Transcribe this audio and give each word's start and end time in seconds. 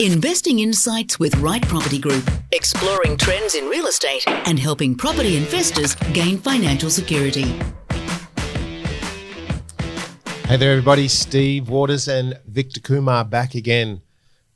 Investing 0.00 0.60
Insights 0.60 1.18
with 1.18 1.36
Right 1.40 1.60
Property 1.60 1.98
Group, 1.98 2.24
exploring 2.52 3.18
trends 3.18 3.54
in 3.54 3.66
real 3.66 3.86
estate 3.86 4.26
and 4.26 4.58
helping 4.58 4.94
property 4.94 5.36
investors 5.36 5.94
gain 6.14 6.38
financial 6.38 6.88
security. 6.88 7.42
Hey 10.46 10.56
there, 10.56 10.70
everybody. 10.70 11.06
Steve 11.06 11.68
Waters 11.68 12.08
and 12.08 12.40
Victor 12.46 12.80
Kumar 12.80 13.26
back 13.26 13.54
again. 13.54 14.00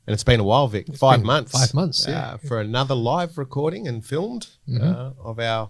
And 0.07 0.15
it's 0.15 0.23
been 0.23 0.39
a 0.39 0.43
while, 0.43 0.67
Vic. 0.67 0.87
Five 0.97 1.21
months. 1.21 1.51
five 1.51 1.75
months, 1.75 2.07
yeah. 2.07 2.29
uh, 2.29 2.37
for 2.37 2.59
another 2.59 2.95
live 2.95 3.37
recording 3.37 3.87
and 3.87 4.03
filmed 4.03 4.47
uh, 4.81 5.11
of 5.23 5.39
our 5.39 5.69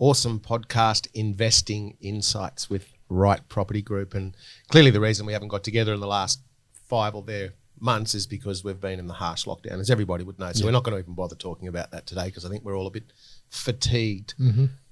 awesome 0.00 0.40
podcast, 0.40 1.06
Investing 1.14 1.96
Insights 2.00 2.68
with 2.68 2.88
Right 3.08 3.48
Property 3.48 3.80
Group. 3.80 4.12
And 4.12 4.36
clearly, 4.70 4.90
the 4.90 4.98
reason 4.98 5.24
we 5.24 5.34
haven't 5.34 5.50
got 5.50 5.62
together 5.62 5.94
in 5.94 6.00
the 6.00 6.08
last 6.08 6.40
five 6.88 7.14
or 7.14 7.22
there 7.22 7.52
months 7.80 8.14
is 8.14 8.26
because 8.26 8.64
we've 8.64 8.80
been 8.80 8.98
in 8.98 9.06
the 9.06 9.14
harsh 9.14 9.44
lockdown, 9.46 9.80
as 9.80 9.90
everybody 9.90 10.24
would 10.24 10.38
know. 10.38 10.52
So 10.52 10.64
we're 10.64 10.72
not 10.72 10.84
going 10.84 10.94
to 10.96 10.98
even 11.02 11.14
bother 11.14 11.36
talking 11.36 11.68
about 11.68 11.90
that 11.92 12.06
today 12.06 12.26
because 12.26 12.44
I 12.44 12.48
think 12.48 12.64
we're 12.64 12.76
all 12.76 12.86
a 12.86 12.90
bit 12.90 13.12
fatigued 13.50 14.34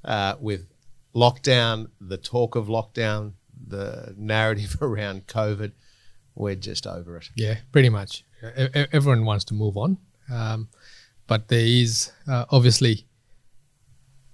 uh, 0.05 0.35
with 0.41 0.67
lockdown, 1.15 1.89
the 2.01 2.17
talk 2.17 2.57
of 2.57 2.67
lockdown, 2.67 3.33
the 3.69 4.15
narrative 4.17 4.77
around 4.83 5.27
COVID. 5.27 5.73
We're 6.35 6.55
just 6.55 6.87
over 6.87 7.17
it. 7.17 7.31
Yeah, 7.35 7.57
pretty 7.73 7.89
much. 7.89 8.25
Everyone 8.93 9.25
wants 9.25 9.45
to 9.47 9.55
move 9.55 9.77
on, 9.79 9.97
um, 10.31 10.69
but 11.27 11.49
there 11.49 11.59
is 11.67 12.13
uh, 12.29 12.45
obviously 12.51 13.07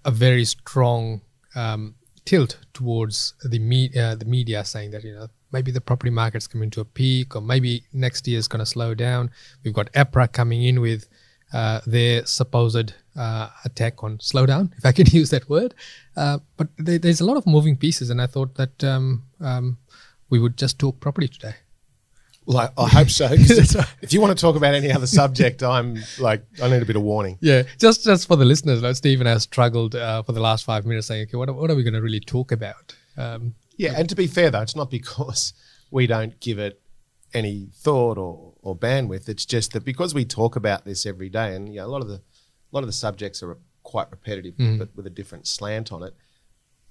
a 0.05 0.11
very 0.11 0.45
strong 0.45 1.21
um, 1.55 1.95
tilt 2.25 2.59
towards 2.75 3.35
the 3.45 3.59
me- 3.61 3.93
uh, 3.97 4.17
the 4.17 4.25
media 4.25 4.65
saying 4.65 4.91
that 4.91 5.05
you 5.05 5.15
know 5.15 5.29
maybe 5.53 5.71
the 5.71 5.81
property 5.81 6.11
market's 6.11 6.47
coming 6.47 6.71
to 6.71 6.81
a 6.81 6.85
peak, 6.85 7.37
or 7.37 7.43
maybe 7.43 7.85
next 7.93 8.27
year 8.27 8.39
is 8.39 8.49
going 8.49 8.61
to 8.61 8.67
slow 8.67 8.95
down. 8.95 9.31
We've 9.65 9.75
got 9.75 9.93
APRA 9.93 10.33
coming 10.33 10.63
in 10.65 10.81
with 10.81 11.09
uh, 11.53 11.81
their 11.87 12.25
supposed 12.27 12.95
uh, 13.17 13.49
attack 13.65 14.03
on 14.03 14.19
slowdown, 14.19 14.73
if 14.79 14.87
I 14.87 14.93
can 14.93 15.07
use 15.11 15.31
that 15.31 15.49
word. 15.49 15.75
Uh, 16.17 16.39
but 16.57 16.69
there, 16.79 16.99
there's 16.99 17.21
a 17.21 17.25
lot 17.27 17.37
of 17.37 17.47
moving 17.47 17.77
pieces, 17.77 18.11
and 18.11 18.21
I 18.23 18.27
thought 18.27 18.55
that 18.55 18.83
um, 18.85 19.25
um, 19.41 19.79
we 20.31 20.39
would 20.39 20.57
just 20.57 20.79
talk 20.79 20.99
property 21.01 21.29
today. 21.29 21.55
Well, 22.45 22.59
I, 22.59 22.83
I 22.83 22.89
hope 22.89 23.09
so. 23.09 23.29
if 23.31 24.13
you 24.13 24.21
want 24.21 24.37
to 24.37 24.41
talk 24.41 24.57
about 24.57 24.75
any 24.75 24.91
other 24.91 25.07
subject, 25.07 25.63
I'm 25.63 25.99
like, 26.19 26.43
I 26.61 26.69
need 26.69 26.83
a 26.83 26.87
bit 26.87 26.97
of 26.97 27.03
warning. 27.03 27.39
Yeah, 27.41 27.63
just 27.79 28.03
just 28.03 28.27
for 28.27 28.35
the 28.37 28.45
listeners, 28.45 28.83
like 28.83 28.97
Stephen 28.97 29.29
has 29.29 29.45
struggled 29.45 29.95
uh, 29.95 30.25
for 30.25 30.33
the 30.33 30.41
last 30.41 30.65
five 30.65 30.85
minutes 30.85 31.07
saying, 31.07 31.29
okay, 31.29 31.37
what, 31.37 31.49
are- 31.49 31.53
what 31.53 31.71
are 31.71 31.77
we 31.77 31.85
going 31.85 31.95
to 31.95 32.03
really 32.03 32.19
talk 32.19 32.51
about? 32.51 32.97
Um, 33.17 33.55
Yeah, 33.83 33.95
and 33.97 34.09
to 34.09 34.15
be 34.15 34.27
fair 34.27 34.51
though, 34.51 34.63
it's 34.63 34.77
not 34.77 34.91
because 34.91 35.53
we 35.91 36.07
don't 36.07 36.39
give 36.41 36.59
it 36.59 36.81
any 37.35 37.69
thought 37.75 38.19
or, 38.19 38.53
or 38.63 38.77
bandwidth. 38.77 39.29
It's 39.29 39.47
just 39.47 39.73
that 39.73 39.85
because 39.85 40.15
we 40.15 40.25
talk 40.25 40.57
about 40.57 40.85
this 40.85 41.07
every 41.07 41.29
day, 41.29 41.55
and 41.57 41.69
you 41.69 41.81
know, 41.81 41.87
a 41.87 41.89
lot 41.89 42.03
of 42.03 42.09
the 42.09 42.17
a 42.17 42.73
lot 42.73 42.81
of 42.81 42.87
the 42.87 42.93
subjects 42.93 43.43
are 43.43 43.59
quite 43.83 44.11
repetitive, 44.11 44.55
but 44.79 44.89
with 44.97 45.07
a 45.07 45.11
different 45.11 45.47
slant 45.47 45.93
on 45.93 46.03
it. 46.03 46.15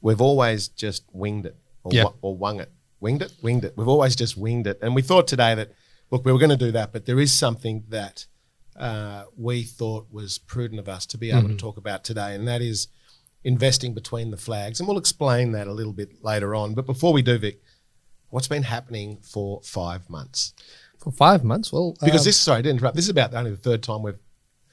We've 0.02 0.22
always 0.22 0.68
just 0.68 1.04
winged 1.14 1.46
it 1.46 1.56
or, 1.84 1.92
wa- 2.06 2.14
or 2.22 2.36
wung 2.36 2.60
it, 2.60 2.72
winged 3.00 3.22
it, 3.22 3.34
winged 3.42 3.64
it. 3.66 3.74
We've 3.78 3.88
always 3.88 4.16
just 4.16 4.36
winged 4.38 4.68
it, 4.68 4.80
and 4.82 4.94
we 4.96 5.02
thought 5.02 5.28
today 5.28 5.56
that 5.56 5.72
look, 6.12 6.26
we 6.26 6.32
were 6.32 6.40
going 6.40 6.50
to 6.50 6.58
do 6.66 6.72
that, 6.74 6.92
but 6.92 7.06
there 7.06 7.20
is 7.20 7.32
something 7.32 7.84
that 7.90 8.26
uh, 8.76 9.24
we 9.38 9.64
thought 9.64 10.08
was 10.12 10.38
prudent 10.40 10.80
of 10.80 10.90
us 10.90 11.06
to 11.08 11.18
be 11.18 11.30
able 11.32 11.44
to 11.50 11.56
talk 11.58 11.78
about 11.78 12.04
today, 12.04 12.34
and 12.36 12.48
that 12.48 12.62
is 12.62 12.88
investing 13.44 13.94
between 13.94 14.32
the 14.32 14.38
flags. 14.38 14.80
And 14.80 14.88
we'll 14.88 14.98
explain 14.98 15.52
that 15.54 15.68
a 15.68 15.74
little 15.74 15.94
bit 15.94 16.24
later 16.24 16.54
on. 16.56 16.74
But 16.74 16.86
before 16.86 17.14
we 17.14 17.22
do, 17.22 17.38
Vic, 17.38 17.62
what's 18.30 18.48
been 18.48 18.64
happening 18.64 19.18
for 19.22 19.62
five 19.64 20.10
months? 20.10 20.54
for 21.00 21.12
five 21.12 21.44
months, 21.44 21.74
well, 21.74 21.96
Because 22.00 22.22
um, 22.22 22.26
this, 22.26 22.38
sorry 22.38 22.62
to 22.62 22.70
interrupt, 22.70 22.96
this 22.96 23.06
is 23.06 23.10
about 23.10 23.34
only 23.34 23.50
the 23.50 23.58
third 23.58 23.82
time 23.82 24.04
we've 24.04 24.20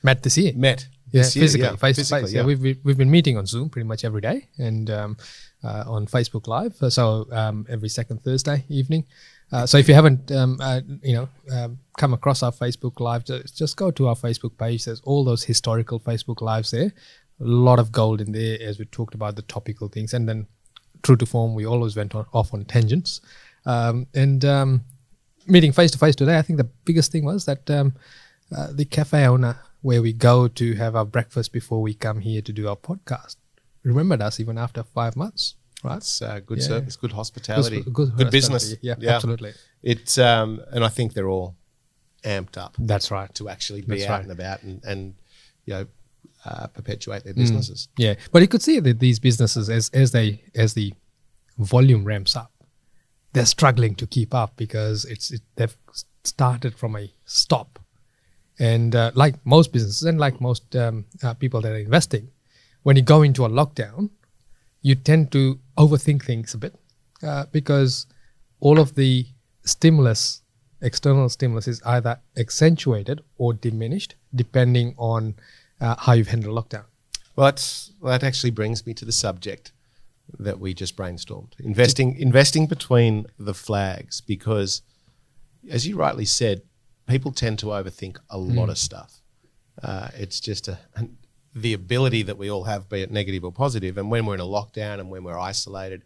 met 0.02 0.22
this 0.22 0.36
year. 0.36 0.52
met. 0.54 0.86
Yeah, 1.10 1.22
year, 1.22 1.30
physically, 1.30 1.66
yeah, 1.66 1.76
face 1.76 1.96
to 1.96 2.04
face. 2.04 2.34
Yeah, 2.34 2.44
we've 2.44 2.60
we- 2.60 2.78
we've 2.84 2.98
been 2.98 3.10
meeting 3.10 3.38
on 3.38 3.46
Zoom 3.46 3.70
pretty 3.70 3.88
much 3.88 4.04
every 4.04 4.20
day 4.20 4.48
and 4.58 4.90
um, 4.90 5.16
uh, 5.64 5.84
on 5.86 6.06
Facebook 6.06 6.46
Live. 6.46 6.76
Uh, 6.82 6.90
So 6.90 7.26
um, 7.32 7.64
every 7.70 7.88
second 7.88 8.22
Thursday 8.22 8.66
evening. 8.68 9.06
Uh, 9.50 9.64
so 9.64 9.78
if 9.78 9.88
you 9.88 9.94
haven't, 9.94 10.30
um, 10.30 10.58
uh, 10.60 10.82
you 11.02 11.14
know, 11.14 11.28
um, 11.50 11.78
come 11.96 12.12
across 12.12 12.42
our 12.42 12.52
Facebook 12.52 13.00
Live, 13.00 13.24
just, 13.24 13.56
just 13.56 13.78
go 13.78 13.90
to 13.90 14.08
our 14.08 14.14
Facebook 14.16 14.58
page. 14.58 14.84
There's 14.84 15.00
all 15.00 15.24
those 15.24 15.44
historical 15.44 15.98
Facebook 15.98 16.42
Lives 16.42 16.70
there. 16.72 16.92
A 17.40 17.44
lot 17.44 17.78
of 17.78 17.92
gold 17.92 18.20
in 18.20 18.32
there 18.32 18.58
as 18.60 18.78
we 18.78 18.84
talked 18.86 19.14
about 19.14 19.36
the 19.36 19.42
topical 19.42 19.88
things, 19.88 20.12
and 20.14 20.28
then 20.28 20.46
true 21.02 21.16
to 21.16 21.26
form, 21.26 21.54
we 21.54 21.64
always 21.66 21.94
went 21.96 22.14
on, 22.14 22.26
off 22.32 22.52
on 22.52 22.64
tangents. 22.64 23.20
Um, 23.66 24.06
and 24.14 24.44
um, 24.44 24.84
meeting 25.46 25.72
face 25.72 25.90
to 25.92 25.98
face 25.98 26.16
today, 26.16 26.38
I 26.38 26.42
think 26.42 26.56
the 26.56 26.68
biggest 26.84 27.12
thing 27.12 27.24
was 27.24 27.44
that 27.44 27.70
um, 27.70 27.94
uh, 28.56 28.68
the 28.72 28.84
cafe 28.84 29.24
owner 29.26 29.58
where 29.82 30.02
we 30.02 30.12
go 30.12 30.48
to 30.48 30.74
have 30.74 30.96
our 30.96 31.04
breakfast 31.04 31.52
before 31.52 31.80
we 31.80 31.94
come 31.94 32.18
here 32.20 32.42
to 32.42 32.52
do 32.52 32.66
our 32.68 32.76
podcast 32.76 33.36
remembered 33.84 34.20
us 34.20 34.40
even 34.40 34.58
after 34.58 34.82
five 34.82 35.14
months, 35.16 35.54
right? 35.84 35.94
That's 35.94 36.20
uh, 36.20 36.40
good 36.44 36.58
Yeah. 36.58 36.64
service, 36.64 36.96
good 36.96 37.12
hospitality, 37.12 37.82
Good- 37.82 37.94
good, 37.94 38.16
good 38.16 38.30
business. 38.30 38.64
hospitality. 38.72 39.04
Yeah, 39.06 39.14
absolutely. 39.14 39.52
It's 39.82 40.18
um, 40.18 40.60
and 40.72 40.84
I 40.84 40.88
think 40.88 41.14
they're 41.14 41.28
all 41.28 41.54
amped 42.24 42.58
up 42.58 42.74
That's 42.78 43.10
right. 43.12 43.32
to 43.36 43.48
actually 43.48 43.82
be 43.82 43.98
That's 43.98 44.04
out 44.06 44.10
right. 44.10 44.22
and 44.24 44.32
about 44.32 44.62
and, 44.64 44.82
and 44.84 45.14
you 45.64 45.74
know 45.74 45.86
uh, 46.44 46.66
perpetuate 46.68 47.20
Mm. 47.22 47.24
their 47.24 47.34
businesses. 47.34 47.88
Yeah, 47.96 48.14
but 48.32 48.42
you 48.42 48.48
could 48.48 48.62
see 48.62 48.80
that 48.80 49.00
these 49.00 49.18
businesses, 49.18 49.68
as 49.68 49.90
as 49.92 50.12
they 50.12 50.42
as 50.54 50.74
the 50.74 50.92
volume 51.58 52.04
ramps 52.04 52.36
up, 52.36 52.52
they're 53.32 53.46
struggling 53.46 53.94
to 53.96 54.06
keep 54.06 54.34
up 54.34 54.56
because 54.56 55.04
it's 55.04 55.30
it, 55.30 55.42
they've 55.56 55.76
started 56.24 56.74
from 56.76 56.96
a 56.96 57.10
stop, 57.24 57.78
and 58.58 58.94
uh, 58.94 59.10
like 59.14 59.34
most 59.44 59.72
businesses 59.72 60.02
and 60.02 60.18
like 60.18 60.40
most 60.40 60.74
um, 60.76 61.04
uh, 61.22 61.34
people 61.34 61.60
that 61.60 61.72
are 61.72 61.78
investing, 61.78 62.28
when 62.82 62.96
you 62.96 63.02
go 63.02 63.22
into 63.22 63.44
a 63.44 63.48
lockdown, 63.48 64.10
you 64.82 64.94
tend 64.94 65.30
to 65.32 65.58
overthink 65.76 66.24
things 66.24 66.54
a 66.54 66.58
bit 66.58 66.74
uh, 67.22 67.44
because 67.52 68.06
all 68.60 68.78
of 68.78 68.94
the 68.94 69.26
stimulus, 69.64 70.42
external 70.82 71.28
stimulus, 71.28 71.68
is 71.68 71.82
either 71.84 72.18
accentuated 72.36 73.20
or 73.36 73.52
diminished 73.52 74.14
depending 74.34 74.94
on 74.98 75.34
uh, 75.80 75.96
how 75.98 76.12
you've 76.12 76.28
handled 76.28 76.56
lockdown. 76.56 76.84
Well, 77.36 77.46
that's, 77.46 77.92
well, 78.00 78.12
that 78.12 78.26
actually 78.26 78.50
brings 78.50 78.84
me 78.86 78.94
to 78.94 79.04
the 79.04 79.12
subject 79.12 79.72
that 80.38 80.58
we 80.58 80.74
just 80.74 80.96
brainstormed: 80.96 81.52
investing, 81.60 82.16
investing 82.18 82.66
between 82.66 83.26
the 83.38 83.54
flags, 83.54 84.20
because, 84.20 84.82
as 85.70 85.86
you 85.86 85.96
rightly 85.96 86.24
said, 86.24 86.62
people 87.06 87.32
tend 87.32 87.58
to 87.60 87.66
overthink 87.66 88.18
a 88.28 88.38
lot 88.38 88.68
of 88.68 88.76
stuff. 88.76 89.22
Uh, 89.82 90.08
it's 90.16 90.40
just 90.40 90.68
a, 90.68 90.78
an, 90.96 91.16
the 91.54 91.72
ability 91.72 92.22
that 92.22 92.36
we 92.36 92.50
all 92.50 92.64
have, 92.64 92.88
be 92.88 93.02
it 93.02 93.10
negative 93.10 93.44
or 93.44 93.52
positive, 93.52 93.96
and 93.96 94.10
when 94.10 94.26
we're 94.26 94.34
in 94.34 94.40
a 94.40 94.44
lockdown 94.44 95.00
and 95.00 95.10
when 95.10 95.24
we're 95.24 95.38
isolated, 95.38 96.02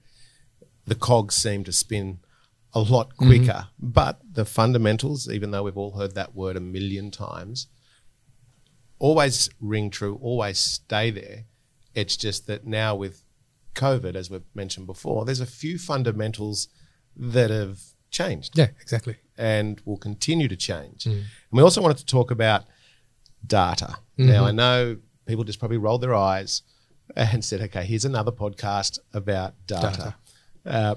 the 0.87 0.95
cogs 0.95 1.35
seem 1.35 1.65
to 1.65 1.73
spin 1.73 2.19
a 2.75 2.81
lot 2.81 3.17
quicker. 3.17 3.69
But 3.79 4.21
the 4.33 4.45
fundamentals, 4.45 5.29
even 5.29 5.51
though 5.51 5.65
we've 5.65 5.77
all 5.77 5.99
heard 5.99 6.15
that 6.15 6.35
word 6.35 6.57
a 6.57 6.61
million 6.61 7.11
times, 7.11 7.67
always 9.07 9.51
ring 9.61 9.91
true, 9.91 10.15
always 10.23 10.59
stay 10.59 11.11
there. 11.11 11.45
It's 11.95 12.17
just 12.17 12.47
that 12.47 12.67
now 12.67 12.95
with 12.95 13.25
COVID, 13.75 14.15
as 14.15 14.31
we've 14.31 14.49
mentioned 14.55 14.87
before, 14.87 15.25
there's 15.25 15.41
a 15.41 15.47
few 15.63 15.77
fundamentals 15.79 16.69
that 17.17 17.51
have 17.51 17.81
changed 18.11 18.57
Yeah, 18.57 18.69
exactly. 18.81 19.17
and 19.37 19.81
will 19.85 19.97
continue 19.99 20.47
to 20.49 20.57
change. 20.57 21.07
And 21.07 21.25
we 21.51 21.63
also 21.63 21.83
wanted 21.83 21.99
to 21.99 22.07
talk 22.07 22.31
about 22.31 22.65
data. 23.47 23.97
Now, 24.17 24.45
I 24.47 24.53
know 24.53 24.99
people 25.27 25.45
just 25.45 25.59
probably 25.59 25.79
rolled 25.79 26.01
their 26.03 26.15
eyes 26.15 26.63
and 27.17 27.45
said, 27.45 27.61
okay, 27.63 27.85
here's 27.85 28.05
another 28.05 28.33
podcast 28.33 28.99
about 29.13 29.55
data. 29.67 30.15
Uh, 30.65 30.95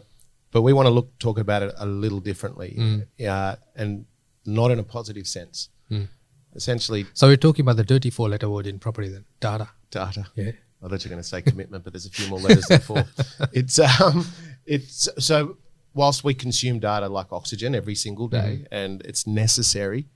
but 0.52 0.62
we 0.62 0.74
want 0.74 0.86
to 0.86 0.92
look 0.92 1.18
talk 1.20 1.40
about 1.40 1.64
it 1.64 1.74
a 1.78 1.86
little 1.88 2.20
differently 2.20 2.76
uh, 3.28 3.56
and 3.76 4.06
not 4.46 4.70
in 4.72 4.78
a 4.80 4.84
positive 4.84 5.28
sense. 5.28 5.70
Essentially, 6.56 7.06
So 7.14 7.28
we're 7.28 7.38
talking 7.38 7.64
about 7.64 7.78
the 7.78 7.84
dirty 7.84 8.10
four-letter 8.10 8.50
word 8.50 8.66
in 8.68 8.80
property 8.80 9.10
then, 9.10 9.26
data. 9.40 9.70
data. 9.92 10.28
Yeah. 10.36 10.52
I 10.84 10.88
thought 10.88 11.04
you 11.04 11.10
were 11.10 11.16
going 11.16 11.22
to 11.24 11.28
say 11.28 11.42
commitment, 11.42 11.84
but 11.84 11.94
there's 11.94 12.06
a 12.06 12.12
few 12.12 12.28
more 12.30 12.40
letters 12.40 12.66
than 12.68 12.80
four. 12.80 13.06
It's 13.54 13.80
um, 13.80 14.26
it's 14.66 15.10
so 15.20 15.58
whilst 15.94 16.24
we 16.24 16.34
consume 16.34 16.80
data 16.80 17.08
like 17.08 17.32
oxygen 17.32 17.74
every 17.76 17.96
single 17.96 18.28
day, 18.28 18.66
and 18.72 19.02
it's 19.04 19.26
necessary, 19.26 20.08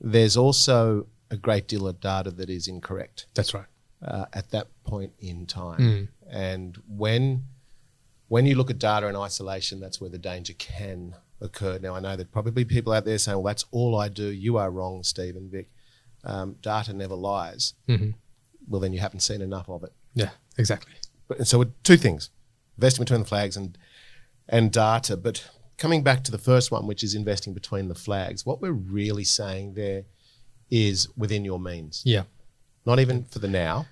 there's 0.00 0.36
also 0.36 1.06
a 1.30 1.36
great 1.36 1.68
deal 1.68 1.86
of 1.86 2.00
data 2.00 2.30
that 2.32 2.50
is 2.50 2.66
incorrect 2.66 3.26
That's 3.34 3.54
right. 3.54 3.66
uh, 4.02 4.24
at 4.32 4.50
that 4.50 4.66
point 4.84 5.12
in 5.20 5.46
time. 5.46 6.08
And 6.28 6.76
when 6.88 7.44
when 8.28 8.46
you 8.46 8.54
look 8.56 8.70
at 8.70 8.78
data 8.78 9.06
in 9.08 9.14
isolation, 9.16 9.78
that's 9.80 10.00
where 10.00 10.10
the 10.10 10.18
danger 10.18 10.54
can 10.58 11.14
occur. 11.40 11.78
Now, 11.78 11.94
I 11.94 12.00
know 12.00 12.16
there'd 12.16 12.32
probably 12.32 12.52
be 12.52 12.64
people 12.64 12.92
out 12.92 13.04
there 13.04 13.18
saying, 13.18 13.36
"Well, 13.36 13.44
that's 13.44 13.64
all 13.70 13.96
I 13.96 14.08
do." 14.08 14.26
You 14.26 14.56
are 14.58 14.70
wrong, 14.70 15.02
Stephen 15.02 15.48
Vic. 15.50 15.70
Um, 16.24 16.56
data 16.60 16.92
never 16.92 17.14
lies. 17.14 17.74
Well, 18.68 18.80
then 18.80 18.92
you 18.92 19.00
haven't 19.00 19.20
seen 19.20 19.40
enough 19.40 19.68
of 19.68 19.82
it. 19.84 19.92
Yeah, 20.14 20.30
exactly. 20.58 20.92
But, 21.28 21.38
and 21.38 21.48
so, 21.48 21.64
two 21.82 21.96
things: 21.96 22.30
investing 22.76 23.04
between 23.04 23.20
the 23.20 23.26
flags 23.26 23.56
and 23.56 23.76
and 24.48 24.70
data. 24.72 25.16
But 25.16 25.48
coming 25.78 26.02
back 26.02 26.24
to 26.24 26.30
the 26.30 26.38
first 26.38 26.70
one, 26.70 26.86
which 26.86 27.02
is 27.02 27.14
investing 27.14 27.54
between 27.54 27.88
the 27.88 27.94
flags, 27.94 28.44
what 28.44 28.60
we're 28.60 28.72
really 28.72 29.24
saying 29.24 29.74
there 29.74 30.04
is 30.70 31.08
within 31.16 31.44
your 31.44 31.58
means. 31.58 32.02
Yeah. 32.04 32.24
Not 32.86 33.00
even 33.00 33.24
for 33.24 33.38
the 33.38 33.48
now, 33.48 33.86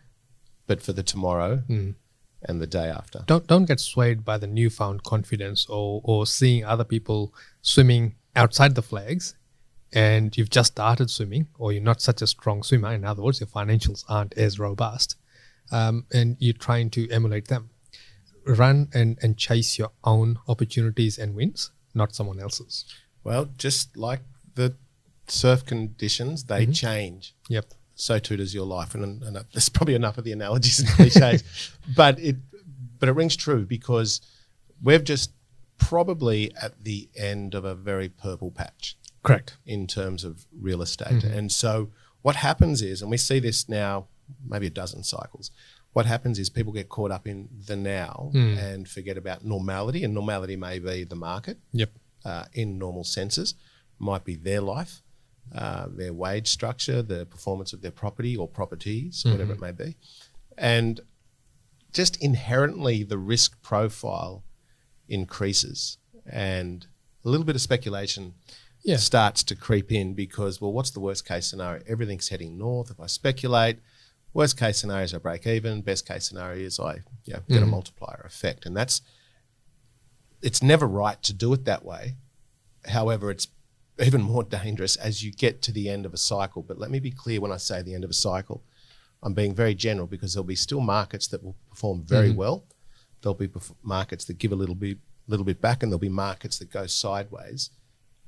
but 0.67 0.83
for 0.83 0.93
the 0.93 1.03
tomorrow 1.03 1.63
Mm. 1.69 1.95
And 2.43 2.61
the 2.61 2.67
day 2.67 2.89
after. 2.89 3.25
Don't 3.27 3.47
don't 3.47 3.65
get 3.67 3.81
swayed 3.81 4.25
by 4.25 4.39
the 4.39 4.47
newfound 4.47 5.03
confidence 5.03 5.67
or 5.69 6.01
or 6.05 6.27
seeing 6.27 6.65
other 6.65 6.85
people 6.85 7.35
swimming 7.63 8.15
outside 8.37 8.75
the 8.75 8.83
flags 8.83 9.35
and 9.93 10.37
you've 10.37 10.51
just 10.51 10.73
started 10.73 11.11
swimming 11.11 11.49
or 11.59 11.73
you're 11.73 11.83
not 11.83 12.01
such 12.03 12.23
a 12.23 12.27
strong 12.27 12.63
swimmer. 12.63 12.93
In 12.93 13.05
other 13.05 13.23
words, 13.23 13.41
your 13.41 13.49
financials 13.49 14.05
aren't 14.09 14.35
as 14.37 14.59
robust. 14.59 15.17
Um, 15.71 16.07
and 16.13 16.37
you're 16.39 16.55
trying 16.55 16.91
to 16.91 17.09
emulate 17.11 17.49
them. 17.49 17.71
Run 18.47 18.89
and, 18.95 19.19
and 19.23 19.37
chase 19.37 19.79
your 19.79 19.91
own 20.05 20.39
opportunities 20.49 21.19
and 21.19 21.35
wins, 21.35 21.71
not 21.95 22.15
someone 22.15 22.41
else's. 22.41 22.85
Well, 23.25 23.51
just 23.59 23.95
like 23.97 24.21
the 24.55 24.77
surf 25.27 25.67
conditions, 25.67 26.45
they 26.45 26.63
Mm-hmm. 26.63 26.73
change. 26.73 27.35
Yep. 27.51 27.67
So 28.01 28.19
too 28.21 28.37
does 28.37 28.55
your 28.55 28.65
life, 28.65 28.95
and, 28.95 29.23
and 29.25 29.37
there's 29.53 29.69
probably 29.69 29.95
enough 29.95 30.19
of 30.19 30.25
the 30.25 30.31
analogies 30.33 30.79
and 30.79 30.89
cliches, 30.89 31.43
but 31.97 32.19
it 32.21 32.37
but 33.01 33.09
it 33.09 33.13
rings 33.13 33.35
true 33.37 33.67
because 33.67 34.21
we've 34.83 35.03
just 35.05 35.33
probably 35.79 36.53
at 36.61 36.85
the 36.85 37.09
end 37.17 37.55
of 37.55 37.65
a 37.65 37.75
very 37.75 38.09
purple 38.09 38.51
patch 38.51 38.97
Correct. 39.23 39.57
in 39.67 39.87
terms 39.87 40.25
of 40.25 40.47
real 40.61 40.83
estate. 40.83 41.23
And 41.25 41.51
so 41.53 41.91
what 42.23 42.37
happens 42.37 42.83
is, 42.83 43.01
and 43.03 43.11
we 43.11 43.17
see 43.17 43.39
this 43.39 43.69
now, 43.69 44.07
maybe 44.47 44.67
a 44.67 44.71
dozen 44.71 45.03
cycles. 45.05 45.51
What 45.93 46.07
happens 46.07 46.39
is 46.39 46.51
people 46.51 46.73
get 46.73 46.89
caught 46.89 47.11
up 47.11 47.27
in 47.27 47.49
the 47.67 47.77
now 47.77 48.31
and 48.35 48.89
forget 48.89 49.17
about 49.17 49.45
normality, 49.45 50.05
and 50.05 50.13
normality 50.15 50.57
may 50.57 50.79
be 50.79 51.05
the 51.05 51.17
market 51.17 51.59
Yep. 51.73 51.91
uh, 52.25 52.45
in 52.53 52.79
normal 52.79 53.05
senses, 53.05 53.55
might 53.99 54.25
be 54.25 54.35
their 54.37 54.61
life, 54.61 55.03
uh, 55.55 55.87
their 55.91 56.13
wage 56.13 56.49
structure, 56.49 57.03
the 57.03 57.27
performance 57.27 57.73
of 57.73 57.81
their 57.83 57.91
property 57.91 58.37
or 58.37 58.47
properties, 58.49 59.25
whatever 59.25 59.53
it 59.55 59.61
may 59.61 59.73
be. 59.73 59.97
And 60.57 61.01
just 61.93 62.23
inherently, 62.23 63.03
the 63.03 63.19
risk 63.19 63.61
profile 63.63 64.45
increases 65.09 65.99
and 66.31 66.87
a 67.25 67.29
little 67.29 67.47
bit 67.47 67.55
of 67.57 67.63
speculation 67.63 68.35
Yeah. 68.85 68.97
starts 68.97 69.43
to 69.45 69.57
creep 69.57 69.91
in 69.91 70.15
because, 70.15 70.61
well, 70.61 70.73
what's 70.73 70.91
the 70.91 71.01
worst 71.01 71.27
case 71.27 71.47
scenario? 71.47 71.83
Everything's 71.87 72.29
heading 72.29 72.57
north. 72.59 72.91
If 72.91 73.01
I 73.01 73.07
speculate, 73.07 73.79
worst 74.35 74.57
case 74.59 74.79
scenario 74.79 75.05
is 75.05 75.15
I 75.15 75.19
break 75.19 75.47
even. 75.47 75.81
Best 75.83 76.07
case 76.07 76.27
scenario 76.27 76.65
is 76.67 76.79
I 76.79 76.97
you 77.25 77.35
know, 77.35 77.41
get 77.49 77.63
a 77.63 77.67
multiplier 77.67 78.23
effect. 78.27 78.67
And 78.67 78.77
that's, 78.77 79.01
it's 80.43 80.63
never 80.63 80.87
right 80.87 81.21
to 81.23 81.33
do 81.33 81.53
it 81.55 81.65
that 81.65 81.85
way. 81.85 82.17
However, 82.87 83.31
it's 83.31 83.49
even 84.01 84.23
more 84.23 84.45
dangerous 84.45 84.97
as 84.97 85.25
you 85.25 85.33
get 85.33 85.63
to 85.63 85.73
the 85.73 85.89
end 85.89 86.07
of 86.07 86.15
a 86.15 86.19
cycle. 86.19 86.63
But 86.63 86.79
let 86.79 86.91
me 86.91 87.01
be 87.01 87.11
clear 87.11 87.41
when 87.41 87.53
I 87.53 87.57
say 87.57 87.83
the 87.83 87.95
end 87.95 88.05
of 88.05 88.11
a 88.11 88.15
cycle, 88.15 88.63
I'm 89.23 89.35
being 89.35 89.55
very 89.55 89.75
general 89.75 90.07
because 90.07 90.35
there'll 90.35 90.45
be 90.45 90.55
still 90.55 90.81
markets 90.81 91.27
that 91.29 91.43
will 91.43 91.57
perform 91.71 92.03
very 92.03 92.31
well. 92.31 92.65
There'll 93.21 93.35
be 93.35 93.49
perf- 93.49 93.75
markets 93.83 94.25
that 94.27 94.39
give 94.39 94.53
a 94.53 94.57
little 94.57 94.77
bit, 94.77 94.99
little 95.27 95.45
bit 95.45 95.61
back, 95.61 95.83
and 95.83 95.91
there'll 95.91 95.99
be 95.99 96.09
markets 96.09 96.59
that 96.59 96.71
go 96.71 96.87
sideways. 96.87 97.71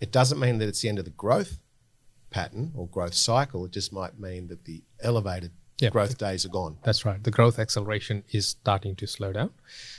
It 0.00 0.10
doesn't 0.10 0.40
mean 0.40 0.58
that 0.58 0.68
it's 0.68 0.80
the 0.80 0.88
end 0.88 0.98
of 0.98 1.04
the 1.04 1.12
growth 1.12 1.58
pattern 2.30 2.72
or 2.74 2.88
growth 2.88 3.14
cycle. 3.14 3.64
It 3.64 3.72
just 3.72 3.92
might 3.92 4.18
mean 4.18 4.48
that 4.48 4.64
the 4.64 4.82
elevated 5.00 5.52
growth 5.90 6.18
days 6.18 6.44
are 6.44 6.50
gone. 6.50 6.76
That's 6.82 7.04
right. 7.04 7.22
The 7.22 7.30
growth 7.30 7.58
acceleration 7.58 8.24
is 8.32 8.48
starting 8.48 8.96
to 8.96 9.06
slow 9.06 9.32
down, 9.32 9.50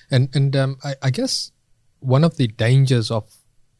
and 0.09 0.29
and 0.35 0.55
um, 0.55 0.77
I, 0.83 0.95
I 1.01 1.09
guess 1.09 1.51
one 1.99 2.23
of 2.23 2.37
the 2.37 2.47
dangers 2.47 3.09
of 3.09 3.33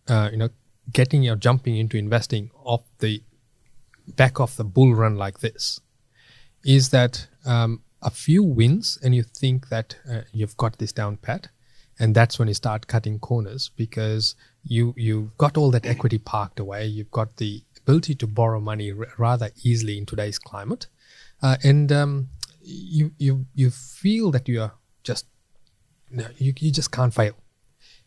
uh, 0.07 0.29
you 0.31 0.37
know 0.37 0.49
getting 0.91 1.27
or 1.29 1.35
jumping 1.35 1.77
into 1.77 1.97
investing 1.97 2.51
off 2.63 2.81
the 2.99 3.21
back 4.07 4.39
of 4.39 4.55
the 4.57 4.63
bull 4.63 4.93
run 4.93 5.15
like 5.15 5.39
this 5.39 5.79
is 6.63 6.89
that 6.89 7.27
um, 7.45 7.81
a 8.01 8.09
few 8.09 8.43
wins 8.43 8.97
and 9.03 9.15
you 9.15 9.23
think 9.23 9.69
that 9.69 9.95
uh, 10.09 10.21
you've 10.31 10.57
got 10.57 10.77
this 10.77 10.91
down 10.91 11.17
pat, 11.17 11.47
and 11.99 12.15
that's 12.15 12.39
when 12.39 12.47
you 12.47 12.53
start 12.53 12.87
cutting 12.87 13.19
corners 13.19 13.69
because 13.75 14.35
you 14.63 14.93
you've 14.97 15.35
got 15.37 15.57
all 15.57 15.71
that 15.71 15.85
equity 15.85 16.17
parked 16.17 16.59
away. 16.59 16.85
You've 16.85 17.11
got 17.11 17.37
the 17.37 17.63
ability 17.77 18.15
to 18.15 18.27
borrow 18.27 18.59
money 18.59 18.91
r- 18.91 19.07
rather 19.17 19.51
easily 19.63 19.97
in 19.97 20.05
today's 20.05 20.39
climate, 20.39 20.87
uh, 21.41 21.57
and 21.63 21.91
um, 21.91 22.29
you 22.61 23.11
you 23.17 23.45
you 23.53 23.69
feel 23.69 24.31
that 24.31 24.47
you 24.47 24.61
are 24.61 24.73
just 25.03 25.25
no, 26.09 26.27
you 26.37 26.53
you 26.59 26.71
just 26.71 26.91
can't 26.91 27.13
fail, 27.13 27.35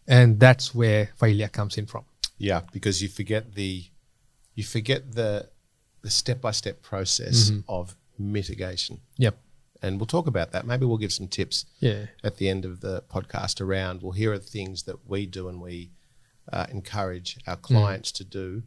and 0.07 0.41
that's 0.41 0.75
where 0.75 1.11
failure 1.17 1.49
comes 1.49 1.77
in 1.79 1.87
from. 1.87 2.05
Yeah, 2.39 2.63
because 2.73 3.03
you 3.03 3.09
forget 3.09 3.55
the 3.55 3.85
you 4.55 4.65
forget 4.65 5.13
the 5.13 5.49
the 6.03 6.11
step 6.11 6.41
by 6.41 6.51
step 6.51 6.83
process 6.83 7.51
of 7.69 7.97
mitigation. 8.19 9.01
Yep. 9.17 9.37
And 9.83 9.99
we'll 9.99 10.07
talk 10.07 10.27
about 10.27 10.53
that. 10.53 10.67
Maybe 10.67 10.87
we'll 10.87 10.99
give 10.99 11.13
some 11.13 11.29
tips 11.29 11.67
Yeah. 11.81 12.07
at 12.23 12.37
the 12.39 12.49
end 12.49 12.65
of 12.65 12.81
the 12.81 13.03
podcast 13.11 13.61
around. 13.61 14.03
Well, 14.03 14.13
here 14.13 14.33
are 14.33 14.39
things 14.39 14.85
that 14.85 15.09
we 15.09 15.27
do 15.27 15.49
and 15.49 15.61
we 15.61 15.91
uh, 16.53 16.67
encourage 16.71 17.39
our 17.47 17.57
clients 17.57 18.11
to 18.13 18.25
do, 18.25 18.63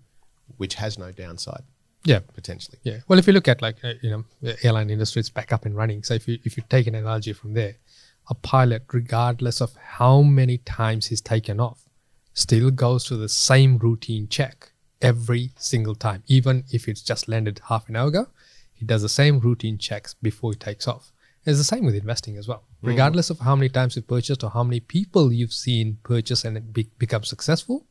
which 0.57 0.75
has 0.75 0.97
no 0.97 1.11
downside 1.11 1.63
Yeah. 2.03 2.19
potentially. 2.33 2.79
Yeah. 2.83 2.99
Well, 3.07 3.19
if 3.19 3.27
you 3.27 3.33
look 3.33 3.47
at 3.47 3.61
like 3.61 3.77
uh, 3.83 3.93
you 4.01 4.09
know 4.09 4.25
the 4.41 4.57
airline 4.65 4.89
industry, 4.89 5.19
it's 5.19 5.29
back 5.29 5.51
up 5.53 5.65
and 5.65 5.75
running. 5.75 6.03
So 6.03 6.13
if 6.15 6.27
you 6.27 6.39
if 6.43 6.57
you 6.57 6.63
take 6.69 6.87
an 6.87 6.95
analogy 6.95 7.33
from 7.33 7.53
there, 7.53 7.75
a 8.29 8.35
pilot, 8.35 8.83
regardless 8.91 9.61
of 9.61 9.75
how 9.75 10.21
many 10.21 10.57
times 10.59 11.07
he's 11.07 11.21
taken 11.21 11.59
off, 11.59 11.86
still 12.37 12.69
goes 12.69 13.03
to 13.03 13.17
the 13.17 13.27
same 13.27 13.79
routine 13.79 14.27
check 14.27 14.71
every 15.01 15.49
single 15.57 15.95
time, 15.95 16.23
even 16.27 16.63
if 16.71 16.87
it's 16.87 17.01
just 17.01 17.27
landed 17.27 17.59
half 17.67 17.89
an 17.89 17.95
hour 17.95 18.09
ago. 18.09 18.27
He 18.75 18.85
does 18.85 19.01
the 19.01 19.09
same 19.09 19.39
routine 19.39 19.79
checks 19.79 20.13
before 20.13 20.51
he 20.51 20.57
takes 20.57 20.87
off. 20.87 21.11
It's 21.45 21.57
the 21.57 21.63
same 21.63 21.83
with 21.83 21.95
investing 21.95 22.37
as 22.37 22.47
well. 22.47 22.59
Mm-hmm. 22.59 22.89
Regardless 22.89 23.31
of 23.31 23.39
how 23.39 23.55
many 23.55 23.69
times 23.69 23.95
you've 23.95 24.07
purchased 24.07 24.43
or 24.43 24.51
how 24.51 24.63
many 24.63 24.79
people 24.79 25.33
you've 25.33 25.51
seen 25.51 25.97
purchase 26.03 26.45
and 26.45 26.71
be- 26.71 26.91
become 26.99 27.23
successful, 27.23 27.87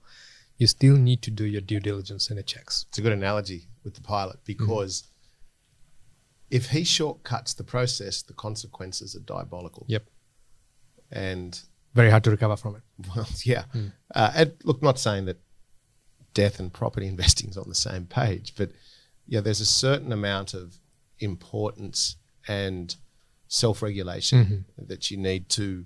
you 0.59 0.69
still 0.69 0.97
need 0.97 1.23
to 1.23 1.33
do 1.33 1.45
your 1.45 1.61
due 1.61 1.81
diligence 1.81 2.31
and 2.31 2.39
the 2.39 2.45
checks. 2.45 2.87
It's 2.89 2.99
a 2.99 3.03
good 3.03 3.13
analogy 3.13 3.67
with 3.83 3.95
the 3.95 4.01
pilot 4.01 4.37
mm-hmm. 4.37 4.65
because 4.65 5.09
if 6.51 6.71
he 6.71 6.85
shortcuts 6.85 7.53
the 7.55 7.65
process, 7.65 8.23
the 8.23 8.33
consequences 8.33 9.17
are 9.17 9.21
diabolical. 9.21 9.87
Yep. 9.89 10.05
And 11.11 11.61
Very 11.97 12.11
hard 12.11 12.23
to 12.25 12.31
recover 12.31 12.57
from 12.57 12.77
it. 12.77 12.83
Well, 13.17 13.27
yeah. 13.45 13.65
Uh, 14.15 14.31
and 14.35 14.53
look, 14.65 14.83
not 14.83 14.99
saying 14.99 15.25
that 15.27 15.39
death 16.35 16.61
and 16.61 16.73
property 16.73 17.07
investing 17.15 17.51
is 17.51 17.57
on 17.57 17.69
the 17.69 17.75
same 17.75 18.07
page, 18.07 18.55
but 18.57 18.71
yeah, 19.27 19.41
there's 19.41 19.61
a 19.61 19.67
certain 19.67 20.13
amount 20.13 20.55
of 20.55 20.77
importance 21.19 22.17
and 22.47 22.95
self-regulation 23.49 24.67
that 24.79 25.11
you 25.11 25.17
need 25.17 25.49
to 25.49 25.85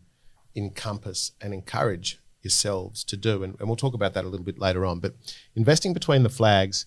encompass 0.56 1.32
and 1.40 1.54
encourage 1.54 2.18
yourselves 2.42 3.04
to 3.04 3.16
do, 3.16 3.42
and, 3.42 3.56
and 3.61 3.68
we'll 3.68 3.76
talk 3.76 3.94
about 3.94 4.14
that 4.14 4.25
a 4.25 4.28
little 4.28 4.44
bit 4.44 4.58
later 4.58 4.84
on. 4.84 4.99
But 5.00 5.14
investing 5.54 5.92
between 5.92 6.23
the 6.23 6.28
flags 6.30 6.87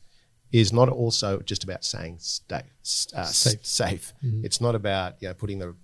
is 0.51 0.74
not 0.74 0.89
also 0.89 1.39
just 1.41 1.63
about 1.63 1.83
saying 1.83 2.17
stay, 2.19 2.63
uh, 3.15 3.24
Safe. 3.25 3.65
safe. 3.65 3.65
safe. 3.65 4.13
It's 4.43 4.59
not 4.62 4.75
about 4.75 5.15
you 5.21 5.27
know 5.29 5.33
putting 5.33 5.59
the 5.59 5.75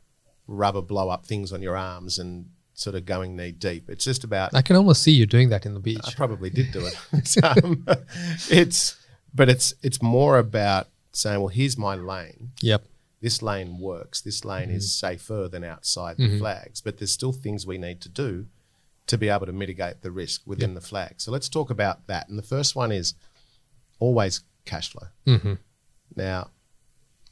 rubber 0.47 0.81
blow 0.81 1.09
up 1.09 1.25
things 1.25 1.53
on 1.53 1.61
your 1.61 1.77
arms 1.77 2.17
and 2.19 2.47
sort 2.79 2.95
of 2.95 3.05
going 3.05 3.35
knee 3.35 3.51
deep. 3.51 3.89
It's 3.89 4.05
just 4.05 4.23
about 4.23 4.53
I 4.55 4.61
can 4.61 4.75
almost 4.75 5.03
see 5.03 5.11
you 5.11 5.25
doing 5.25 5.49
that 5.49 5.65
in 5.65 5.73
the 5.73 5.79
beach. 5.79 5.99
I 6.05 6.11
probably 6.13 6.49
did 6.49 6.71
do 6.71 6.85
it. 6.85 6.95
It's, 7.13 7.37
um, 7.43 7.85
it's 8.49 8.95
but 9.33 9.49
it's 9.49 9.73
it's 9.83 10.01
more 10.01 10.37
about 10.37 10.87
saying, 11.11 11.39
well, 11.39 11.49
here's 11.49 11.77
my 11.77 11.95
lane. 11.95 12.51
Yep. 12.61 12.85
This 13.21 13.41
lane 13.41 13.79
works. 13.79 14.21
This 14.21 14.45
lane 14.45 14.69
is 14.69 14.85
Mm-hmm. 14.85 15.07
safer 15.17 15.49
than 15.49 15.63
outside 15.63 16.17
the 16.17 16.37
flags. 16.39 16.79
But 16.81 16.97
there's 16.99 17.11
still 17.11 17.33
things 17.33 17.67
we 17.67 17.77
need 17.77 17.99
to 18.01 18.09
do 18.09 18.45
to 19.07 19.17
be 19.17 19.27
able 19.27 19.45
to 19.47 19.51
mitigate 19.51 20.01
the 20.01 20.11
risk 20.11 20.41
within 20.45 20.73
the 20.75 20.81
flag. 20.81 21.15
So 21.17 21.31
let's 21.31 21.49
talk 21.49 21.69
about 21.69 22.07
that. 22.07 22.29
And 22.29 22.37
the 22.37 22.43
first 22.43 22.75
one 22.75 22.91
is 22.93 23.15
always 23.99 24.41
cash 24.65 24.89
flow. 24.91 25.07
hmm 25.25 25.55
Now, 26.15 26.51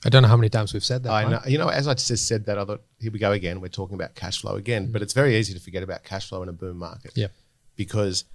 I 0.06 0.10
don't 0.10 0.22
know 0.22 0.28
how 0.28 0.38
many 0.38 0.50
times 0.50 0.74
we've 0.74 0.84
said 0.84 1.04
that. 1.04 1.12
I 1.12 1.28
know, 1.28 1.42
you 1.48 1.58
know, 1.58 1.70
as 1.70 1.88
I 1.88 1.94
just 1.96 2.28
said 2.28 2.46
that, 2.46 2.58
I 2.58 2.66
thought, 2.66 2.84
here 3.00 3.12
we 3.12 3.20
go 3.20 3.32
again. 3.32 3.62
We're 3.62 3.68
talking 3.70 3.96
about 3.96 4.14
cash 4.14 4.42
flow 4.42 4.56
again. 4.56 4.88
Mm. 4.88 4.92
But 4.92 5.02
it's 5.02 5.14
very 5.14 5.36
easy 5.36 5.54
to 5.54 5.60
forget 5.60 5.82
about 5.82 6.04
cash 6.04 6.30
flow 6.30 6.44
in 6.44 6.50
a 6.50 6.54
boom 6.54 6.78
market. 6.78 7.14
Yep. 7.16 7.32
because 7.76 8.26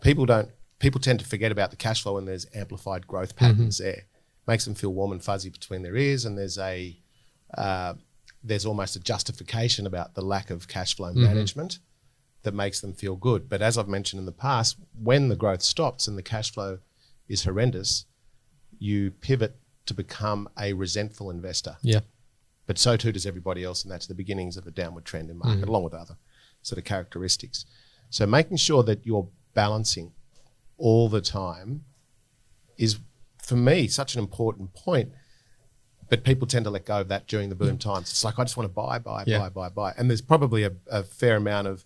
people 0.00 0.26
don't 0.26 0.48
people 0.78 1.00
tend 1.00 1.20
to 1.20 1.26
forget 1.26 1.52
about 1.52 1.70
the 1.70 1.76
cash 1.76 2.02
flow 2.02 2.14
when 2.14 2.24
there's 2.24 2.46
amplified 2.54 3.06
growth 3.06 3.36
patterns 3.36 3.76
mm-hmm. 3.76 3.90
there 3.90 4.02
makes 4.46 4.64
them 4.64 4.74
feel 4.74 4.92
warm 4.92 5.12
and 5.12 5.22
fuzzy 5.22 5.50
between 5.50 5.82
their 5.82 5.96
ears 5.96 6.24
and 6.24 6.38
there's 6.38 6.58
a 6.58 6.96
uh, 7.56 7.94
there's 8.42 8.64
almost 8.64 8.96
a 8.96 9.00
justification 9.00 9.86
about 9.86 10.14
the 10.14 10.22
lack 10.22 10.50
of 10.50 10.66
cash 10.66 10.96
flow 10.96 11.10
mm-hmm. 11.10 11.24
management 11.24 11.78
that 12.42 12.54
makes 12.54 12.80
them 12.80 12.92
feel 12.92 13.16
good 13.16 13.48
but 13.48 13.60
as 13.60 13.76
i've 13.76 13.88
mentioned 13.88 14.18
in 14.18 14.26
the 14.26 14.32
past 14.32 14.76
when 15.00 15.28
the 15.28 15.36
growth 15.36 15.62
stops 15.62 16.08
and 16.08 16.16
the 16.16 16.22
cash 16.22 16.50
flow 16.52 16.78
is 17.28 17.44
horrendous 17.44 18.06
you 18.78 19.10
pivot 19.10 19.56
to 19.86 19.94
become 19.94 20.48
a 20.58 20.72
resentful 20.72 21.30
investor 21.30 21.76
Yeah. 21.82 22.00
but 22.66 22.78
so 22.78 22.96
too 22.96 23.12
does 23.12 23.26
everybody 23.26 23.64
else, 23.64 23.82
and 23.82 23.90
that's 23.92 24.06
the 24.06 24.14
beginnings 24.14 24.56
of 24.56 24.66
a 24.66 24.70
downward 24.70 25.04
trend 25.04 25.30
in 25.30 25.38
market, 25.38 25.60
mm-hmm. 25.60 25.68
along 25.68 25.84
with 25.84 25.94
other 25.94 26.16
sort 26.62 26.78
of 26.78 26.84
characteristics. 26.84 27.64
So 28.10 28.26
making 28.26 28.58
sure 28.58 28.82
that 28.84 29.04
you're 29.06 29.28
balancing 29.54 30.12
all 30.76 31.08
the 31.08 31.20
time 31.20 31.84
is 32.76 32.98
for 33.42 33.56
me, 33.56 33.88
such 33.88 34.14
an 34.14 34.20
important 34.20 34.74
point. 34.74 35.10
But 36.08 36.24
people 36.24 36.46
tend 36.48 36.64
to 36.64 36.70
let 36.70 36.86
go 36.86 37.00
of 37.00 37.08
that 37.08 37.28
during 37.28 37.50
the 37.50 37.54
boom 37.54 37.78
times. 37.78 38.10
It's 38.10 38.24
like 38.24 38.38
I 38.38 38.42
just 38.42 38.56
want 38.56 38.68
to 38.68 38.74
buy, 38.74 38.98
buy, 38.98 39.22
Yeah. 39.26 39.38
buy, 39.38 39.48
buy, 39.48 39.68
buy, 39.68 39.94
and 39.96 40.10
there's 40.10 40.20
probably 40.20 40.64
a, 40.64 40.72
a 40.90 41.04
fair 41.04 41.36
amount 41.36 41.68
of 41.68 41.84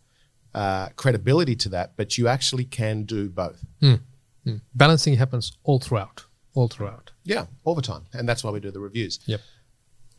uh, 0.55 0.89
credibility 0.97 1.55
to 1.57 1.69
that. 1.71 1.93
But 1.97 2.17
you 2.17 2.27
actually 2.29 2.65
can 2.65 3.05
do 3.05 3.29
both. 3.29 3.65
Hmm. 3.81 3.95
Hmm. 4.45 4.57
Balancing 4.75 5.17
happens 5.17 5.53
all 5.63 5.79
throughout, 5.79 6.25
all 6.55 6.69
throughout. 6.69 7.11
Yeah, 7.25 7.47
all 7.65 7.75
the 7.75 7.83
time, 7.83 8.05
and 8.13 8.29
that's 8.29 8.43
why 8.45 8.51
we 8.51 8.61
do 8.61 8.71
the 8.71 8.81
reviews. 8.81 9.19
Yep. 9.27 9.41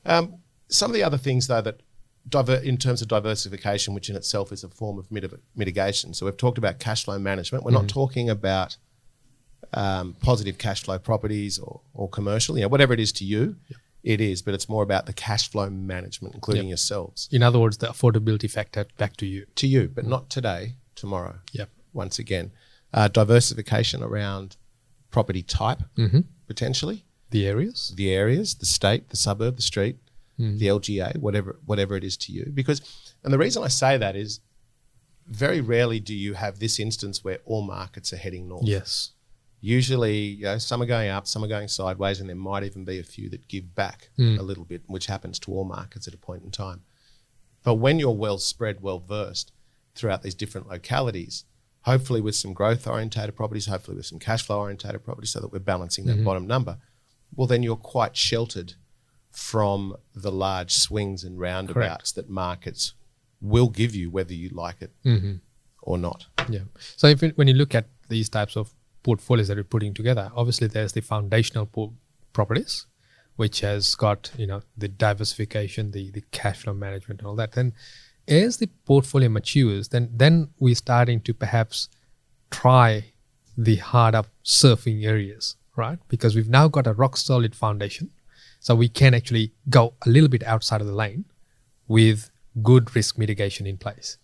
Um, 0.06 0.36
some 0.68 0.90
of 0.92 0.96
the 0.96 1.04
other 1.04 1.18
things, 1.18 1.48
though, 1.48 1.62
that 1.62 1.82
diver- 2.30 2.56
in 2.64 2.78
terms 2.78 3.02
of 3.02 3.08
diversification, 3.08 3.94
which 3.94 4.10
in 4.10 4.16
itself 4.16 4.52
is 4.52 4.64
a 4.64 4.70
form 4.70 4.98
of 5.00 5.08
mitig- 5.10 5.40
mitigation. 5.56 6.14
So 6.14 6.26
we've 6.26 6.38
talked 6.38 6.58
about 6.58 6.80
cash 6.80 7.06
flow 7.06 7.20
management. 7.20 7.64
We're 7.64 7.72
not 7.72 7.88
talking 7.88 8.30
about 8.30 8.78
um, 9.74 10.16
positive 10.22 10.58
cash 10.58 10.84
flow 10.84 11.00
properties 11.00 11.60
or, 11.60 11.82
or 11.94 12.10
commercial, 12.10 12.56
you 12.58 12.64
know, 12.64 12.68
whatever 12.68 12.94
it 12.94 13.00
is 13.00 13.12
to 13.14 13.26
you, 13.26 13.56
it 14.04 14.22
is. 14.22 14.42
But 14.42 14.54
it's 14.54 14.70
more 14.70 14.84
about 14.84 15.06
the 15.06 15.14
cash 15.14 15.50
flow 15.50 15.70
management, 15.70 16.36
including 16.36 16.68
yourselves, 16.68 17.28
In 17.32 17.44
other 17.44 17.60
words, 17.60 17.78
the 17.78 17.88
affordability 17.88 18.50
factor 18.50 18.86
back 18.98 19.18
to 19.18 19.26
you. 19.26 19.46
to 19.56 19.68
you, 19.68 19.90
but 19.94 20.06
not 20.06 20.30
today, 20.30 20.76
tomorrow. 20.96 21.40
Yep. 21.52 21.70
Once 21.94 22.20
again, 22.20 22.52
uh, 22.94 23.08
diversification 23.08 24.02
around 24.04 24.58
property 25.16 25.42
type, 25.42 25.82
mm-hmm. 25.98 26.20
potentially 26.46 27.06
The 27.30 27.48
areas. 27.48 27.94
the 27.96 28.12
areas, 28.12 28.56
the 28.56 28.66
state, 28.66 29.04
the 29.12 29.16
suburb, 29.16 29.56
the 29.56 29.62
street, 29.62 29.96
mm. 30.38 30.60
the 30.60 30.68
LGA, 30.68 31.16
whatever 31.26 31.58
whatever 31.66 31.96
it 31.96 32.04
is 32.04 32.18
to 32.18 32.34
you. 32.34 32.52
Because, 32.54 32.82
and 33.24 33.32
the 33.34 33.38
reason 33.38 33.64
I 33.64 33.70
say 33.70 33.96
that 33.98 34.18
is, 34.18 34.42
very 35.26 35.62
rarely 35.62 36.02
do 36.02 36.14
you 36.14 36.34
have 36.34 36.60
this 36.60 36.82
instance 36.82 37.24
where 37.24 37.40
all 37.46 37.62
markets 37.62 38.12
are 38.12 38.18
heading 38.18 38.50
north. 38.50 38.68
Yes. 38.68 39.12
Usually, 39.62 40.18
you 40.40 40.44
know, 40.44 40.58
some 40.58 40.82
are 40.82 40.92
going 40.98 41.10
up, 41.10 41.28
some 41.28 41.46
are 41.46 41.54
going 41.56 41.70
sideways, 41.70 42.20
and 42.20 42.28
there 42.28 42.36
might 42.36 42.64
even 42.64 42.84
be 42.84 43.00
a 43.00 43.04
few 43.04 43.30
that 43.30 43.48
give 43.48 43.74
back 43.74 44.10
mm. 44.20 44.38
a 44.38 44.44
little 44.44 44.66
bit, 44.66 44.82
which 44.88 45.06
happens 45.06 45.40
to 45.40 45.52
all 45.54 45.64
markets 45.64 46.10
at 46.10 46.14
a 46.14 46.18
point 46.18 46.44
in 46.44 46.52
time. 46.52 46.82
But 47.64 47.76
when 47.76 48.00
you're 48.00 48.24
well 48.26 48.38
spread, 48.38 48.82
well 48.82 49.00
versed 49.00 49.54
throughout 49.96 50.24
these 50.24 50.36
different 50.36 50.68
localities, 50.68 51.46
hopefully 51.86 52.20
with 52.20 52.36
some 52.36 52.54
growth 52.54 52.88
orientated 52.88 53.36
properties, 53.36 53.68
hopefully 53.68 53.96
with 53.98 54.08
some 54.08 54.20
cash 54.20 54.44
flow 54.44 54.60
orientated 54.60 55.04
properties, 55.04 55.30
so 55.30 55.40
that 55.40 55.52
we're 55.52 55.60
balancing 55.60 56.06
that 56.06 56.16
mm-hmm. 56.16 56.26
bottom 56.26 56.48
number, 56.48 56.78
well, 57.36 57.48
then 57.48 57.64
you're 57.64 57.76
quite 57.76 58.18
sheltered 58.18 58.74
from 59.32 59.96
the 60.14 60.32
large 60.32 60.72
swings 60.72 61.24
and 61.24 61.40
roundabouts 61.40 62.12
that 62.14 62.30
markets 62.30 62.94
will 63.40 63.70
give 63.70 63.94
you, 63.94 64.10
whether 64.10 64.34
you 64.34 64.50
like 64.50 64.82
it 64.82 64.92
mm-hmm. 65.06 65.36
or 65.82 65.98
not. 65.98 66.26
Yeah. 66.50 66.62
So 66.96 67.08
if 67.08 67.22
it, 67.22 67.38
when 67.38 67.48
you 67.48 67.54
look 67.54 67.76
at 67.76 67.86
these 68.10 68.30
types 68.30 68.56
of 68.56 68.74
portfolios 69.04 69.48
that 69.50 69.56
you're 69.56 69.64
putting 69.64 69.94
together, 69.94 70.32
obviously 70.36 70.68
there's 70.68 70.94
the 70.94 71.02
foundational 71.02 71.68
po- 71.68 71.94
properties, 72.34 72.88
which 73.36 73.60
has 73.60 73.94
got 73.94 74.32
you 74.38 74.48
know 74.48 74.62
the 74.76 74.88
diversification, 74.88 75.92
the 75.92 76.10
the 76.12 76.24
cash 76.32 76.64
flow 76.64 76.74
management, 76.74 77.20
and 77.20 77.28
all 77.28 77.36
that. 77.36 77.52
Then 77.52 77.74
as 78.28 78.58
the 78.58 78.68
portfolio 78.86 79.30
matures, 79.30 79.90
then 79.90 80.10
then 80.14 80.50
we're 80.60 80.76
starting 80.76 81.22
to 81.22 81.34
perhaps 81.34 81.90
try 82.52 83.12
the 83.58 83.78
hard 83.78 84.16
up 84.16 84.28
surfing 84.44 85.06
areas, 85.06 85.56
right? 85.76 86.00
Because 86.08 86.36
we've 86.36 86.50
now 86.50 86.68
got 86.68 86.88
a 86.88 86.94
rock 86.94 87.18
solid 87.18 87.56
foundation, 87.56 88.12
so 88.60 88.76
we 88.76 88.90
can 88.90 89.14
actually 89.14 89.54
go 89.70 89.94
a 90.06 90.10
little 90.10 90.30
bit 90.30 90.44
outside 90.44 90.82
of 90.82 90.88
the 90.88 90.94
lane 90.94 91.26
with 91.88 92.32
good 92.64 92.96
risk 92.96 93.18
mitigation 93.18 93.68
in 93.68 93.78
place. 93.78 94.18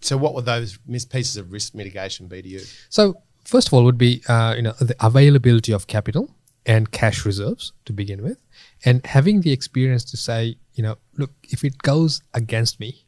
So, 0.00 0.16
what 0.16 0.34
would 0.34 0.44
those 0.44 0.78
pieces 0.86 1.36
of 1.36 1.52
risk 1.52 1.74
mitigation 1.74 2.28
be 2.28 2.42
to 2.42 2.48
you? 2.48 2.60
So 2.88 3.22
first 3.44 3.68
of 3.68 3.74
all, 3.74 3.84
would 3.84 3.98
be 3.98 4.22
uh, 4.28 4.54
you 4.56 4.62
know 4.62 4.72
the 4.72 4.96
availability 5.04 5.72
of 5.72 5.86
capital 5.86 6.34
and 6.64 6.90
cash 6.90 7.24
reserves 7.24 7.72
to 7.84 7.92
begin 7.92 8.22
with, 8.22 8.38
and 8.84 9.04
having 9.06 9.40
the 9.40 9.52
experience 9.52 10.04
to 10.04 10.16
say, 10.16 10.56
you 10.74 10.82
know, 10.82 10.98
look, 11.16 11.30
if 11.44 11.64
it 11.64 11.78
goes 11.78 12.22
against 12.34 12.80
me, 12.80 13.05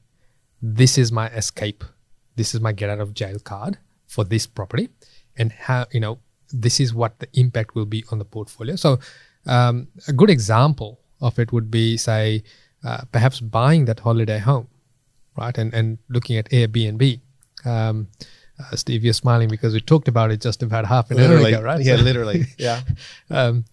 this 0.63 0.99
is 0.99 1.13
my 1.13 1.29
escape, 1.31 1.85
this 2.37 2.55
is 2.55 2.61
my 2.61 2.73
get 2.73 2.91
out 2.91 3.01
of 3.01 3.15
jail 3.15 3.39
card 3.39 3.79
for 4.07 4.25
this 4.25 4.47
property, 4.47 4.89
and 5.37 5.53
how 5.53 5.87
you 5.93 6.01
know 6.01 6.19
this 6.53 6.81
is 6.81 6.95
what 6.95 7.19
the 7.19 7.29
impact 7.35 7.75
will 7.75 7.87
be 7.87 8.05
on 8.11 8.19
the 8.19 8.25
portfolio. 8.25 8.77
So 8.77 8.99
um, 9.47 9.89
a 10.09 10.13
good 10.13 10.31
example 10.31 11.01
of 11.21 11.39
it 11.39 11.53
would 11.53 11.71
be 11.71 11.97
say 11.97 12.43
uh, 12.85 13.03
perhaps 13.13 13.41
buying 13.41 13.85
that 13.87 14.01
holiday 14.01 14.39
home 14.39 14.69
right? 15.37 15.57
And 15.57 15.73
and 15.75 15.99
looking 16.09 16.37
at 16.37 16.51
Airbnb. 16.51 17.21
Um, 17.65 18.09
uh, 18.59 18.75
Steve, 18.77 19.05
you're 19.05 19.13
smiling 19.15 19.49
because 19.49 19.73
we 19.73 19.81
talked 19.81 20.09
about 20.09 20.33
it 20.33 20.41
just 20.41 20.63
about 20.65 20.85
half 20.85 21.11
an 21.13 21.21
hour 21.21 21.37
ago, 21.37 21.63
right? 21.63 21.81
Yeah, 21.81 21.97
So, 21.97 22.03
literally. 22.03 22.45
Yeah. 22.59 22.81
um, 23.31 23.65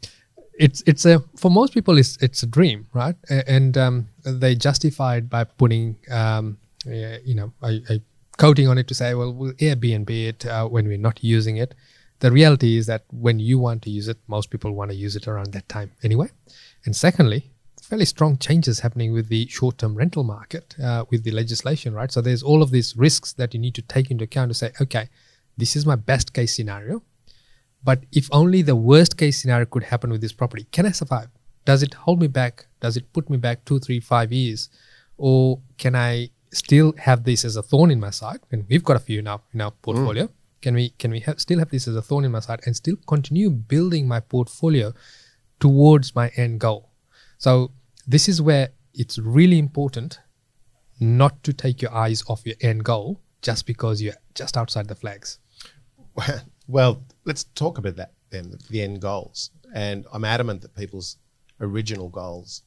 it's 0.59 0.83
it's 0.85 1.05
a 1.05 1.19
for 1.35 1.49
most 1.51 1.73
people 1.73 1.97
it's 1.97 2.17
it's 2.21 2.43
a 2.43 2.45
dream, 2.45 2.85
right? 2.93 3.15
And 3.47 3.77
um, 3.77 4.07
they 4.23 4.55
justify 4.55 5.17
it 5.17 5.29
by 5.29 5.43
putting 5.45 5.95
um, 6.11 6.57
you 6.85 7.35
know 7.35 7.53
a, 7.61 7.81
a 7.89 8.01
coating 8.37 8.67
on 8.67 8.77
it 8.77 8.87
to 8.87 8.93
say, 8.93 9.13
well, 9.13 9.33
we'll 9.33 9.53
Airbnb 9.53 10.09
it 10.09 10.45
uh, 10.45 10.67
when 10.67 10.87
we're 10.87 10.97
not 10.97 11.23
using 11.23 11.57
it. 11.57 11.73
The 12.19 12.31
reality 12.31 12.77
is 12.77 12.85
that 12.87 13.03
when 13.11 13.39
you 13.39 13.59
want 13.59 13.81
to 13.83 13.89
use 13.89 14.07
it, 14.07 14.17
most 14.27 14.49
people 14.49 14.71
want 14.71 14.91
to 14.91 14.97
use 14.97 15.15
it 15.15 15.27
around 15.27 15.53
that 15.53 15.67
time 15.69 15.91
anyway. 16.03 16.29
And 16.85 16.95
secondly, 16.95 17.51
fairly 17.81 18.05
strong 18.05 18.37
changes 18.37 18.79
happening 18.79 19.13
with 19.13 19.29
the 19.29 19.47
short-term 19.47 19.95
rental 19.95 20.23
market 20.23 20.75
uh, 20.81 21.05
with 21.09 21.23
the 21.23 21.31
legislation, 21.31 21.93
right? 21.93 22.11
So 22.11 22.21
there's 22.21 22.41
all 22.41 22.63
of 22.63 22.71
these 22.71 22.95
risks 22.97 23.33
that 23.33 23.53
you 23.53 23.59
need 23.59 23.75
to 23.75 23.81
take 23.81 24.11
into 24.11 24.23
account 24.23 24.49
to 24.49 24.55
say, 24.55 24.71
okay, 24.81 25.09
this 25.57 25.75
is 25.75 25.85
my 25.85 25.95
best 25.95 26.33
case 26.33 26.55
scenario, 26.55 27.03
but 27.83 28.03
if 28.11 28.27
only 28.31 28.61
the 28.61 28.75
worst 28.75 29.17
case 29.17 29.41
scenario 29.41 29.65
could 29.65 29.83
happen 29.83 30.09
with 30.09 30.21
this 30.21 30.33
property, 30.33 30.65
can 30.71 30.85
I 30.85 30.91
survive? 30.91 31.27
Does 31.65 31.83
it 31.83 31.93
hold 31.93 32.19
me 32.19 32.27
back? 32.27 32.65
Does 32.79 32.97
it 32.97 33.11
put 33.13 33.29
me 33.29 33.37
back 33.37 33.63
two, 33.65 33.79
three, 33.79 33.99
five 33.99 34.31
years, 34.31 34.69
or 35.17 35.59
can 35.77 35.95
I 35.95 36.29
still 36.55 36.93
have 36.97 37.23
this 37.23 37.45
as 37.45 37.55
a 37.55 37.63
thorn 37.63 37.91
in 37.91 37.99
my 37.99 38.09
side? 38.11 38.39
And 38.51 38.65
we've 38.69 38.83
got 38.83 38.95
a 38.95 38.99
few 38.99 39.21
now 39.21 39.41
in 39.53 39.61
our 39.61 39.71
portfolio. 39.71 40.25
Mm. 40.25 40.31
Can 40.61 40.73
we 40.75 40.89
can 41.01 41.11
we 41.11 41.19
have, 41.21 41.39
still 41.39 41.59
have 41.59 41.69
this 41.69 41.87
as 41.87 41.95
a 41.95 42.01
thorn 42.01 42.25
in 42.25 42.31
my 42.31 42.39
side 42.39 42.61
and 42.65 42.75
still 42.75 42.95
continue 43.07 43.49
building 43.49 44.07
my 44.07 44.19
portfolio 44.19 44.93
towards 45.59 46.15
my 46.15 46.29
end 46.35 46.59
goal? 46.59 46.89
So 47.37 47.71
this 48.07 48.27
is 48.27 48.41
where 48.41 48.69
it's 48.93 49.17
really 49.19 49.59
important 49.59 50.19
not 50.99 51.43
to 51.43 51.51
take 51.53 51.81
your 51.81 51.93
eyes 51.93 52.23
off 52.27 52.45
your 52.45 52.55
end 52.61 52.83
goal 52.85 53.21
just 53.41 53.65
because 53.67 54.01
you're 54.01 54.15
just 54.33 54.57
outside 54.57 54.87
the 54.87 54.95
flags. 54.95 55.39
Well, 56.67 57.03
let's 57.25 57.43
talk 57.43 57.77
about 57.77 57.95
that 57.97 58.13
then, 58.31 58.57
the 58.71 58.81
end 58.81 58.99
goals. 58.99 59.51
And 59.75 60.05
I'm 60.11 60.25
adamant 60.25 60.61
that 60.61 60.73
people's 60.75 61.17
original 61.61 62.09
goals 62.09 62.63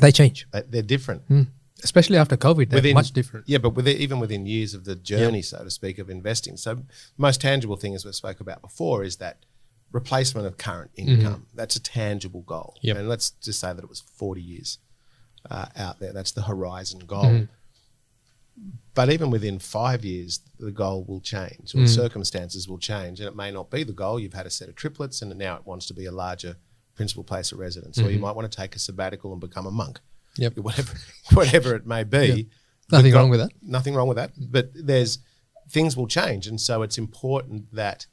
They 0.00 0.12
change, 0.12 0.46
they- 0.52 0.62
they're 0.68 0.82
different. 0.82 1.22
Hmm. 1.22 1.42
Especially 1.82 2.16
after 2.16 2.36
COVID. 2.36 2.70
They're 2.70 2.94
much 2.94 3.12
different. 3.12 3.48
Yeah, 3.48 3.58
but 3.58 3.70
with 3.70 3.88
even 3.88 4.20
within 4.20 4.46
years 4.46 4.74
of 4.74 4.84
the 4.84 4.94
journey, 4.94 5.42
so 5.42 5.64
to 5.64 5.70
speak, 5.70 5.98
of 5.98 6.08
investing. 6.08 6.56
So, 6.56 6.74
the 6.74 6.84
most 7.18 7.40
tangible 7.40 7.76
thing, 7.76 7.94
as 7.94 8.04
we 8.04 8.12
spoke 8.12 8.40
about 8.40 8.62
before, 8.62 9.02
is 9.02 9.16
that 9.16 9.44
replacement 9.92 10.46
of 10.46 10.58
current 10.58 10.90
mm-hmm. 10.96 11.20
income. 11.20 11.46
That's 11.54 11.76
a 11.76 11.82
tangible 11.82 12.42
goal. 12.42 12.76
Yep. 12.82 12.96
And 12.96 13.08
let's 13.08 13.30
just 13.30 13.60
say 13.60 13.72
that 13.72 13.82
it 13.82 13.88
was 13.88 14.00
40 14.00 14.42
years 14.42 14.78
uh, 15.50 15.66
out 15.76 16.00
there. 16.00 16.12
That's 16.12 16.32
the 16.32 16.42
horizon 16.42 17.00
goal. 17.00 17.24
Mm-hmm. 17.24 17.44
But 18.94 19.10
even 19.10 19.30
within 19.30 19.58
five 19.58 20.04
years, 20.04 20.40
the 20.60 20.70
goal 20.70 21.04
will 21.04 21.20
change, 21.20 21.74
or 21.74 21.80
the 21.80 21.88
circumstances 21.88 22.68
will 22.68 22.78
change, 22.78 23.18
and 23.18 23.28
it 23.28 23.34
may 23.34 23.50
not 23.50 23.68
be 23.68 23.82
the 23.82 23.92
goal. 23.92 24.20
You've 24.20 24.34
had 24.34 24.46
a 24.46 24.50
set 24.50 24.68
of 24.68 24.76
triplets, 24.76 25.22
and 25.22 25.36
now 25.36 25.56
it 25.56 25.66
wants 25.66 25.86
to 25.86 25.94
be 25.94 26.06
a 26.06 26.12
larger 26.12 26.56
principal 26.94 27.24
place 27.24 27.50
of 27.50 27.58
residence, 27.58 27.98
or 27.98 28.12
you 28.12 28.20
might 28.20 28.36
want 28.36 28.48
to 28.50 28.56
take 28.56 28.76
a 28.76 28.78
sabbatical 28.78 29.32
and 29.32 29.40
become 29.40 29.66
a 29.66 29.72
monk. 29.72 29.98
Yep. 30.38 30.58
Whatever, 30.58 30.92
whatever 31.32 31.74
it 31.74 31.86
may 31.86 32.04
be. 32.04 32.48
The 32.88 32.96
Nothing 32.96 33.12
go- 33.12 33.18
wrong 33.18 33.30
with 33.30 33.40
that. 33.40 33.50
Nothing 33.62 33.94
wrong 33.94 34.08
with 34.08 34.16
that. 34.16 34.32
But 34.36 34.70
there's 34.74 35.18
things 35.70 35.96
will 35.96 36.08
change, 36.08 36.46
and 36.46 36.60
so 36.60 36.82
it's 36.82 36.98
important 36.98 37.74
that 37.74 38.06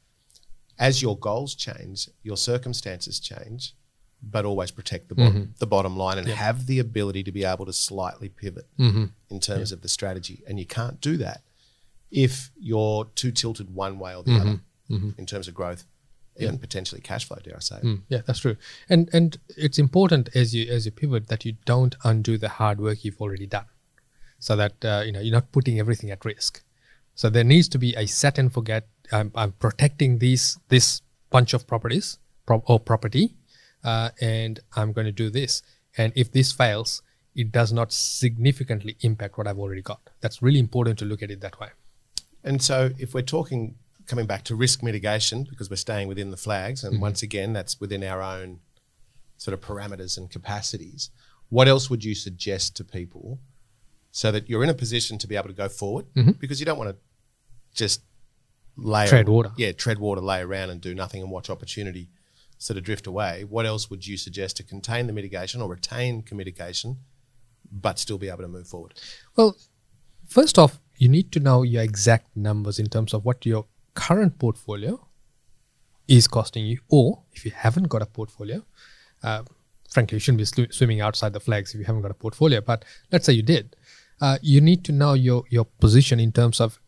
as 0.79 1.01
your 1.01 1.17
goals 1.17 1.55
change, 1.55 2.09
your 2.23 2.37
circumstances 2.37 3.19
change, 3.19 3.75
but 4.23 4.45
always 4.45 4.71
protect 4.71 5.09
the 5.09 5.15
bottom, 5.15 5.33
mm-hmm. 5.33 5.51
the 5.59 5.67
bottom 5.67 5.97
line 5.97 6.17
and 6.17 6.27
have 6.27 6.67
the 6.67 6.79
ability 6.79 7.23
to 7.23 7.31
be 7.31 7.43
able 7.43 7.65
to 7.65 7.73
slightly 7.73 8.29
pivot 8.29 8.67
mm-hmm. 8.79 9.05
in 9.29 9.39
terms 9.39 9.71
of 9.71 9.81
the 9.81 9.89
strategy. 9.89 10.43
And 10.47 10.59
you 10.59 10.65
can't 10.65 11.01
do 11.01 11.17
that 11.17 11.41
if 12.11 12.51
you're 12.57 13.05
too 13.15 13.31
tilted 13.31 13.73
one 13.73 13.99
way 13.99 14.15
or 14.15 14.23
the 14.23 14.31
mm-hmm. 14.31 14.49
other 14.49 15.13
in 15.17 15.25
terms 15.25 15.47
of 15.47 15.53
growth, 15.53 15.85
even 16.41 16.59
potentially 16.59 17.01
cash 17.01 17.25
flow, 17.25 17.37
dare 17.43 17.55
I 17.57 17.59
say. 17.59 17.75
Mm, 17.77 18.01
yeah, 18.09 18.21
that's 18.25 18.39
true. 18.39 18.57
And 18.89 19.09
and 19.13 19.37
it's 19.57 19.79
important 19.79 20.29
as 20.35 20.53
you 20.55 20.71
as 20.71 20.85
you 20.85 20.91
pivot 20.91 21.27
that 21.27 21.45
you 21.45 21.53
don't 21.65 21.95
undo 22.03 22.37
the 22.37 22.49
hard 22.49 22.79
work 22.79 23.03
you've 23.03 23.21
already 23.21 23.47
done, 23.47 23.65
so 24.39 24.55
that 24.55 24.83
uh, 24.83 25.03
you 25.05 25.11
know 25.11 25.19
you're 25.19 25.33
not 25.33 25.51
putting 25.51 25.79
everything 25.79 26.11
at 26.11 26.25
risk. 26.25 26.63
So 27.15 27.29
there 27.29 27.43
needs 27.43 27.67
to 27.69 27.77
be 27.77 27.93
a 27.95 28.05
set 28.05 28.37
and 28.37 28.51
forget. 28.51 28.87
I'm, 29.11 29.31
I'm 29.35 29.51
protecting 29.53 30.19
these 30.19 30.57
this 30.69 31.01
bunch 31.29 31.53
of 31.53 31.67
properties 31.67 32.17
pro- 32.45 32.63
or 32.65 32.79
property, 32.79 33.35
uh, 33.83 34.09
and 34.21 34.59
I'm 34.75 34.93
going 34.93 35.05
to 35.05 35.11
do 35.11 35.29
this. 35.29 35.61
And 35.97 36.13
if 36.15 36.31
this 36.31 36.51
fails, 36.51 37.01
it 37.35 37.51
does 37.51 37.73
not 37.73 37.91
significantly 37.91 38.97
impact 39.01 39.37
what 39.37 39.47
I've 39.47 39.59
already 39.59 39.81
got. 39.81 40.09
That's 40.21 40.41
really 40.41 40.59
important 40.59 40.99
to 40.99 41.05
look 41.05 41.21
at 41.21 41.31
it 41.31 41.41
that 41.41 41.59
way. 41.59 41.69
And 42.43 42.61
so, 42.61 42.91
if 42.97 43.13
we're 43.13 43.21
talking 43.21 43.75
coming 44.11 44.27
back 44.33 44.43
to 44.49 44.55
risk 44.55 44.83
mitigation 44.83 45.37
because 45.49 45.69
we're 45.71 45.85
staying 45.87 46.07
within 46.07 46.29
the 46.31 46.37
flags, 46.47 46.81
Mm-hmm. 46.83 46.93
and 46.93 47.01
once 47.01 47.23
again, 47.23 47.53
that's 47.53 47.79
within 47.79 48.03
our 48.03 48.21
own 48.21 48.59
sort 49.37 49.53
of 49.55 49.61
parameters 49.61 50.17
and 50.17 50.29
capacities. 50.29 51.09
What 51.49 51.67
else 51.67 51.89
would 51.89 52.03
you 52.03 52.13
suggest 52.15 52.75
to 52.77 52.83
people 52.83 53.39
so 54.11 54.31
that 54.33 54.47
you're 54.49 54.63
in 54.63 54.69
a 54.69 54.73
position 54.85 55.17
to 55.19 55.27
be 55.27 55.35
able 55.39 55.47
to 55.47 55.53
go 55.63 55.69
forward? 55.69 56.05
Because 56.39 56.59
you 56.59 56.65
don't 56.65 56.77
want 56.77 56.89
to 56.91 56.97
just 57.73 58.01
lay 58.77 59.05
Mm-hmm. 59.05 59.09
Tread 59.09 59.29
water. 59.29 59.51
Yeah, 59.57 59.71
tread 59.71 59.99
water, 59.99 60.21
lay 60.21 60.41
around 60.41 60.69
and 60.69 60.79
do 60.81 60.93
nothing 60.93 61.21
and 61.23 61.31
watch 61.31 61.49
opportunity 61.49 62.09
sort 62.57 62.77
of 62.77 62.83
drift 62.83 63.07
away. 63.07 63.43
What 63.55 63.65
else 63.65 63.89
would 63.89 64.05
you 64.05 64.17
suggest 64.17 64.57
to 64.57 64.63
contain 64.63 65.07
the 65.07 65.13
mitigation 65.13 65.61
or 65.61 65.69
retain 65.69 66.23
mitigation, 66.31 66.97
but 67.71 67.97
still 67.99 68.17
be 68.19 68.29
able 68.29 68.43
to 68.43 68.47
move 68.57 68.67
forward? 68.67 68.93
Well, 69.35 69.57
first 70.27 70.59
off, 70.59 70.79
you 70.97 71.09
need 71.09 71.31
to 71.31 71.39
know 71.39 71.63
your 71.63 71.81
exact 71.81 72.27
numbers 72.35 72.77
in 72.79 72.87
terms 72.87 73.13
of 73.13 73.25
what 73.25 73.45
your 73.45 73.65
current 73.93 74.39
portfolio 74.39 75.07
is 76.07 76.27
costing 76.27 76.65
you, 76.65 76.79
or 76.89 77.21
if 77.33 77.45
you 77.45 77.51
haven't 77.51 77.87
got 77.87 78.01
a 78.01 78.05
portfolio, 78.05 78.63
uh, 79.23 79.43
frankly, 79.89 80.15
you 80.17 80.19
shouldn't 80.19 80.39
be 80.39 80.45
slu- 80.45 80.73
swimming 80.73 81.01
outside 81.01 81.33
the 81.33 81.39
flags 81.39 81.73
if 81.73 81.79
you 81.79 81.85
haven't 81.85 82.01
got 82.01 82.11
a 82.11 82.15
portfolio. 82.15 82.61
But 82.61 82.85
let's 83.11 83.25
say 83.25 83.33
you 83.33 83.43
did, 83.43 83.75
uh, 84.19 84.37
you 84.41 84.61
need 84.61 84.83
to 84.85 84.91
know 84.91 85.13
your 85.13 85.43
your 85.49 85.65
position 85.65 86.19
in 86.19 86.31
terms 86.31 86.59
of 86.59 86.79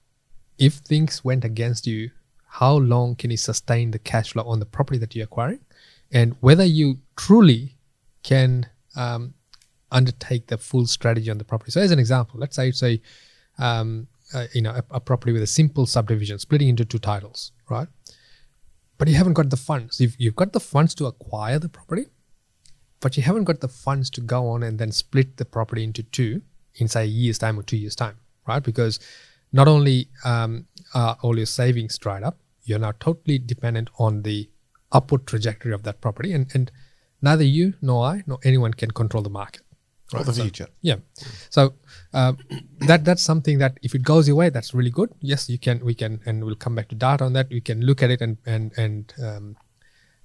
if 0.58 0.76
things 0.76 1.24
went 1.24 1.44
against 1.44 1.88
you, 1.88 2.12
how 2.48 2.76
long 2.76 3.16
can 3.16 3.32
you 3.32 3.38
sustain 3.38 3.92
the 3.92 4.00
cash 4.00 4.34
flow 4.34 4.44
on 4.44 4.60
the 4.60 4.66
property 4.66 5.00
that 5.00 5.16
you're 5.16 5.26
acquiring, 5.26 5.62
and 6.12 6.36
whether 6.42 6.66
you 6.66 7.00
truly 7.16 7.78
can 8.24 8.68
um, 8.96 9.34
undertake 9.92 10.48
the 10.48 10.58
full 10.58 10.86
strategy 10.88 11.30
on 11.30 11.38
the 11.38 11.44
property. 11.44 11.72
So, 11.72 11.82
as 11.82 11.92
an 11.92 12.00
example, 12.00 12.40
let's 12.40 12.56
say 12.56 12.70
it's 12.70 12.84
a 12.84 13.02
um, 13.58 14.08
uh, 14.34 14.48
you 14.54 14.62
know 14.62 14.72
a, 14.72 14.84
a 14.92 15.00
property 15.00 15.32
with 15.32 15.42
a 15.44 15.48
simple 15.48 15.86
subdivision 15.86 16.40
splitting 16.40 16.70
into 16.70 16.86
two 16.86 17.00
titles, 17.00 17.52
right? 17.70 17.88
But 18.98 19.08
you 19.08 19.16
haven't 19.16 19.34
got 19.34 19.50
the 19.50 19.58
funds. 19.58 20.00
You've, 20.00 20.16
you've 20.18 20.36
got 20.36 20.54
the 20.54 20.60
funds 20.60 20.96
to 20.96 21.06
acquire 21.08 21.60
the 21.60 21.70
property, 21.70 22.08
but 23.00 23.18
you 23.18 23.24
haven't 23.24 23.46
got 23.46 23.60
the 23.60 23.68
funds 23.68 24.10
to 24.12 24.22
go 24.22 24.48
on 24.50 24.64
and 24.64 24.80
then 24.80 24.92
split 24.92 25.38
the 25.38 25.46
property 25.46 25.84
into 25.84 26.04
two 26.04 26.42
in 26.76 26.88
say 26.88 27.04
a 27.04 27.06
year's 27.06 27.38
time 27.38 27.60
or 27.60 27.64
two 27.64 27.78
years 27.78 27.96
time, 27.96 28.18
right? 28.48 28.64
Because 28.64 29.00
not 29.52 29.68
only 29.68 30.10
um, 30.24 30.68
are 30.94 31.18
all 31.22 31.38
your 31.38 31.46
savings 31.46 31.98
dried 31.98 32.24
up, 32.24 32.40
you're 32.64 32.80
now 32.80 32.94
totally 33.00 33.38
dependent 33.38 33.90
on 34.00 34.24
the 34.24 34.50
upward 34.92 35.28
trajectory 35.28 35.74
of 35.74 35.84
that 35.84 36.02
property, 36.02 36.32
and 36.34 36.48
and 36.54 36.72
neither 37.22 37.44
you 37.44 37.74
nor 37.82 38.06
I 38.06 38.24
nor 38.26 38.40
anyone 38.44 38.74
can 38.74 38.92
control 38.92 39.24
the 39.24 39.30
market. 39.30 39.64
Or 40.14 40.24
the 40.24 40.34
future. 40.34 40.68
Yeah. 40.82 40.98
So 41.50 41.74
uh, 42.14 42.34
that 42.80 43.04
that's 43.04 43.24
something 43.24 43.58
that 43.60 43.80
if 43.82 43.96
it 43.96 44.04
goes 44.04 44.28
your 44.28 44.36
way, 44.38 44.50
that's 44.50 44.74
really 44.74 44.92
good. 44.92 45.10
Yes, 45.22 45.50
you 45.50 45.58
can. 45.58 45.84
We 45.84 45.96
can, 45.96 46.22
and 46.26 46.44
we'll 46.44 46.56
come 46.56 46.76
back 46.76 46.90
to 46.90 46.96
data 46.96 47.24
on 47.24 47.34
that. 47.34 47.50
We 47.50 47.62
can 47.62 47.82
look 47.82 48.04
at 48.04 48.12
it 48.12 48.22
and 48.22 48.38
and 48.46 48.72
and 48.78 49.14
um, 49.24 49.58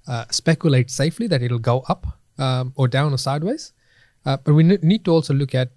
uh, 0.07 0.25
speculate 0.29 0.91
safely 0.91 1.27
that 1.27 1.41
it'll 1.41 1.59
go 1.59 1.83
up 1.87 2.05
um, 2.37 2.73
or 2.75 2.87
down 2.87 3.13
or 3.13 3.17
sideways. 3.17 3.73
Uh, 4.25 4.37
but 4.37 4.53
we 4.53 4.63
ne- 4.63 4.77
need 4.81 5.05
to 5.05 5.11
also 5.11 5.33
look 5.33 5.55
at 5.55 5.71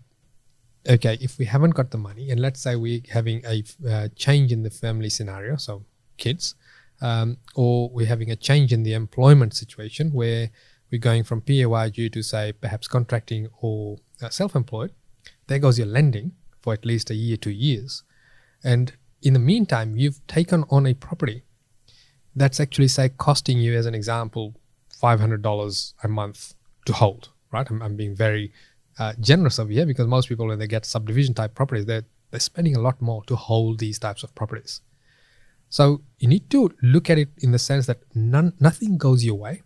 okay, 0.89 1.17
if 1.21 1.39
we 1.39 1.45
haven't 1.45 1.71
got 1.71 1.91
the 1.91 1.99
money, 1.99 2.31
and 2.31 2.41
let's 2.41 2.61
say 2.61 2.77
we're 2.77 3.03
having 3.11 3.43
a 3.47 3.63
uh, 3.89 4.09
change 4.17 4.53
in 4.53 4.63
the 4.63 4.71
family 4.71 5.09
scenario, 5.09 5.57
so 5.57 5.85
kids, 6.19 6.55
um, 7.01 7.37
or 7.55 7.89
we're 7.91 8.07
having 8.07 8.31
a 8.31 8.37
change 8.37 8.73
in 8.73 8.83
the 8.83 8.93
employment 8.93 9.55
situation 9.55 10.13
where 10.13 10.51
we're 10.93 10.99
going 10.99 11.25
from 11.25 11.41
PAYG 11.41 12.13
to 12.13 12.23
say 12.23 12.53
perhaps 12.53 12.87
contracting 12.87 13.49
or 13.61 13.97
uh, 14.23 14.29
self-employed, 14.29 14.93
there 15.47 15.59
goes 15.59 15.79
your 15.79 15.89
lending 15.89 16.33
for 16.61 16.73
at 16.75 16.85
least 16.85 17.11
a 17.11 17.15
year, 17.15 17.37
two 17.37 17.51
years, 17.51 18.05
and 18.63 18.93
in 19.23 19.33
the 19.33 19.39
meantime, 19.39 19.97
you've 19.97 20.25
taken 20.27 20.65
on 20.71 20.87
a 20.87 20.95
property 20.95 21.45
that's 22.35 22.61
actually 22.61 22.89
say 22.89 23.09
costing 23.09 23.59
you, 23.59 23.75
as 23.75 23.87
an 23.87 23.95
example, 23.95 24.55
five 25.01 25.21
hundred 25.21 25.43
dollars 25.43 25.95
a 26.03 26.09
month 26.09 26.55
to 26.87 26.93
hold. 26.93 27.31
Right, 27.53 27.69
I'm, 27.69 27.83
I'm 27.83 27.97
being 27.97 28.17
very 28.17 28.53
uh, 28.99 29.13
generous 29.21 29.59
over 29.59 29.71
here 29.71 29.87
because 29.87 30.07
most 30.07 30.29
people 30.29 30.47
when 30.47 30.59
they 30.59 30.67
get 30.67 30.87
subdivision 30.87 31.35
type 31.35 31.55
properties, 31.55 31.87
they're 31.87 32.05
they're 32.31 32.41
spending 32.41 32.77
a 32.77 32.81
lot 32.81 33.01
more 33.01 33.23
to 33.25 33.37
hold 33.37 33.79
these 33.79 33.99
types 33.99 34.23
of 34.23 34.35
properties. 34.35 34.81
So 35.69 36.03
you 36.19 36.29
need 36.29 36.51
to 36.51 36.71
look 36.83 37.11
at 37.11 37.19
it 37.19 37.31
in 37.39 37.53
the 37.53 37.59
sense 37.59 37.87
that 37.87 38.01
none, 38.15 38.55
nothing 38.61 38.99
goes 38.99 39.25
your 39.25 39.37
way. 39.37 39.63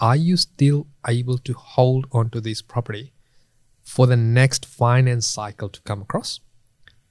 Are 0.00 0.16
you 0.16 0.36
still 0.36 0.86
able 1.06 1.38
to 1.38 1.52
hold 1.52 2.06
onto 2.10 2.40
this 2.40 2.62
property 2.62 3.12
for 3.82 4.06
the 4.06 4.16
next 4.16 4.64
finance 4.66 5.26
cycle 5.26 5.68
to 5.68 5.80
come 5.82 6.02
across? 6.02 6.40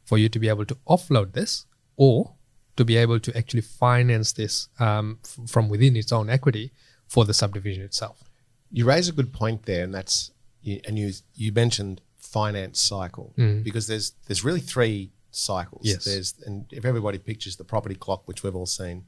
For 0.05 0.17
you 0.17 0.27
to 0.29 0.39
be 0.39 0.49
able 0.49 0.65
to 0.65 0.75
offload 0.87 1.33
this 1.33 1.65
or 1.95 2.33
to 2.77 2.83
be 2.83 2.97
able 2.97 3.19
to 3.19 3.37
actually 3.37 3.61
finance 3.61 4.31
this 4.31 4.69
um, 4.79 5.19
f- 5.23 5.49
from 5.49 5.69
within 5.69 5.95
its 5.95 6.11
own 6.11 6.29
equity 6.29 6.71
for 7.07 7.25
the 7.25 7.33
subdivision 7.33 7.83
itself. 7.83 8.23
You 8.71 8.85
raise 8.85 9.07
a 9.07 9.11
good 9.11 9.31
point 9.33 9.63
there, 9.65 9.83
and 9.83 9.93
that's 9.93 10.31
you- 10.63 10.81
and 10.87 10.97
you 10.97 11.11
you 11.35 11.51
mentioned 11.51 12.01
finance 12.17 12.81
cycle 12.81 13.33
because 13.63 13.85
there's 13.87 14.13
there's 14.27 14.43
really 14.43 14.61
three 14.61 15.11
cycles. 15.31 15.81
Yes. 15.85 16.05
There's 16.05 16.33
and 16.45 16.65
if 16.71 16.85
everybody 16.85 17.19
pictures 17.19 17.57
the 17.57 17.63
property 17.63 17.95
clock, 17.95 18.27
which 18.27 18.41
we've 18.43 18.55
all 18.55 18.65
seen 18.65 19.05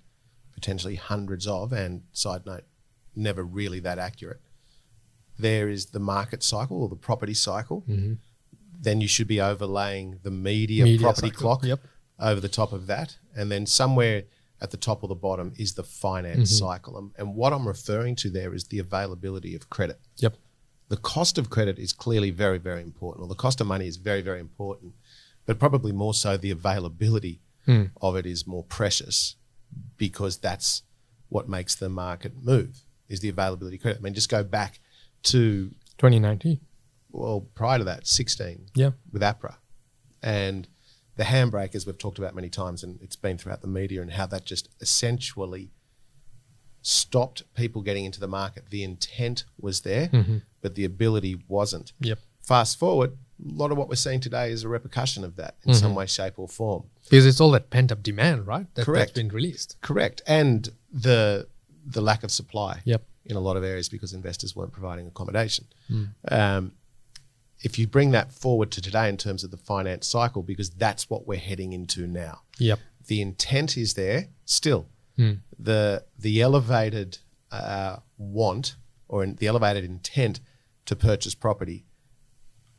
potentially 0.53 0.95
hundreds 0.95 1.47
of, 1.47 1.71
and 1.73 2.03
side 2.11 2.45
note, 2.45 2.65
never 3.15 3.43
really 3.43 3.79
that 3.81 3.99
accurate. 3.99 4.41
There 5.37 5.69
is 5.69 5.87
the 5.87 5.99
market 5.99 6.43
cycle 6.43 6.81
or 6.81 6.89
the 6.89 6.95
property 6.95 7.33
cycle. 7.33 7.83
Mm-hmm. 7.89 8.13
Then 8.79 9.01
you 9.01 9.07
should 9.07 9.27
be 9.27 9.41
overlaying 9.41 10.19
the 10.23 10.31
media, 10.31 10.83
Media 10.83 10.99
property 10.99 11.27
cycle, 11.27 11.41
clock 11.41 11.63
yep. 11.63 11.79
over 12.19 12.39
the 12.39 12.49
top 12.49 12.73
of 12.73 12.87
that, 12.87 13.17
and 13.35 13.51
then 13.51 13.65
somewhere 13.65 14.23
at 14.59 14.71
the 14.71 14.77
top 14.77 15.03
or 15.03 15.07
the 15.07 15.15
bottom 15.15 15.53
is 15.57 15.73
the 15.73 15.83
finance 15.83 16.51
mm-hmm. 16.53 16.65
cycle. 16.65 16.97
And, 16.97 17.11
and 17.17 17.35
what 17.35 17.53
I'm 17.53 17.67
referring 17.67 18.15
to 18.17 18.29
there 18.29 18.53
is 18.53 18.65
the 18.65 18.79
availability 18.79 19.55
of 19.55 19.69
credit 19.69 19.99
Yep. 20.17 20.35
the 20.89 20.97
cost 20.97 21.37
of 21.37 21.49
credit 21.49 21.79
is 21.79 21.93
clearly 21.93 22.29
very, 22.29 22.57
very 22.57 22.81
important, 22.81 23.25
or 23.25 23.27
the 23.27 23.35
cost 23.35 23.61
of 23.61 23.67
money 23.67 23.87
is 23.87 23.97
very, 23.97 24.21
very 24.21 24.39
important, 24.39 24.93
but 25.45 25.59
probably 25.59 25.91
more 25.91 26.13
so 26.13 26.37
the 26.37 26.51
availability 26.51 27.39
hmm. 27.65 27.85
of 28.01 28.15
it 28.15 28.25
is 28.25 28.45
more 28.45 28.63
precious 28.63 29.35
because 29.97 30.37
that's 30.37 30.83
what 31.29 31.47
makes 31.47 31.75
the 31.75 31.89
market 31.89 32.33
move 32.43 32.83
is 33.11 33.19
the 33.19 33.29
availability 33.29 33.77
credit. 33.77 33.99
I 33.99 34.01
mean, 34.01 34.13
just 34.13 34.29
go 34.29 34.43
back 34.43 34.79
to 35.23 35.69
2019. 35.97 36.59
well 37.11 37.41
prior 37.53 37.77
to 37.77 37.83
that, 37.83 38.07
16 38.07 38.67
Yeah. 38.75 38.91
with 39.11 39.21
APRA, 39.21 39.55
and 40.23 40.67
the 41.17 41.23
handbrake, 41.25 41.75
as 41.75 41.85
we've 41.85 41.97
talked 41.97 42.17
about 42.17 42.33
many 42.33 42.49
times, 42.49 42.83
and 42.83 42.99
it's 43.01 43.15
been 43.15 43.37
throughout 43.37 43.61
the 43.61 43.67
media, 43.67 44.01
and 44.01 44.13
how 44.13 44.25
that 44.27 44.45
just 44.45 44.69
essentially 44.79 45.71
stopped 46.81 47.43
people 47.53 47.81
getting 47.81 48.05
into 48.05 48.19
the 48.19 48.27
market. 48.27 48.69
The 48.69 48.83
intent 48.83 49.43
was 49.59 49.81
there, 49.81 50.07
mm-hmm. 50.07 50.37
but 50.61 50.75
the 50.75 50.85
ability 50.85 51.43
wasn't. 51.47 51.93
Yep. 51.99 52.19
Fast 52.41 52.79
forward, 52.79 53.11
a 53.11 53.53
lot 53.53 53.71
of 53.71 53.77
what 53.77 53.87
we're 53.87 53.95
seeing 53.95 54.19
today 54.19 54.51
is 54.51 54.63
a 54.63 54.69
repercussion 54.69 55.23
of 55.23 55.35
that 55.35 55.57
in 55.63 55.73
some 55.73 55.89
mm-hmm. 55.89 55.99
way, 55.99 56.05
shape, 56.07 56.39
or 56.39 56.47
form. 56.47 56.85
Because 57.03 57.25
it's 57.25 57.39
all 57.39 57.51
that 57.51 57.69
pent 57.69 57.91
up 57.91 58.01
demand, 58.01 58.47
right? 58.47 58.65
That, 58.75 58.85
Correct. 58.85 59.09
That's 59.09 59.19
been 59.19 59.29
released. 59.29 59.77
Correct, 59.81 60.21
and 60.25 60.69
the 60.91 61.47
the 61.85 62.01
lack 62.01 62.23
of 62.23 62.31
supply. 62.31 62.81
Yep. 62.85 63.03
In 63.25 63.35
a 63.35 63.39
lot 63.39 63.55
of 63.55 63.63
areas 63.63 63.87
because 63.87 64.13
investors 64.13 64.55
weren't 64.55 64.71
providing 64.71 65.05
accommodation. 65.05 65.65
Um, 66.29 66.71
if 67.63 67.77
you 67.77 67.85
bring 67.85 68.09
that 68.11 68.33
forward 68.33 68.71
to 68.71 68.81
today 68.81 69.07
in 69.07 69.17
terms 69.17 69.43
of 69.43 69.51
the 69.51 69.57
finance 69.57 70.07
cycle, 70.07 70.41
because 70.41 70.71
that's 70.71 71.07
what 71.07 71.27
we're 71.27 71.37
heading 71.37 71.71
into 71.73 72.07
now. 72.07 72.41
Yep. 72.57 72.79
The 73.05 73.21
intent 73.21 73.77
is 73.77 73.93
there 73.93 74.29
still. 74.45 74.87
The 75.59 76.03
the 76.17 76.41
elevated 76.41 77.19
uh, 77.51 77.97
want 78.17 78.75
or 79.07 79.23
in, 79.23 79.35
the 79.35 79.45
elevated 79.45 79.83
intent 79.83 80.39
to 80.85 80.95
purchase 80.95 81.35
property 81.35 81.85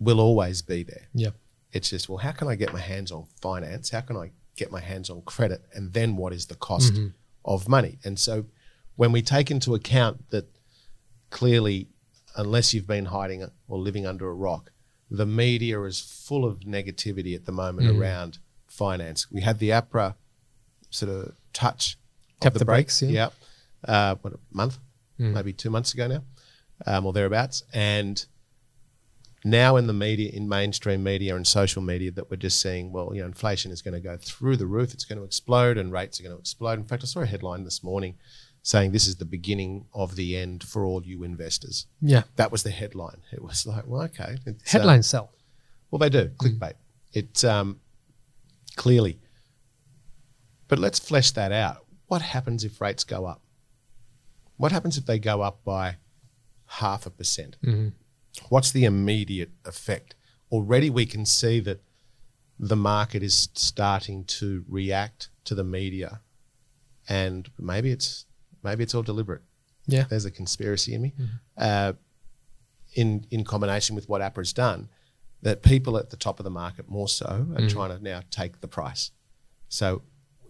will 0.01 0.19
always 0.19 0.63
be 0.63 0.83
there. 0.83 1.07
Yep. 1.15 1.35
It's 1.71 1.91
just, 1.91 2.09
well, 2.09 2.19
how 2.19 2.33
can 2.33 2.49
I 2.49 2.57
get 2.57 2.73
my 2.73 2.81
hands 2.81 3.13
on 3.13 3.27
finance? 3.41 3.91
How 3.91 4.01
can 4.01 4.17
I 4.17 4.33
get 4.57 4.73
my 4.73 4.81
hands 4.81 5.09
on 5.09 5.23
credit? 5.23 5.63
And 5.73 5.93
then 5.93 6.17
what 6.17 6.33
is 6.33 6.47
the 6.47 6.57
cost 6.57 6.95
of 7.45 7.69
money? 7.69 7.99
And 8.05 8.19
so 8.19 8.47
when 8.97 9.13
we 9.13 9.23
take 9.23 9.51
into 9.51 9.75
account 9.75 10.31
that 10.31 10.47
clearly, 11.31 11.89
unless 12.37 12.73
you've 12.75 12.87
been 12.87 13.07
hiding 13.07 13.47
or 13.69 13.79
living 13.79 14.07
under 14.07 14.29
a 14.29 14.35
rock, 14.35 14.71
the 15.11 15.27
media 15.27 15.81
is 15.83 16.01
full 16.01 16.45
of 16.45 16.61
negativity 16.61 17.35
at 17.35 17.45
the 17.45 17.53
moment 17.53 17.87
around 17.99 18.39
finance. 18.67 19.31
We 19.31 19.43
had 19.43 19.59
the 19.59 19.71
APRA 19.71 20.15
sort 20.91 21.13
of 21.13 21.33
touch. 21.53 21.99
Tap 22.41 22.55
the 22.55 22.65
brakes, 22.65 23.03
yeah. 23.03 23.11
Yeah. 23.11 23.29
Uh, 23.93 24.15
what, 24.23 24.33
a 24.35 24.39
month? 24.51 24.79
Maybe 25.35 25.53
two 25.53 25.71
months 25.71 25.93
ago 25.95 26.07
now, 26.09 26.23
um, 26.87 27.07
or 27.07 27.13
thereabouts. 27.13 27.63
And 27.73 28.25
now 29.45 29.77
in 29.77 29.87
the 29.87 29.93
media, 29.93 30.31
in 30.33 30.49
mainstream 30.49 31.03
media 31.05 31.37
and 31.37 31.47
social 31.47 31.83
media, 31.83 32.11
that 32.13 32.31
we're 32.31 32.37
just 32.37 32.61
seeing, 32.61 32.93
well, 32.93 33.13
you 33.15 33.21
know, 33.21 33.27
inflation 33.27 33.71
is 33.71 33.83
going 33.83 33.95
to 33.95 34.01
go 34.01 34.17
through 34.17 34.57
the 34.57 34.67
roof. 34.67 34.95
It's 34.95 35.05
going 35.05 35.19
to 35.19 35.25
explode, 35.25 35.79
and 35.79 35.93
rates 35.93 36.19
are 36.19 36.23
going 36.23 36.35
to 36.35 36.41
explode. 36.41 36.79
In 36.79 36.85
fact, 36.85 37.03
I 37.03 37.07
saw 37.07 37.21
a 37.21 37.27
headline 37.27 37.65
this 37.65 37.83
morning 37.85 38.17
saying 38.63 38.93
this 38.93 39.07
is 39.09 39.17
the 39.17 39.25
beginning 39.25 39.87
of 39.93 40.15
the 40.17 40.37
end 40.37 40.63
for 40.63 40.85
all 40.85 41.03
you 41.05 41.25
investors. 41.25 41.87
Yeah. 42.01 42.23
That 42.37 42.53
was 42.53 42.63
the 42.63 42.71
headline. 42.71 43.23
It 43.33 43.43
was 43.43 43.67
like, 43.67 43.87
well, 43.87 44.03
okay. 44.03 44.37
It's, 44.47 44.75
uh, 44.75 45.03
sell. 45.03 45.33
well, 45.91 45.99
they 45.99 46.09
do 46.09 46.29
clickbait. 46.37 46.75
It 47.13 47.45
um, 47.45 47.81
clearly, 48.77 49.19
but 50.69 50.79
let's 50.79 50.99
flesh 50.99 51.31
that 51.33 51.53
out. 51.53 51.85
what 52.07 52.23
happens 52.23 52.65
if 52.65 52.81
rates 52.81 53.05
go 53.05 53.27
up? 53.27 53.43
What 54.57 54.71
happens 54.73 54.97
if 54.97 55.07
they 55.07 55.19
go 55.19 55.41
up 55.43 55.65
by 55.65 55.97
half 56.67 57.05
a 57.07 57.11
percent? 57.11 57.57
What's 58.49 58.71
the 58.71 58.85
immediate 58.85 59.51
effect? 59.65 60.15
Already 60.51 60.89
we 60.89 61.05
can 61.07 61.27
see 61.27 61.59
that 61.61 61.83
the 62.59 62.77
market 62.77 63.23
is 63.23 63.49
starting 63.55 64.25
to 64.25 64.65
react 64.69 65.31
to 65.45 65.55
the 65.55 65.65
media, 65.65 66.21
and 67.09 67.51
maybe 67.59 67.91
it's 67.91 68.27
maybe 68.63 68.83
it's 68.83 68.95
all 68.95 69.03
deliberate. 69.03 69.43
Yeah. 69.87 70.05
There's 70.09 70.25
a 70.25 70.31
conspiracy 70.31 70.95
in 70.95 71.03
me, 71.03 71.15
uh, 71.59 71.95
in 72.95 73.27
in 73.31 73.45
combination 73.45 73.97
with 73.97 74.09
what 74.09 74.21
APRA's 74.23 74.53
done, 74.53 74.89
that 75.43 75.63
people 75.63 75.97
at 75.97 76.11
the 76.11 76.17
top 76.17 76.39
of 76.39 76.45
the 76.45 76.51
market 76.51 76.89
more 76.89 77.09
so 77.09 77.47
are 77.57 77.69
trying 77.69 77.97
to 77.97 78.03
now 78.03 78.23
take 78.31 78.61
the 78.61 78.69
price. 78.69 79.11
So, 79.69 80.03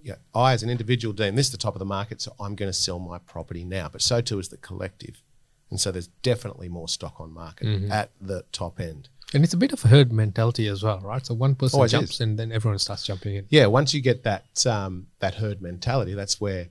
yeah, 0.02 0.16
I 0.34 0.52
as 0.52 0.62
an 0.62 0.68
individual 0.70 1.14
deem 1.14 1.34
this 1.36 1.48
the 1.50 1.56
top 1.56 1.74
of 1.74 1.78
the 1.78 1.84
market, 1.86 2.20
so 2.20 2.34
I'm 2.38 2.54
going 2.54 2.68
to 2.68 2.72
sell 2.74 2.98
my 2.98 3.18
property 3.18 3.64
now. 3.64 3.88
But 3.88 4.02
so 4.02 4.20
too 4.20 4.38
is 4.38 4.48
the 4.48 4.58
collective, 4.58 5.22
and 5.70 5.80
so 5.80 5.90
there's 5.90 6.08
definitely 6.22 6.68
more 6.68 6.88
stock 6.88 7.20
on 7.20 7.32
market 7.32 7.90
at 7.90 8.10
the 8.20 8.44
top 8.52 8.80
end. 8.80 9.08
And 9.34 9.42
it's 9.44 9.54
a 9.54 9.56
bit 9.56 9.72
of 9.72 9.82
a 9.84 9.88
herd 9.88 10.12
mentality 10.12 10.66
as 10.66 10.82
well, 10.82 11.00
right? 11.00 11.24
So 11.24 11.32
one 11.32 11.54
person 11.54 11.78
Always 11.78 11.92
jumps 11.92 12.14
is. 12.14 12.20
and 12.20 12.38
then 12.38 12.52
everyone 12.52 12.78
starts 12.78 13.06
jumping 13.06 13.36
in. 13.36 13.46
Yeah, 13.48 13.64
once 13.66 13.94
you 13.94 14.02
get 14.02 14.24
that 14.24 14.66
um, 14.66 15.06
that 15.20 15.36
herd 15.36 15.62
mentality, 15.62 16.12
that's 16.12 16.38
where 16.38 16.68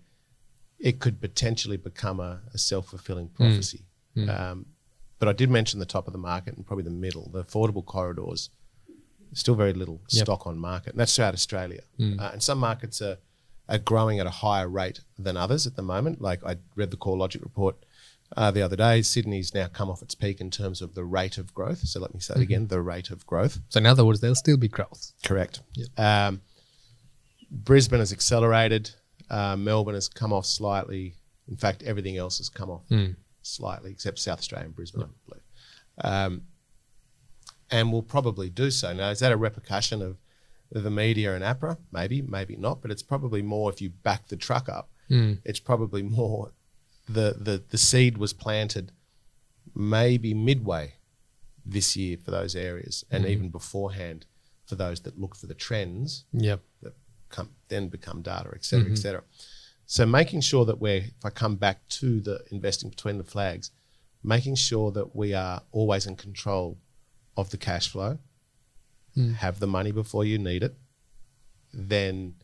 it 0.81 0.99
could 0.99 1.21
potentially 1.21 1.77
become 1.77 2.19
a, 2.19 2.41
a 2.53 2.57
self 2.57 2.87
fulfilling 2.89 3.29
prophecy. 3.29 3.81
Um, 4.29 4.65
but 5.19 5.27
I 5.29 5.33
did 5.33 5.49
mention 5.49 5.79
the 5.79 5.85
top 5.85 6.07
of 6.07 6.13
the 6.13 6.19
market 6.19 6.55
and 6.57 6.65
probably 6.65 6.83
the 6.83 6.89
middle, 7.05 7.29
the 7.31 7.43
affordable 7.43 7.85
corridors. 7.85 8.49
Still 9.33 9.55
very 9.55 9.71
little 9.71 10.01
Yep. 10.09 10.25
stock 10.25 10.45
on 10.47 10.57
market, 10.57 10.89
and 10.91 10.99
that's 10.99 11.15
throughout 11.15 11.33
Australia. 11.33 11.83
Uh, 12.19 12.31
and 12.33 12.43
some 12.43 12.57
markets 12.57 13.01
are 13.01 13.17
are 13.69 13.77
growing 13.77 14.19
at 14.19 14.25
a 14.27 14.31
higher 14.45 14.67
rate 14.67 14.99
than 15.17 15.37
others 15.37 15.65
at 15.65 15.75
the 15.77 15.81
moment. 15.81 16.19
Like 16.19 16.43
I 16.43 16.57
read 16.75 16.91
the 16.91 16.97
CoreLogic 16.97 17.41
report 17.41 17.77
uh, 18.35 18.51
the 18.51 18.61
other 18.61 18.75
day. 18.75 19.01
Sydney's 19.01 19.53
now 19.53 19.67
come 19.67 19.89
off 19.89 20.01
its 20.01 20.15
peak 20.15 20.41
in 20.41 20.49
terms 20.51 20.81
of 20.81 20.95
the 20.95 21.05
rate 21.05 21.37
of 21.37 21.53
growth. 21.53 21.79
So 21.87 22.01
let 22.01 22.13
me 22.13 22.19
say 22.19 22.33
it 22.35 22.41
again: 22.41 22.67
the 22.67 22.81
rate 22.81 23.09
of 23.11 23.25
growth. 23.25 23.59
So 23.69 23.77
in 23.77 23.85
other 23.85 24.03
words, 24.03 24.19
there'll 24.19 24.35
still 24.35 24.57
be 24.57 24.67
growth. 24.67 25.13
Correct. 25.23 25.61
Um, 25.97 26.41
Brisbane 27.49 27.99
has 27.99 28.11
accelerated. 28.11 28.91
Uh, 29.31 29.55
Melbourne 29.55 29.95
has 29.95 30.07
come 30.09 30.31
off 30.33 30.45
slightly. 30.45 31.15
In 31.47 31.55
fact, 31.57 31.81
everything 31.83 32.17
else 32.17 32.37
has 32.39 32.49
come 32.49 32.69
off 32.69 32.83
slightly, 33.41 33.89
except 33.91 34.19
South 34.19 34.39
Australia 34.39 34.65
and 34.67 34.75
Brisbane, 34.75 35.03
I 35.03 35.07
believe. 35.27 35.43
Um, 36.13 36.41
and 37.71 37.91
will 37.91 38.03
probably 38.03 38.49
do 38.49 38.69
so. 38.69 38.93
Now, 38.93 39.09
is 39.09 39.19
that 39.19 39.31
a 39.31 39.37
repercussion 39.37 40.01
of 40.01 40.17
the 40.71 40.91
media 40.91 41.33
and 41.35 41.43
APRA? 41.43 41.77
Maybe, 41.91 42.21
maybe 42.21 42.55
not. 42.57 42.81
But 42.81 42.91
it's 42.91 43.03
probably 43.03 43.41
more 43.41 43.69
if 43.71 43.81
you 43.81 43.89
back 43.89 44.27
the 44.27 44.35
truck 44.35 44.67
up. 44.69 44.89
It's 45.45 45.59
probably 45.59 46.03
more 46.03 46.51
the, 47.09 47.35
the 47.37 47.63
the 47.69 47.77
seed 47.77 48.17
was 48.17 48.31
planted 48.33 48.91
maybe 49.75 50.33
midway 50.33 50.93
this 51.65 51.95
year 51.97 52.17
for 52.17 52.31
those 52.31 52.55
areas, 52.55 53.03
and 53.11 53.25
even 53.25 53.49
beforehand 53.49 54.25
for 54.65 54.75
those 54.75 55.01
that 55.01 55.19
look 55.19 55.35
for 55.35 55.47
the 55.47 55.53
trends 55.53 56.25
Yep. 56.33 56.61
that 56.81 56.93
come, 57.31 57.49
then 57.69 57.87
become 57.87 58.21
data, 58.21 58.49
et 58.53 58.63
cetera, 58.65 58.85
et 58.85 58.87
mm-hmm. 58.89 58.95
cetera. 58.95 59.23
So 59.85 60.05
making 60.05 60.41
sure 60.41 60.65
that 60.65 60.79
we're, 60.79 60.97
if 60.97 61.25
I 61.25 61.29
come 61.29 61.55
back 61.55 61.87
to 61.99 62.21
the 62.21 62.43
investing 62.51 62.89
between 62.89 63.17
the 63.17 63.23
flags, 63.23 63.71
making 64.23 64.55
sure 64.55 64.91
that 64.91 65.15
we 65.15 65.33
are 65.33 65.63
always 65.71 66.05
in 66.05 66.15
control 66.15 66.77
of 67.35 67.49
the 67.49 67.57
cash 67.57 67.89
flow, 67.89 68.19
mm. 69.17 69.35
have 69.35 69.59
the 69.59 69.67
money 69.67 69.91
before 69.91 70.23
you 70.23 70.37
need 70.37 70.63
it, 70.63 70.75
then 71.73 72.35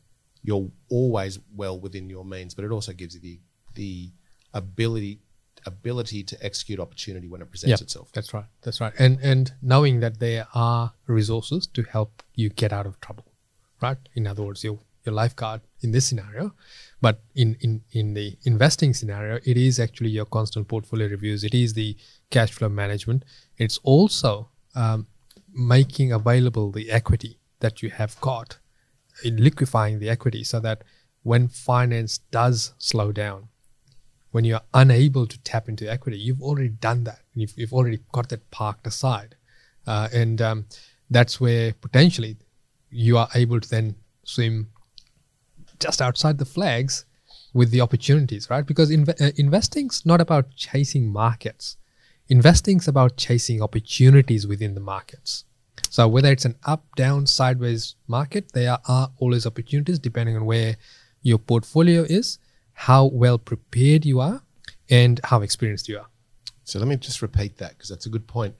you're 0.44 0.70
always 0.90 1.40
well 1.56 1.80
within 1.80 2.10
your 2.10 2.26
means. 2.26 2.54
But 2.54 2.66
it 2.66 2.72
also 2.72 2.94
gives 2.94 3.16
you 3.16 3.22
the 3.22 3.40
the 3.76 4.12
ability 4.54 5.20
ability 5.66 6.24
to 6.24 6.46
execute 6.46 6.80
opportunity 6.80 7.28
when 7.28 7.42
it 7.42 7.50
presents 7.50 7.80
Yep. 7.80 7.82
itself. 7.82 8.12
That's 8.14 8.34
right. 8.34 8.46
That's 8.62 8.80
right. 8.82 8.94
And 8.98 9.20
and 9.22 9.54
knowing 9.62 10.00
that 10.00 10.20
there 10.20 10.48
are 10.54 10.94
resources 11.06 11.68
to 11.68 11.84
help 11.84 12.24
you 12.36 12.50
get 12.50 12.72
out 12.72 12.86
of 12.86 13.00
trouble, 13.02 13.26
right? 13.82 13.98
In 14.16 14.28
other 14.28 14.44
words, 14.44 14.64
your 14.64 14.80
your 15.06 15.14
lifeguard 15.14 15.62
in 15.82 15.92
this 15.92 16.06
scenario, 16.06 16.54
but 17.02 17.22
in 17.36 17.56
in 17.62 17.82
in 17.92 18.14
the 18.14 18.38
investing 18.44 18.94
scenario, 18.94 19.40
it 19.46 19.58
is 19.58 19.80
actually 19.80 20.10
your 20.10 20.26
constant 20.26 20.68
portfolio 20.68 21.08
reviews. 21.08 21.44
It 21.44 21.54
is 21.54 21.74
the 21.74 21.96
cash 22.30 22.52
flow 22.52 22.70
management. 22.70 23.24
It's 23.58 23.80
also 23.84 24.50
um, 24.76 25.08
making 25.54 26.12
available 26.12 26.72
the 26.72 26.92
equity 26.92 27.40
that 27.60 27.82
you 27.82 27.90
have 27.90 28.20
got, 28.22 28.60
in 29.24 29.38
liquefying 29.38 30.00
the 30.00 30.10
equity, 30.10 30.44
so 30.44 30.60
that 30.60 30.84
when 31.24 31.48
finance 31.48 32.20
does 32.32 32.74
slow 32.78 33.12
down, 33.12 33.50
when 34.32 34.46
you're 34.46 34.62
unable 34.74 35.26
to 35.26 35.40
tap 35.40 35.68
into 35.68 35.90
equity, 35.90 36.18
you've 36.18 36.42
already 36.42 36.70
done 36.70 37.04
that. 37.06 37.22
You've, 37.34 37.54
you've 37.58 37.74
already 37.74 38.00
got 38.12 38.30
that 38.30 38.50
parked 38.52 38.86
aside. 38.86 39.36
Uh, 39.86 40.10
and 40.14 40.42
um, 40.42 40.66
that's 41.10 41.40
where 41.40 41.74
potentially 41.74 42.38
you 42.90 43.18
are 43.18 43.30
able 43.36 43.60
to 43.60 43.70
then 43.70 43.96
swim 44.24 44.70
just 45.80 46.02
outside 46.02 46.38
the 46.38 46.46
flags 46.46 47.06
with 47.54 47.72
the 47.72 47.82
opportunities, 47.82 48.50
right? 48.50 48.66
Because 48.66 48.92
inve- 48.92 49.22
uh, 49.22 49.32
investing's 49.36 50.06
not 50.06 50.22
about 50.22 50.56
chasing 50.56 51.08
markets. 51.08 51.78
Investing's 52.30 52.88
about 52.88 53.18
chasing 53.18 53.62
opportunities 53.62 54.46
within 54.46 54.74
the 54.74 54.82
markets. 54.82 55.46
So 55.90 56.08
whether 56.08 56.32
it's 56.32 56.46
an 56.46 56.56
up, 56.66 56.84
down, 56.96 57.26
sideways 57.28 57.96
market, 58.08 58.52
there 58.54 58.78
are 58.88 59.12
always 59.18 59.46
opportunities 59.46 60.00
depending 60.00 60.36
on 60.36 60.46
where 60.46 60.78
your 61.22 61.38
portfolio 61.38 62.04
is, 62.04 62.40
how 62.74 63.06
well 63.06 63.38
prepared 63.38 64.06
you 64.06 64.20
are, 64.20 64.42
and 64.90 65.20
how 65.24 65.42
experienced 65.42 65.88
you 65.88 66.00
are. 66.00 66.08
So 66.64 66.80
let 66.80 66.88
me 66.88 66.98
just 66.98 67.22
repeat 67.22 67.58
that 67.58 67.72
because 67.72 67.90
that's 67.90 68.06
a 68.06 68.10
good 68.10 68.28
point. 68.28 68.56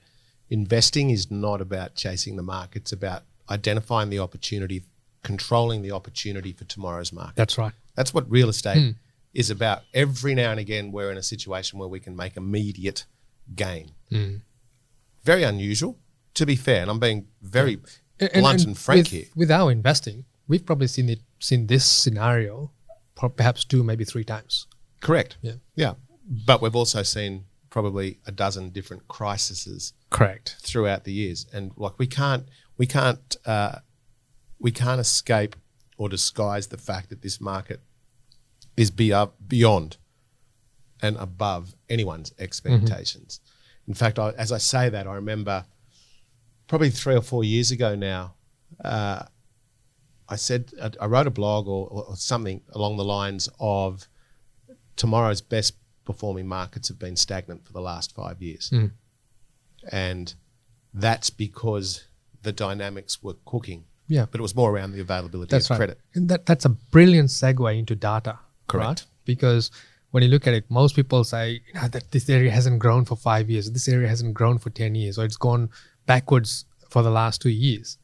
Investing 0.50 1.10
is 1.10 1.30
not 1.30 1.60
about 1.60 1.94
chasing 1.94 2.36
the 2.36 2.42
market, 2.42 2.82
it's 2.82 2.92
about 2.92 3.24
identifying 3.50 4.10
the 4.10 4.18
opportunity, 4.18 4.84
controlling 5.22 5.82
the 5.82 5.92
opportunity 5.92 6.52
for 6.52 6.64
tomorrow's 6.64 7.12
market. 7.12 7.36
That's 7.36 7.58
right. 7.58 7.72
That's 7.94 8.14
what 8.14 8.30
real 8.30 8.48
estate 8.48 8.78
hmm. 8.78 8.90
is 9.34 9.50
about. 9.50 9.82
Every 9.94 10.34
now 10.34 10.50
and 10.50 10.60
again, 10.60 10.92
we're 10.92 11.10
in 11.10 11.18
a 11.18 11.22
situation 11.22 11.78
where 11.78 11.88
we 11.88 12.00
can 12.00 12.16
make 12.16 12.36
immediate 12.36 13.06
gain. 13.54 13.92
Hmm. 14.10 14.36
Very 15.24 15.42
unusual, 15.42 15.98
to 16.34 16.46
be 16.46 16.56
fair. 16.56 16.82
And 16.82 16.90
I'm 16.90 17.00
being 17.00 17.26
very 17.42 17.76
blunt 18.18 18.64
and, 18.64 18.78
frank 18.78 18.98
with, 18.98 19.06
here. 19.08 19.24
With 19.34 19.50
our 19.50 19.70
investing, 19.70 20.24
we've 20.46 20.64
probably 20.64 20.86
seen 20.86 21.08
it 21.08 21.20
seen 21.40 21.66
this 21.66 21.84
scenario 21.84 22.72
perhaps 23.36 23.64
two, 23.64 23.82
maybe 23.82 24.04
three 24.04 24.24
times. 24.24 24.66
Correct. 25.00 25.36
Yeah. 25.42 25.54
Yeah. 25.74 25.94
But 26.46 26.62
we've 26.62 26.76
also 26.76 27.02
seen 27.02 27.44
probably 27.70 28.18
a 28.26 28.32
dozen 28.32 28.70
different 28.70 29.08
crises 29.08 29.92
Correct. 30.10 30.56
throughout 30.60 31.04
the 31.04 31.12
years, 31.12 31.46
and 31.52 31.72
like 31.76 31.98
we 31.98 32.06
can't 32.06 32.48
we 32.76 32.86
can't 32.86 33.36
uh, 33.44 33.78
we 34.58 34.70
can't 34.70 35.00
escape 35.00 35.56
or 35.96 36.08
disguise 36.08 36.68
the 36.68 36.78
fact 36.78 37.10
that 37.10 37.22
this 37.22 37.40
market 37.40 37.80
is 38.76 38.90
be 38.90 39.12
beyond 39.46 39.96
and 41.02 41.16
above 41.16 41.74
anyone's 41.88 42.32
expectations. 42.38 43.40
In 43.86 43.94
fact, 43.94 44.18
I, 44.18 44.30
as 44.30 44.52
I 44.52 44.58
say 44.58 44.88
that, 44.88 45.06
I 45.06 45.14
remember 45.14 45.64
probably 46.66 46.90
three 46.90 47.16
or 47.16 47.22
four 47.22 47.44
years 47.44 47.70
ago 47.70 47.94
now. 47.94 48.34
Uh, 48.84 49.24
I 50.28 50.36
said 50.36 50.72
I, 50.80 50.90
I 51.00 51.06
wrote 51.06 51.26
a 51.26 51.30
blog 51.30 51.66
or, 51.66 51.88
or 51.88 52.16
something 52.16 52.60
along 52.72 52.98
the 52.98 53.04
lines 53.04 53.48
of 53.58 54.06
tomorrow's 54.96 55.40
best 55.40 55.74
performing 56.08 56.46
markets 56.46 56.88
have 56.88 56.98
been 56.98 57.16
stagnant 57.16 57.66
for 57.66 57.74
the 57.74 57.82
last 57.82 58.14
five 58.14 58.40
years. 58.40 58.70
Hmm. 58.70 58.86
And 59.92 60.32
that's 60.94 61.28
because 61.28 62.06
the 62.42 62.50
dynamics 62.50 63.22
were 63.22 63.36
cooking. 63.44 63.84
Yeah. 64.08 64.24
But 64.30 64.40
it 64.40 64.42
was 64.42 64.56
more 64.56 64.70
around 64.72 64.92
the 64.92 65.00
availability 65.00 65.50
That's 65.50 65.66
of 65.66 65.72
right. 65.72 65.76
credit. 65.76 66.00
And 66.14 66.30
that, 66.30 66.46
that's 66.46 66.64
a 66.64 66.70
brilliant 66.70 67.28
segue 67.28 67.78
into 67.78 67.94
data. 67.94 68.38
Correct. 68.68 68.86
Right? 68.88 69.04
Because 69.26 69.70
when 70.12 70.22
you 70.22 70.30
look 70.30 70.46
at 70.46 70.54
it, 70.54 70.64
most 70.70 70.96
people 70.96 71.24
say 71.24 71.60
you 71.66 71.74
know, 71.74 71.88
that 71.88 72.10
this 72.10 72.30
area 72.30 72.50
hasn't 72.50 72.78
grown 72.78 73.04
for 73.04 73.16
five 73.16 73.50
years, 73.50 73.70
this 73.70 73.86
area 73.86 74.08
hasn't 74.08 74.32
grown 74.32 74.56
for 74.56 74.70
10 74.70 74.94
years, 74.94 75.18
or 75.18 75.26
it's 75.26 75.36
gone 75.36 75.68
backwards 76.06 76.64
for 76.88 77.02
the 77.02 77.10
last 77.10 77.42
two 77.42 77.50
years. 77.50 77.98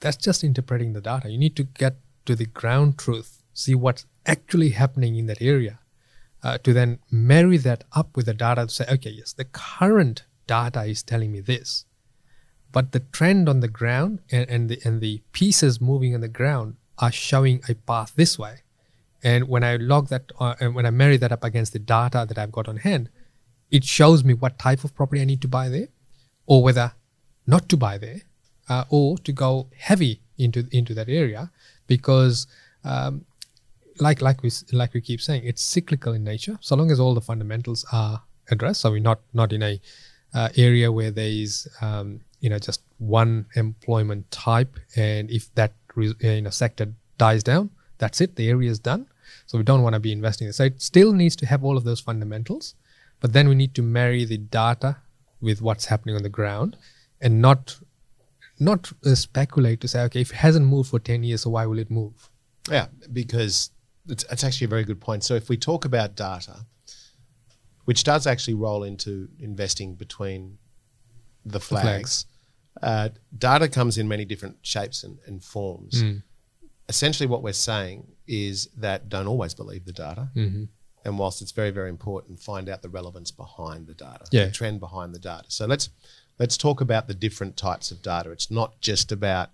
That's 0.00 0.16
just 0.16 0.42
interpreting 0.42 0.92
the 0.92 1.00
data. 1.00 1.30
You 1.30 1.38
need 1.38 1.54
to 1.54 1.62
get 1.62 1.94
to 2.26 2.34
the 2.34 2.46
ground 2.46 2.98
truth, 2.98 3.44
see 3.54 3.76
what's 3.76 4.06
actually 4.26 4.70
happening 4.70 5.14
in 5.14 5.26
that 5.26 5.40
area, 5.40 5.78
uh, 6.42 6.58
to 6.58 6.72
then 6.72 6.98
marry 7.10 7.56
that 7.56 7.84
up 7.92 8.16
with 8.16 8.26
the 8.26 8.34
data 8.34 8.66
to 8.66 8.72
say, 8.72 8.84
okay, 8.90 9.10
yes, 9.10 9.32
the 9.32 9.44
current 9.44 10.24
data 10.46 10.84
is 10.84 11.02
telling 11.02 11.32
me 11.32 11.40
this 11.40 11.84
but 12.72 12.92
the 12.92 13.00
trend 13.00 13.48
on 13.48 13.60
the 13.60 13.68
ground 13.68 14.20
and, 14.30 14.48
and 14.48 14.68
the 14.68 14.78
and 14.84 15.00
the 15.00 15.22
pieces 15.32 15.80
moving 15.80 16.14
on 16.14 16.20
the 16.20 16.28
ground 16.28 16.76
are 16.98 17.12
showing 17.12 17.62
a 17.68 17.74
path 17.74 18.12
this 18.16 18.38
way. 18.38 18.62
And 19.22 19.48
when 19.48 19.64
i 19.64 19.74
log 19.76 20.08
that 20.08 20.30
uh, 20.38 20.54
and 20.60 20.76
when 20.76 20.86
i 20.86 20.90
marry 20.90 21.16
that 21.16 21.32
up 21.32 21.42
against 21.42 21.72
the 21.72 21.80
data 21.80 22.24
that 22.28 22.38
i've 22.38 22.52
got 22.52 22.68
on 22.68 22.76
hand 22.76 23.08
it 23.68 23.82
shows 23.82 24.22
me 24.22 24.32
what 24.32 24.60
type 24.60 24.84
of 24.84 24.94
property 24.94 25.20
i 25.20 25.24
need 25.24 25.42
to 25.42 25.48
buy 25.48 25.68
there 25.68 25.88
or 26.46 26.62
whether 26.62 26.92
not 27.44 27.68
to 27.68 27.76
buy 27.76 27.98
there 27.98 28.20
uh, 28.68 28.84
or 28.90 29.18
to 29.18 29.32
go 29.32 29.68
heavy 29.76 30.20
into 30.38 30.68
into 30.70 30.94
that 30.94 31.08
area 31.08 31.50
because 31.88 32.46
um, 32.84 33.24
like 34.00 34.22
like 34.22 34.42
we 34.42 34.50
like 34.72 34.94
we 34.94 35.00
keep 35.00 35.20
saying, 35.20 35.42
it's 35.44 35.62
cyclical 35.62 36.12
in 36.12 36.24
nature. 36.24 36.58
So 36.60 36.76
long 36.76 36.90
as 36.90 37.00
all 37.00 37.14
the 37.14 37.20
fundamentals 37.20 37.84
are 37.92 38.22
addressed, 38.50 38.80
so 38.80 38.90
we're 38.90 39.00
not 39.00 39.20
not 39.32 39.52
in 39.52 39.62
a 39.62 39.80
uh, 40.34 40.48
area 40.56 40.90
where 40.92 41.10
there 41.10 41.28
is 41.28 41.68
um, 41.80 42.20
you 42.40 42.50
know 42.50 42.58
just 42.58 42.82
one 42.98 43.46
employment 43.54 44.30
type, 44.30 44.78
and 44.96 45.30
if 45.30 45.52
that 45.54 45.72
re- 45.94 46.14
uh, 46.24 46.28
you 46.28 46.42
know 46.42 46.50
sector 46.50 46.92
dies 47.18 47.42
down, 47.42 47.70
that's 47.98 48.20
it. 48.20 48.36
The 48.36 48.48
area 48.48 48.70
is 48.70 48.78
done. 48.78 49.06
So 49.46 49.58
we 49.58 49.64
don't 49.64 49.82
want 49.82 49.94
to 49.94 50.00
be 50.00 50.12
investing. 50.12 50.46
there. 50.46 50.52
So 50.52 50.64
it 50.64 50.80
still 50.80 51.12
needs 51.12 51.36
to 51.36 51.46
have 51.46 51.64
all 51.64 51.76
of 51.76 51.84
those 51.84 52.00
fundamentals, 52.00 52.74
but 53.20 53.32
then 53.32 53.48
we 53.48 53.54
need 53.54 53.74
to 53.74 53.82
marry 53.82 54.24
the 54.24 54.38
data 54.38 54.96
with 55.40 55.60
what's 55.60 55.86
happening 55.86 56.16
on 56.16 56.22
the 56.22 56.28
ground, 56.28 56.76
and 57.20 57.40
not 57.40 57.78
not 58.58 58.92
uh, 59.06 59.14
speculate 59.14 59.80
to 59.80 59.88
say, 59.88 60.02
okay, 60.02 60.20
if 60.20 60.30
it 60.30 60.36
hasn't 60.36 60.66
moved 60.66 60.90
for 60.90 60.98
ten 60.98 61.22
years, 61.22 61.42
so 61.42 61.50
why 61.50 61.66
will 61.66 61.78
it 61.78 61.90
move? 61.90 62.28
Yeah, 62.70 62.86
because 63.12 63.70
it's, 64.08 64.24
it's 64.30 64.44
actually 64.44 64.66
a 64.66 64.68
very 64.68 64.84
good 64.84 65.00
point. 65.00 65.24
So 65.24 65.34
if 65.34 65.48
we 65.48 65.56
talk 65.56 65.84
about 65.84 66.14
data, 66.16 66.66
which 67.84 68.04
does 68.04 68.26
actually 68.26 68.54
roll 68.54 68.82
into 68.84 69.28
investing 69.38 69.94
between 69.94 70.58
the 71.44 71.60
flags, 71.60 72.26
Uh, 72.80 73.08
data 73.36 73.68
comes 73.68 73.98
in 73.98 74.06
many 74.06 74.24
different 74.24 74.56
shapes 74.62 75.02
and, 75.02 75.18
and 75.26 75.42
forms. 75.42 76.00
Essentially, 76.88 77.26
what 77.26 77.42
we're 77.42 77.52
saying 77.52 78.06
is 78.26 78.68
that 78.76 79.08
don't 79.08 79.26
always 79.26 79.52
believe 79.54 79.84
the 79.84 79.92
data. 79.92 80.28
And 81.04 81.18
whilst 81.18 81.42
it's 81.42 81.52
very, 81.52 81.70
very 81.70 81.88
important, 81.88 82.40
find 82.40 82.68
out 82.68 82.82
the 82.82 82.88
relevance 82.88 83.30
behind 83.32 83.86
the 83.88 83.94
data, 83.94 84.24
Yeah. 84.30 84.46
the 84.46 84.52
trend 84.52 84.78
behind 84.80 85.14
the 85.14 85.18
data. 85.18 85.46
So 85.48 85.66
let's 85.66 85.90
let's 86.38 86.56
talk 86.56 86.80
about 86.80 87.08
the 87.08 87.14
different 87.14 87.56
types 87.56 87.90
of 87.90 88.00
data. 88.02 88.30
It's 88.30 88.50
not 88.50 88.80
just 88.80 89.10
about 89.12 89.48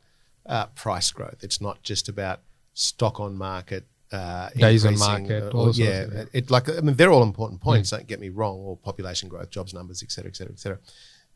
uh, 0.46 0.66
price 0.84 1.10
growth. 1.10 1.42
It's 1.42 1.60
not 1.60 1.82
just 1.82 2.08
about 2.08 2.40
stock 2.74 3.18
on 3.20 3.36
market, 3.38 3.86
uh, 4.14 4.48
Days 4.57 4.85
on 4.87 4.98
market, 4.98 5.53
all 5.55 5.68
or- 5.68 5.72
yeah, 5.72 6.03
of- 6.03 6.29
it 6.33 6.50
like 6.50 6.68
I 6.68 6.81
mean 6.81 6.94
they're 6.96 7.11
all 7.16 7.22
important 7.33 7.61
points. 7.61 7.90
Don't 7.90 8.07
get 8.07 8.20
me 8.20 8.29
wrong, 8.38 8.57
or 8.66 8.77
population 8.77 9.29
growth, 9.29 9.50
jobs 9.50 9.72
numbers, 9.74 10.03
et 10.03 10.11
cetera, 10.14 10.31
et 10.33 10.37
cetera, 10.37 10.53
et 10.53 10.61
cetera. 10.64 10.79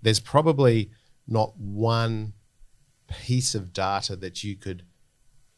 There's 0.03 0.21
probably 0.21 0.91
not 1.27 1.51
one 1.59 2.35
piece 3.09 3.55
of 3.55 3.73
data 3.73 4.15
that 4.17 4.45
you 4.45 4.55
could 4.57 4.83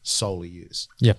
solely 0.03 0.49
use 0.49 0.87
Yeah. 0.99 1.13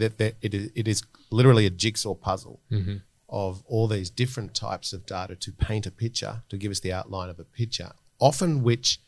that, 0.00 0.18
that 0.18 0.34
it, 0.42 0.52
is, 0.54 0.70
it 0.74 0.86
is 0.88 1.02
literally 1.30 1.66
a 1.66 1.70
jigsaw 1.70 2.14
puzzle 2.14 2.60
Mm-hmm. 2.70 2.96
of 3.28 3.62
all 3.66 3.86
these 3.88 4.10
different 4.10 4.54
types 4.54 4.92
of 4.92 5.06
data 5.06 5.34
to 5.36 5.52
paint 5.52 5.86
a 5.86 5.90
picture, 5.90 6.42
to 6.50 6.56
give 6.58 6.70
us 6.70 6.80
the 6.80 6.92
outline 6.92 7.30
of 7.30 7.38
a 7.38 7.44
picture, 7.44 7.92
often 8.20 8.62
which 8.62 9.00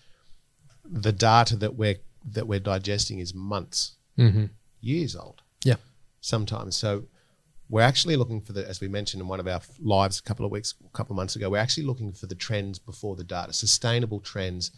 the 0.84 1.12
data 1.12 1.54
that 1.56 1.74
we're 1.76 1.96
that 2.32 2.46
we're 2.46 2.60
digesting 2.60 3.18
is 3.18 3.34
months, 3.34 3.96
Mm-hmm. 4.18 4.46
years 4.80 5.14
old 5.16 5.38
Yeah. 5.64 5.76
Sometimes. 6.20 6.76
So 6.76 7.04
we're 7.68 7.82
actually 7.82 8.16
looking 8.16 8.40
for 8.40 8.52
the, 8.52 8.68
as 8.68 8.80
we 8.80 8.88
mentioned 8.88 9.20
in 9.22 9.28
one 9.28 9.40
of 9.40 9.46
our 9.46 9.60
lives 9.80 10.18
a 10.18 10.22
couple 10.22 10.44
of 10.44 10.52
weeks, 10.52 10.74
a 10.84 10.88
couple 10.96 11.12
of 11.12 11.16
months 11.16 11.36
ago, 11.36 11.48
we're 11.50 11.58
actually 11.58 11.84
looking 11.86 12.12
for 12.12 12.26
the 12.26 12.34
trends 12.34 12.78
before 12.78 13.16
the 13.16 13.24
data, 13.24 13.52
sustainable 13.52 14.20
trends 14.20 14.70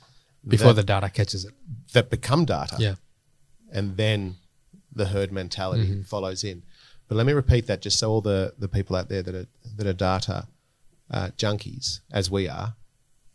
Before 0.46 0.72
that, 0.74 0.82
the 0.82 0.86
data 0.86 1.08
catches 1.10 1.44
it. 1.44 1.54
that 1.94 2.10
become 2.10 2.44
data 2.44 2.76
Yeah. 2.78 2.94
and 3.72 3.96
then 3.96 4.36
the 4.94 5.06
herd 5.06 5.32
mentality 5.32 5.84
Mm-hmm. 5.88 6.02
follows 6.02 6.44
in. 6.44 6.62
But 7.08 7.16
let 7.16 7.26
me 7.26 7.32
repeat 7.32 7.66
that 7.66 7.80
just 7.82 7.98
so 7.98 8.10
all 8.10 8.20
the, 8.20 8.54
the 8.58 8.68
people 8.68 8.94
out 8.96 9.08
there 9.08 9.22
that 9.22 9.34
are 9.34 9.46
that 9.76 9.86
are 9.86 9.92
data 9.92 10.48
uh, 11.10 11.28
junkies, 11.36 12.00
as 12.10 12.30
we 12.30 12.48
are, 12.48 12.74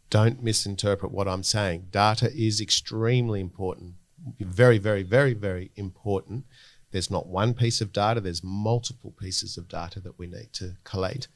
don't 0.09 0.41
misinterpret 0.41 1.11
what 1.11 1.27
I'm 1.27 1.43
saying. 1.43 1.87
Data 1.91 2.31
is 2.33 2.59
extremely 2.61 3.39
important, 3.39 3.95
very, 4.39 4.77
very, 4.79 5.03
very, 5.03 5.33
very 5.33 5.71
important. 5.75 6.45
There's 6.91 7.11
not 7.11 7.27
one 7.27 7.53
piece 7.53 7.81
of 7.81 7.91
data. 7.91 8.21
There's 8.21 8.43
multiple 8.43 9.13
pieces 9.19 9.57
of 9.57 9.67
data 9.67 9.99
that 10.01 10.17
we 10.17 10.27
need 10.27 10.53
to 10.53 10.75
collate, 10.83 11.27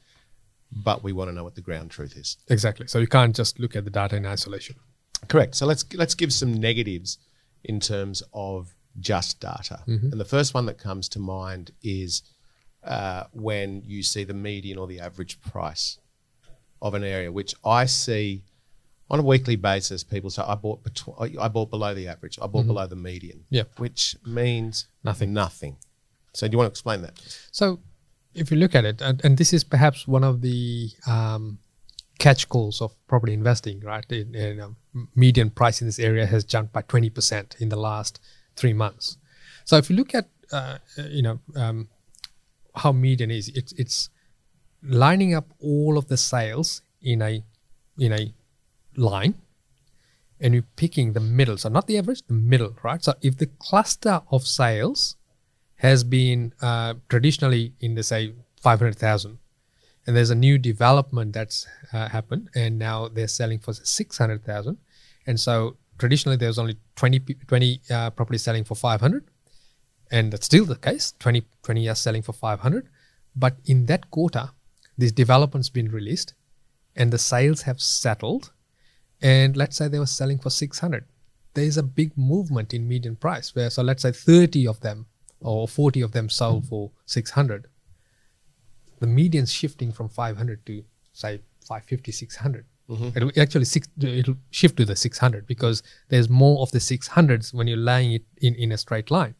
but 0.70 1.02
we 1.02 1.12
want 1.12 1.30
to 1.30 1.34
know 1.34 1.44
what 1.44 1.54
the 1.54 1.60
ground 1.60 1.90
truth 1.90 2.16
is. 2.16 2.38
Exactly. 2.48 2.86
So 2.86 2.98
you 2.98 3.06
can't 3.06 3.36
just 3.36 3.58
look 3.58 3.76
at 3.76 3.84
the 3.84 3.90
data 3.90 4.16
in 4.16 4.26
isolation. 4.26 4.76
Correct. 5.28 5.54
So 5.54 5.66
let's 5.66 5.84
let's 5.94 6.14
give 6.14 6.32
some 6.32 6.54
negatives 6.54 7.18
in 7.64 7.80
terms 7.80 8.22
of 8.32 8.74
just 8.98 9.40
data. 9.40 9.80
And 9.86 10.20
the 10.20 10.24
first 10.24 10.54
one 10.54 10.66
that 10.66 10.78
comes 10.78 11.08
to 11.10 11.18
mind 11.18 11.70
is 11.82 12.22
uh, 12.84 13.24
when 13.32 13.82
you 13.86 14.02
see 14.02 14.24
the 14.24 14.34
median 14.34 14.78
or 14.78 14.86
the 14.86 15.00
average 15.00 15.40
price 15.40 15.98
of 16.80 16.94
an 16.94 17.04
area, 17.04 17.30
which 17.30 17.54
I 17.64 17.86
see 17.86 18.42
on 19.12 19.20
a 19.20 19.22
weekly 19.22 19.56
basis. 19.56 20.02
People 20.02 20.30
say 20.30 20.42
I 20.42 20.54
bought 20.54 20.82
betw- 20.82 21.38
I 21.38 21.48
bought 21.48 21.70
below 21.70 21.94
the 21.94 22.08
average. 22.08 22.38
I 22.40 22.46
bought 22.46 22.66
below 22.66 22.86
the 22.86 22.96
median. 22.96 23.44
Yep. 23.50 23.78
which 23.78 24.16
means 24.26 24.88
Nothing. 25.04 25.32
Nothing. 25.34 25.76
So 26.32 26.48
do 26.48 26.52
you 26.52 26.58
want 26.58 26.68
to 26.68 26.72
explain 26.72 27.02
that? 27.02 27.20
So 27.52 27.80
if 28.34 28.50
you 28.50 28.56
look 28.56 28.74
at 28.74 28.86
it, 28.86 29.02
and, 29.02 29.22
and 29.22 29.36
this 29.36 29.52
is 29.52 29.64
perhaps 29.64 30.08
one 30.08 30.24
of 30.24 30.40
the 30.40 30.90
um, 31.06 31.58
catch 32.18 32.48
calls 32.48 32.80
of 32.80 32.94
property 33.06 33.34
investing, 33.34 33.80
right? 33.80 34.10
In, 34.10 34.34
in, 34.34 34.60
um, 34.60 34.76
median 35.14 35.50
price 35.50 35.82
in 35.82 35.88
this 35.88 35.98
area 35.98 36.24
has 36.24 36.44
jumped 36.44 36.72
by 36.72 36.82
20% 36.82 37.60
in 37.60 37.68
the 37.68 37.76
last 37.76 38.18
three 38.56 38.72
months. 38.72 39.18
So 39.64 39.76
if 39.76 39.90
you 39.90 39.96
look 39.96 40.14
at, 40.14 40.28
uh, 40.50 40.78
uh, 40.98 41.02
you 41.10 41.22
know, 41.22 41.40
um, 41.54 41.88
how 42.76 42.92
median 42.92 43.30
is, 43.30 43.48
it's, 43.48 43.72
it's 43.72 44.08
lining 44.82 45.34
up 45.34 45.52
all 45.60 45.98
of 45.98 46.08
the 46.08 46.16
sales 46.16 46.80
in 47.02 47.20
a, 47.20 47.42
in 47.98 48.12
a 48.12 48.32
line 48.96 49.34
and 50.40 50.54
you're 50.54 50.64
picking 50.76 51.12
the 51.12 51.20
middle. 51.20 51.56
So 51.56 51.68
not 51.68 51.86
the 51.86 51.98
average, 51.98 52.22
the 52.26 52.34
middle, 52.34 52.74
right? 52.82 53.02
So 53.02 53.14
if 53.22 53.38
the 53.38 53.46
cluster 53.46 54.22
of 54.30 54.46
sales 54.46 55.16
has 55.76 56.04
been 56.04 56.52
uh, 56.62 56.94
traditionally 57.08 57.74
in 57.80 57.94
the 57.94 58.02
say 58.02 58.34
500,000 58.60 59.38
and 60.06 60.16
there's 60.16 60.30
a 60.30 60.34
new 60.34 60.56
development 60.56 61.32
that's 61.32 61.66
uh, 61.92 62.08
happened 62.08 62.50
and 62.54 62.78
now 62.78 63.08
they're 63.08 63.28
selling 63.28 63.58
for 63.58 63.72
600,000 63.72 64.78
and 65.26 65.40
so 65.40 65.76
traditionally 65.98 66.36
there 66.36 66.48
was 66.48 66.58
only 66.58 66.76
20 66.96 67.18
20 67.46 67.80
uh, 67.90 68.10
properties 68.10 68.42
selling 68.42 68.62
for 68.62 68.76
500 68.76 69.24
and 70.12 70.32
that's 70.32 70.46
still 70.46 70.64
the 70.64 70.76
case 70.76 71.14
20 71.18 71.44
20 71.62 71.88
are 71.88 71.94
selling 71.96 72.22
for 72.22 72.32
500 72.32 72.88
but 73.34 73.56
in 73.64 73.86
that 73.86 74.10
quarter 74.10 74.50
this 74.96 75.10
development's 75.10 75.68
been 75.68 75.90
released 75.90 76.34
and 76.94 77.12
the 77.12 77.18
sales 77.18 77.62
have 77.62 77.80
settled 77.80 78.51
and 79.22 79.56
let's 79.56 79.76
say 79.76 79.88
they 79.88 79.98
were 79.98 80.06
selling 80.06 80.38
for 80.38 80.50
600 80.50 81.04
there's 81.54 81.76
a 81.76 81.82
big 81.82 82.16
movement 82.16 82.74
in 82.74 82.88
median 82.88 83.16
price 83.16 83.54
where 83.54 83.70
so 83.70 83.82
let's 83.82 84.02
say 84.02 84.12
30 84.12 84.66
of 84.66 84.80
them 84.80 85.06
or 85.40 85.66
40 85.68 86.00
of 86.00 86.12
them 86.12 86.28
sold 86.28 86.62
mm-hmm. 86.62 86.68
for 86.68 86.90
600 87.06 87.66
the 89.00 89.06
median's 89.06 89.52
shifting 89.52 89.92
from 89.92 90.08
500 90.08 90.64
to 90.66 90.84
say 91.12 91.40
550 91.66 92.12
600 92.12 92.64
mm-hmm. 92.88 93.08
it'll 93.16 93.40
actually 93.40 93.64
six, 93.64 93.88
it'll 94.00 94.36
shift 94.50 94.76
to 94.76 94.84
the 94.84 94.96
600 94.96 95.46
because 95.46 95.82
there's 96.08 96.28
more 96.28 96.62
of 96.62 96.70
the 96.70 96.78
600s 96.78 97.52
when 97.52 97.66
you're 97.66 97.76
laying 97.76 98.12
it 98.12 98.24
in, 98.40 98.54
in 98.54 98.72
a 98.72 98.78
straight 98.78 99.10
line. 99.10 99.34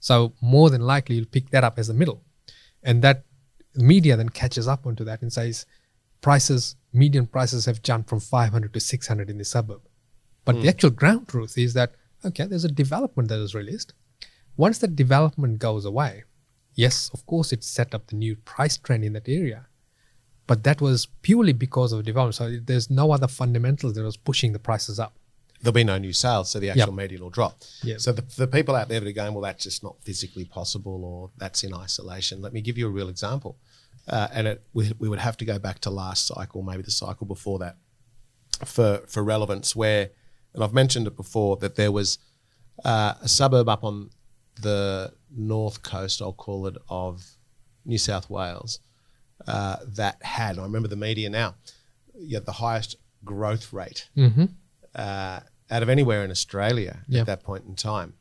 So 0.00 0.32
more 0.40 0.70
than 0.70 0.80
likely 0.80 1.16
you'll 1.16 1.26
pick 1.26 1.50
that 1.50 1.64
up 1.64 1.78
as 1.78 1.88
the 1.88 1.94
middle. 1.94 2.22
And 2.82 3.02
that 3.02 3.24
media 3.74 4.16
then 4.16 4.30
catches 4.30 4.66
up 4.66 4.86
onto 4.86 5.04
that 5.04 5.22
and 5.22 5.32
says 5.32 5.66
prices 6.20 6.76
median 6.92 7.26
prices 7.26 7.66
have 7.66 7.82
jumped 7.82 8.08
from 8.08 8.20
500 8.20 8.72
to 8.74 8.80
600 8.80 9.30
in 9.30 9.38
the 9.38 9.44
suburb. 9.44 9.82
But 10.44 10.56
the 10.56 10.62
hmm. 10.62 10.68
actual 10.68 10.90
ground 10.90 11.28
truth 11.28 11.56
is 11.56 11.74
that 11.74 11.94
okay 12.24 12.46
there's 12.46 12.64
a 12.64 12.68
development 12.68 13.28
that 13.28 13.40
is 13.40 13.54
released. 13.54 13.94
Once 14.56 14.78
that 14.78 14.96
development 14.96 15.58
goes 15.58 15.84
away 15.84 16.24
yes 16.74 17.10
of 17.12 17.24
course 17.26 17.52
it 17.52 17.64
set 17.64 17.94
up 17.94 18.06
the 18.06 18.16
new 18.16 18.36
price 18.36 18.76
trend 18.76 19.04
in 19.04 19.12
that 19.14 19.28
area. 19.28 19.66
But 20.46 20.64
that 20.64 20.80
was 20.80 21.06
purely 21.22 21.52
because 21.52 21.92
of 21.92 22.04
development. 22.04 22.34
So 22.34 22.58
there's 22.64 22.90
no 22.90 23.12
other 23.12 23.28
fundamentals 23.28 23.94
that 23.94 24.02
was 24.02 24.16
pushing 24.16 24.52
the 24.52 24.58
prices 24.58 24.98
up. 24.98 25.14
There'll 25.62 25.74
be 25.74 25.84
no 25.84 25.98
new 25.98 26.12
sales, 26.12 26.50
so 26.50 26.58
the 26.58 26.70
actual 26.70 26.92
median 26.92 27.22
will 27.22 27.30
drop. 27.30 27.62
Yep. 27.84 28.00
So 28.00 28.12
the, 28.12 28.22
the 28.36 28.48
people 28.48 28.74
out 28.74 28.88
there 28.88 28.98
that 28.98 29.08
are 29.08 29.12
going, 29.12 29.34
well, 29.34 29.42
that's 29.42 29.62
just 29.62 29.84
not 29.84 29.96
physically 30.02 30.46
possible, 30.46 31.04
or 31.04 31.30
that's 31.36 31.62
in 31.62 31.74
isolation. 31.74 32.40
Let 32.40 32.52
me 32.52 32.62
give 32.62 32.78
you 32.78 32.86
a 32.86 32.90
real 32.90 33.08
example, 33.08 33.58
uh, 34.08 34.28
and 34.32 34.46
it, 34.46 34.62
we, 34.72 34.92
we 34.98 35.08
would 35.08 35.18
have 35.18 35.36
to 35.38 35.44
go 35.44 35.58
back 35.58 35.78
to 35.80 35.90
last 35.90 36.26
cycle, 36.26 36.62
maybe 36.62 36.82
the 36.82 36.90
cycle 36.90 37.26
before 37.26 37.58
that, 37.60 37.76
for 38.64 39.02
for 39.06 39.22
relevance. 39.22 39.74
Where, 39.76 40.10
and 40.54 40.62
I've 40.64 40.74
mentioned 40.74 41.06
it 41.06 41.16
before, 41.16 41.56
that 41.58 41.76
there 41.76 41.92
was 41.92 42.18
uh, 42.84 43.14
a 43.22 43.28
suburb 43.28 43.68
up 43.68 43.84
on 43.84 44.10
the 44.60 45.12
north 45.34 45.82
coast, 45.82 46.20
I'll 46.20 46.32
call 46.32 46.66
it, 46.66 46.76
of 46.88 47.24
New 47.84 47.98
South 47.98 48.28
Wales, 48.28 48.80
uh, 49.46 49.76
that 49.86 50.22
had, 50.22 50.58
I 50.58 50.62
remember 50.62 50.88
the 50.88 50.96
media 50.96 51.30
now, 51.30 51.54
you 52.18 52.36
had 52.36 52.46
the 52.46 52.52
highest 52.52 52.96
growth 53.24 53.72
rate 53.72 54.08
uh, 54.94 55.40
out 55.70 55.82
of 55.82 55.88
anywhere 55.88 56.24
in 56.24 56.30
Australia 56.30 57.02
Yeah. 57.08 57.20
at 57.20 57.26
that 57.26 57.42
point 57.42 57.64
in 57.66 57.74
time. 57.74 58.14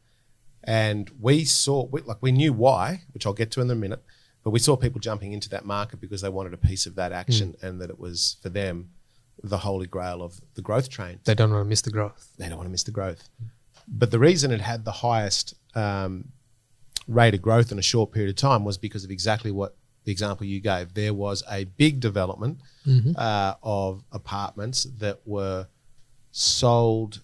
And 0.64 1.10
we 1.20 1.46
saw, 1.46 1.86
we, 1.88 2.02
like, 2.02 2.22
we 2.22 2.32
knew 2.32 2.54
why, 2.54 3.02
which 3.14 3.26
I'll 3.26 3.34
get 3.34 3.52
to 3.52 3.62
in 3.62 3.70
a 3.72 3.76
minute, 3.76 4.04
but 4.50 4.54
we 4.54 4.60
saw 4.60 4.76
people 4.76 5.00
jumping 5.00 5.32
into 5.32 5.48
that 5.50 5.64
market 5.64 6.02
because 6.02 6.22
they 6.22 6.30
wanted 6.30 6.56
a 6.56 6.58
piece 6.58 6.88
of 6.88 6.96
that 6.96 7.12
action 7.12 7.56
and 7.62 7.80
that 7.80 7.92
it 7.92 8.00
was 8.00 8.38
for 8.42 8.50
them 8.50 8.90
the 9.44 9.60
holy 9.60 9.86
grail 9.86 10.24
of 10.24 10.42
the 10.56 10.62
growth 10.64 10.90
train. 10.90 11.20
They 11.24 11.36
don't 11.36 11.52
want 11.52 11.64
to 11.64 11.70
miss 11.70 11.84
the 11.84 11.92
growth. 11.92 12.32
They 12.40 12.50
don't 12.50 12.58
want 12.58 12.66
to 12.66 12.72
miss 12.72 12.82
the 12.82 12.90
growth. 12.90 13.30
But 13.88 14.10
the 14.10 14.18
reason 14.18 14.50
it 14.50 14.60
had 14.60 14.86
the 14.86 14.92
highest 14.92 15.54
um, 15.76 16.30
rate 17.08 17.36
of 17.36 17.44
growth 17.44 17.72
in 17.72 17.78
a 17.78 17.84
short 17.84 18.12
period 18.12 18.32
of 18.32 18.38
time 18.38 18.66
was 18.66 18.80
because 18.80 19.04
of 19.04 19.12
exactly 19.12 19.52
what 19.52 19.76
the 20.06 20.12
example 20.12 20.48
you 20.48 20.60
gave. 20.60 20.96
There 20.96 21.14
was 21.14 21.44
a 21.48 21.66
big 21.66 22.00
development 22.00 22.58
uh, 23.16 23.54
of 23.62 24.04
apartments 24.12 24.86
that 24.98 25.20
were 25.28 25.68
sold 26.32 27.22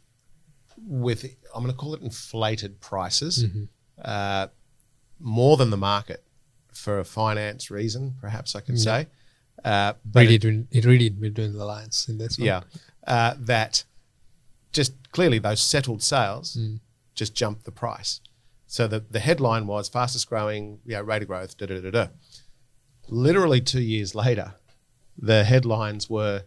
with, 0.87 1.25
I'm 1.55 1.63
going 1.63 1.73
to 1.73 1.77
call 1.77 1.95
it 1.95 2.03
inflated 2.03 2.79
prices, 2.81 3.45
uh, 4.03 4.47
more 5.19 5.57
than 5.57 5.71
the 5.71 5.77
market 5.77 6.21
for 6.75 6.99
a 6.99 7.05
finance 7.05 7.71
reason, 7.71 8.13
perhaps 8.21 8.55
I 8.55 8.61
could 8.61 8.79
say. 8.79 9.07
Uh, 9.63 9.93
but 10.05 10.21
Really, 10.21 10.35
it- 10.35 10.41
doing, 10.41 10.67
it 10.71 10.85
really 10.85 11.09
between 11.09 11.53
the 11.53 11.65
lines 11.65 12.05
in 12.09 12.17
this 12.17 12.37
one. 12.37 12.45
yeah, 12.45 12.61
uh, 13.07 13.33
that 13.39 13.83
just 14.71 14.93
clearly 15.11 15.39
those 15.39 15.61
settled 15.61 16.03
sales 16.03 16.55
Mm. 16.57 16.79
just 17.15 17.33
jumped 17.33 17.63
the 17.65 17.71
price. 17.71 18.19
So 18.67 18.87
the, 18.87 18.99
the 18.99 19.19
headline 19.19 19.67
was 19.67 19.87
fastest 19.89 20.27
growing 20.27 20.79
you 20.85 20.95
know, 20.95 21.01
rate 21.01 21.21
of 21.21 21.27
growth, 21.29 21.57
da, 21.57 21.65
da, 21.67 21.79
da, 21.79 21.91
da. 21.91 22.07
Literally 23.07 23.61
two 23.61 23.81
years 23.81 24.13
later, 24.15 24.55
the 25.17 25.43
headlines 25.45 26.09
were 26.09 26.43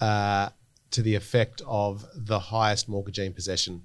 uh, 0.00 0.50
to 0.90 1.02
the 1.02 1.14
effect 1.14 1.62
of 1.66 2.04
the 2.14 2.38
highest 2.38 2.88
mortgagee 2.88 3.26
in 3.26 3.32
possession. 3.32 3.82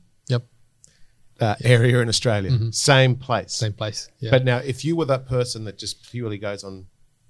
Uh, 1.39 1.55
area 1.63 1.99
in 1.99 2.09
Australia. 2.09 2.71
Same 2.71 3.15
place. 3.15 3.45
Mm-hmm. 3.55 3.65
Same 3.65 3.73
place. 3.73 4.09
Yeah. 4.19 4.31
But 4.31 4.43
now, 4.45 4.57
if 4.57 4.83
you 4.85 4.95
were 4.95 5.05
that 5.05 5.25
person 5.27 5.65
that 5.65 5.77
just 5.77 6.03
purely 6.09 6.37
goes 6.37 6.63
on 6.63 6.87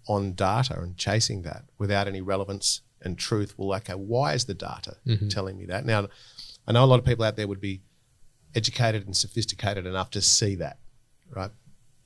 on 0.08 0.34
data 0.34 0.80
and 0.80 0.96
chasing 0.98 1.42
that 1.42 1.64
without 1.78 2.08
any 2.08 2.22
relevance 2.22 2.82
and 3.02 3.18
truth, 3.18 3.54
well, 3.58 3.76
okay, 3.78 3.94
why 3.94 4.34
is 4.34 4.46
the 4.46 4.54
data 4.54 4.96
Mm-hmm. 5.06 5.28
telling 5.28 5.58
me 5.58 5.66
that? 5.66 5.86
Now, 5.86 6.08
I 6.68 6.72
know 6.72 6.84
a 6.84 6.86
lot 6.86 7.00
of 7.00 7.06
people 7.06 7.26
out 7.26 7.36
there 7.36 7.48
would 7.48 7.62
be 7.62 7.82
educated 8.56 9.06
and 9.06 9.16
sophisticated 9.16 9.86
enough 9.86 10.10
to 10.12 10.22
see 10.22 10.56
that, 10.56 10.78
right? 11.30 11.52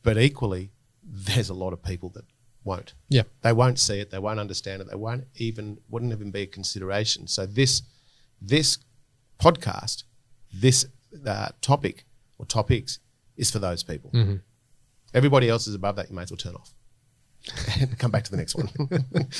But 0.03 0.17
equally, 0.17 0.71
there's 1.03 1.49
a 1.49 1.53
lot 1.53 1.73
of 1.73 1.83
people 1.83 2.09
that 2.09 2.25
won't. 2.63 2.93
yeah. 3.09 3.23
They 3.41 3.53
won't 3.53 3.79
see 3.79 3.99
it. 3.99 4.09
They 4.11 4.19
won't 4.19 4.39
understand 4.39 4.81
it. 4.81 4.89
They 4.89 4.95
won't 4.95 5.25
even 5.35 5.77
wouldn't 5.89 6.11
even 6.11 6.31
be 6.31 6.41
a 6.41 6.47
consideration. 6.47 7.27
So 7.27 7.45
this 7.45 7.81
this 8.41 8.79
podcast, 9.39 10.03
this 10.53 10.85
uh, 11.25 11.49
topic 11.61 12.05
or 12.37 12.45
topics 12.45 12.99
is 13.37 13.51
for 13.51 13.59
those 13.59 13.83
people. 13.83 14.11
Mm-hmm. 14.11 14.35
Everybody 15.13 15.49
else 15.49 15.67
is 15.67 15.75
above 15.75 15.95
that. 15.97 16.09
You 16.09 16.15
may 16.15 16.23
as 16.23 16.31
well 16.31 16.37
turn 16.37 16.55
off 16.55 16.73
and 17.79 17.97
come 17.99 18.11
back 18.11 18.23
to 18.25 18.31
the 18.31 18.37
next 18.37 18.55
one. 18.55 18.69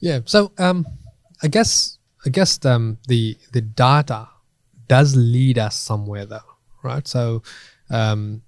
Yeah. 0.00 0.20
So 0.24 0.52
um, 0.58 0.86
I 1.42 1.48
guess 1.48 1.98
I 2.24 2.30
guess 2.30 2.64
um, 2.64 2.98
the 3.06 3.36
the 3.52 3.60
data 3.60 4.28
does 4.86 5.16
lead 5.16 5.58
us 5.58 5.76
somewhere 5.76 6.26
though, 6.26 6.40
right? 6.82 7.06
So 7.06 7.42
um, 7.90 8.42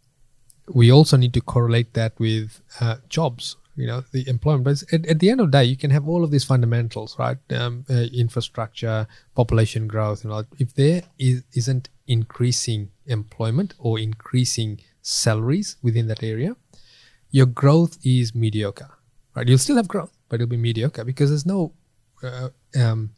we 0.68 0.90
also 0.92 1.16
need 1.16 1.34
to 1.34 1.40
correlate 1.40 1.94
that 1.94 2.18
with 2.18 2.60
uh, 2.80 2.96
jobs. 3.08 3.56
You 3.80 3.86
know, 3.86 4.04
the 4.12 4.28
employment. 4.28 4.64
But 4.64 4.82
at, 4.92 5.06
at 5.06 5.18
the 5.20 5.30
end 5.30 5.40
of 5.40 5.50
the 5.50 5.58
day, 5.58 5.64
you 5.64 5.76
can 5.76 5.90
have 5.90 6.06
all 6.08 6.22
of 6.22 6.30
these 6.30 6.44
fundamentals, 6.44 7.18
right? 7.18 7.38
Um, 7.50 7.84
uh, 7.88 8.06
infrastructure, 8.12 9.06
population 9.34 9.88
growth, 9.88 10.24
and 10.24 10.32
all. 10.32 10.44
If 10.58 10.74
there 10.74 11.02
is, 11.18 11.44
isn't 11.54 11.88
increasing 12.06 12.90
employment 13.06 13.74
or 13.78 13.98
increasing 13.98 14.80
salaries 15.02 15.76
within 15.82 16.08
that 16.08 16.22
area, 16.22 16.56
your 17.30 17.46
growth 17.46 17.98
is 18.04 18.34
mediocre, 18.34 18.90
right? 19.34 19.48
You'll 19.48 19.58
still 19.58 19.76
have 19.76 19.88
growth, 19.88 20.16
but 20.28 20.36
it'll 20.36 20.50
be 20.50 20.56
mediocre 20.56 21.04
because 21.04 21.30
there's 21.30 21.46
no 21.46 21.72
uh, 22.22 22.50
um, 22.76 23.10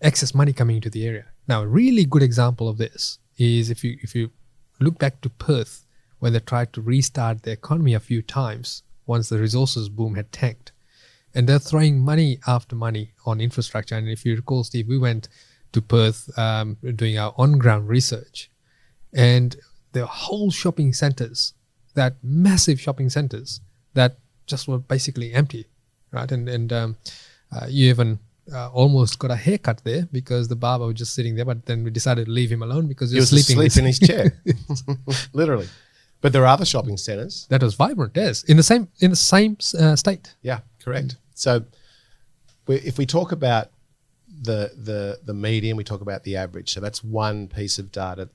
excess 0.00 0.34
money 0.34 0.52
coming 0.52 0.76
into 0.76 0.90
the 0.90 1.06
area. 1.06 1.26
Now, 1.48 1.62
a 1.62 1.66
really 1.66 2.04
good 2.04 2.22
example 2.22 2.68
of 2.68 2.78
this 2.78 3.18
is 3.38 3.70
if 3.70 3.82
you 3.82 3.96
if 4.02 4.14
you 4.14 4.30
look 4.78 4.98
back 4.98 5.20
to 5.22 5.30
Perth 5.30 5.86
when 6.20 6.32
they 6.32 6.40
tried 6.40 6.72
to 6.74 6.80
restart 6.80 7.42
the 7.42 7.50
economy 7.50 7.94
a 7.94 8.00
few 8.00 8.22
times 8.22 8.82
once 9.10 9.28
the 9.28 9.38
resources 9.38 9.88
boom 9.88 10.14
had 10.14 10.30
tanked, 10.32 10.72
and 11.34 11.46
they're 11.46 11.66
throwing 11.70 11.98
money 12.12 12.38
after 12.46 12.74
money 12.74 13.12
on 13.26 13.40
infrastructure. 13.40 13.96
And 13.96 14.08
if 14.08 14.24
you 14.24 14.36
recall, 14.36 14.64
Steve, 14.64 14.88
we 14.88 14.98
went 14.98 15.28
to 15.72 15.82
Perth 15.82 16.20
um, 16.38 16.76
doing 17.02 17.18
our 17.18 17.34
on 17.36 17.58
ground 17.58 17.88
research, 17.88 18.50
and 19.12 19.56
there 19.92 20.04
are 20.04 20.14
whole 20.26 20.50
shopping 20.50 20.92
centers, 20.92 21.54
that 21.94 22.14
massive 22.22 22.80
shopping 22.80 23.10
centers 23.10 23.60
that 23.94 24.16
just 24.46 24.68
were 24.68 24.78
basically 24.78 25.32
empty, 25.34 25.66
right? 26.12 26.30
And 26.30 26.48
and 26.48 26.72
um, 26.72 26.96
uh, 27.54 27.66
you 27.68 27.90
even 27.90 28.20
uh, 28.52 28.68
almost 28.68 29.18
got 29.18 29.30
a 29.30 29.36
haircut 29.36 29.82
there 29.84 30.08
because 30.12 30.48
the 30.48 30.56
barber 30.56 30.86
was 30.86 30.96
just 30.96 31.14
sitting 31.14 31.34
there, 31.36 31.44
but 31.44 31.66
then 31.66 31.84
we 31.84 31.90
decided 31.90 32.26
to 32.26 32.30
leave 32.30 32.50
him 32.50 32.62
alone 32.62 32.86
because 32.86 33.10
he, 33.10 33.18
was 33.18 33.30
sleeping. 33.30 33.64
asleep 33.64 33.80
in 33.80 33.86
his 33.86 33.98
chair, 34.08 34.40
literally. 35.32 35.68
But 36.20 36.32
there 36.32 36.42
are 36.42 36.48
other 36.48 36.66
shopping 36.66 36.96
centres 36.96 37.46
that 37.48 37.62
was 37.62 37.74
vibrant, 37.74 38.12
yes, 38.14 38.42
in 38.44 38.56
the 38.56 38.62
same 38.62 38.88
in 39.00 39.10
the 39.10 39.16
same 39.16 39.56
uh, 39.78 39.96
state. 39.96 40.34
Yeah, 40.42 40.60
correct. 40.84 41.16
So 41.34 41.64
we, 42.66 42.76
if 42.76 42.98
we 42.98 43.06
talk 43.06 43.32
about 43.32 43.70
the 44.28 44.72
the 44.76 45.20
the 45.24 45.34
median, 45.34 45.76
we 45.76 45.84
talk 45.84 46.02
about 46.02 46.24
the 46.24 46.36
average. 46.36 46.72
So 46.72 46.80
that's 46.80 47.02
one 47.02 47.48
piece 47.48 47.78
of 47.78 47.90
data 47.90 48.28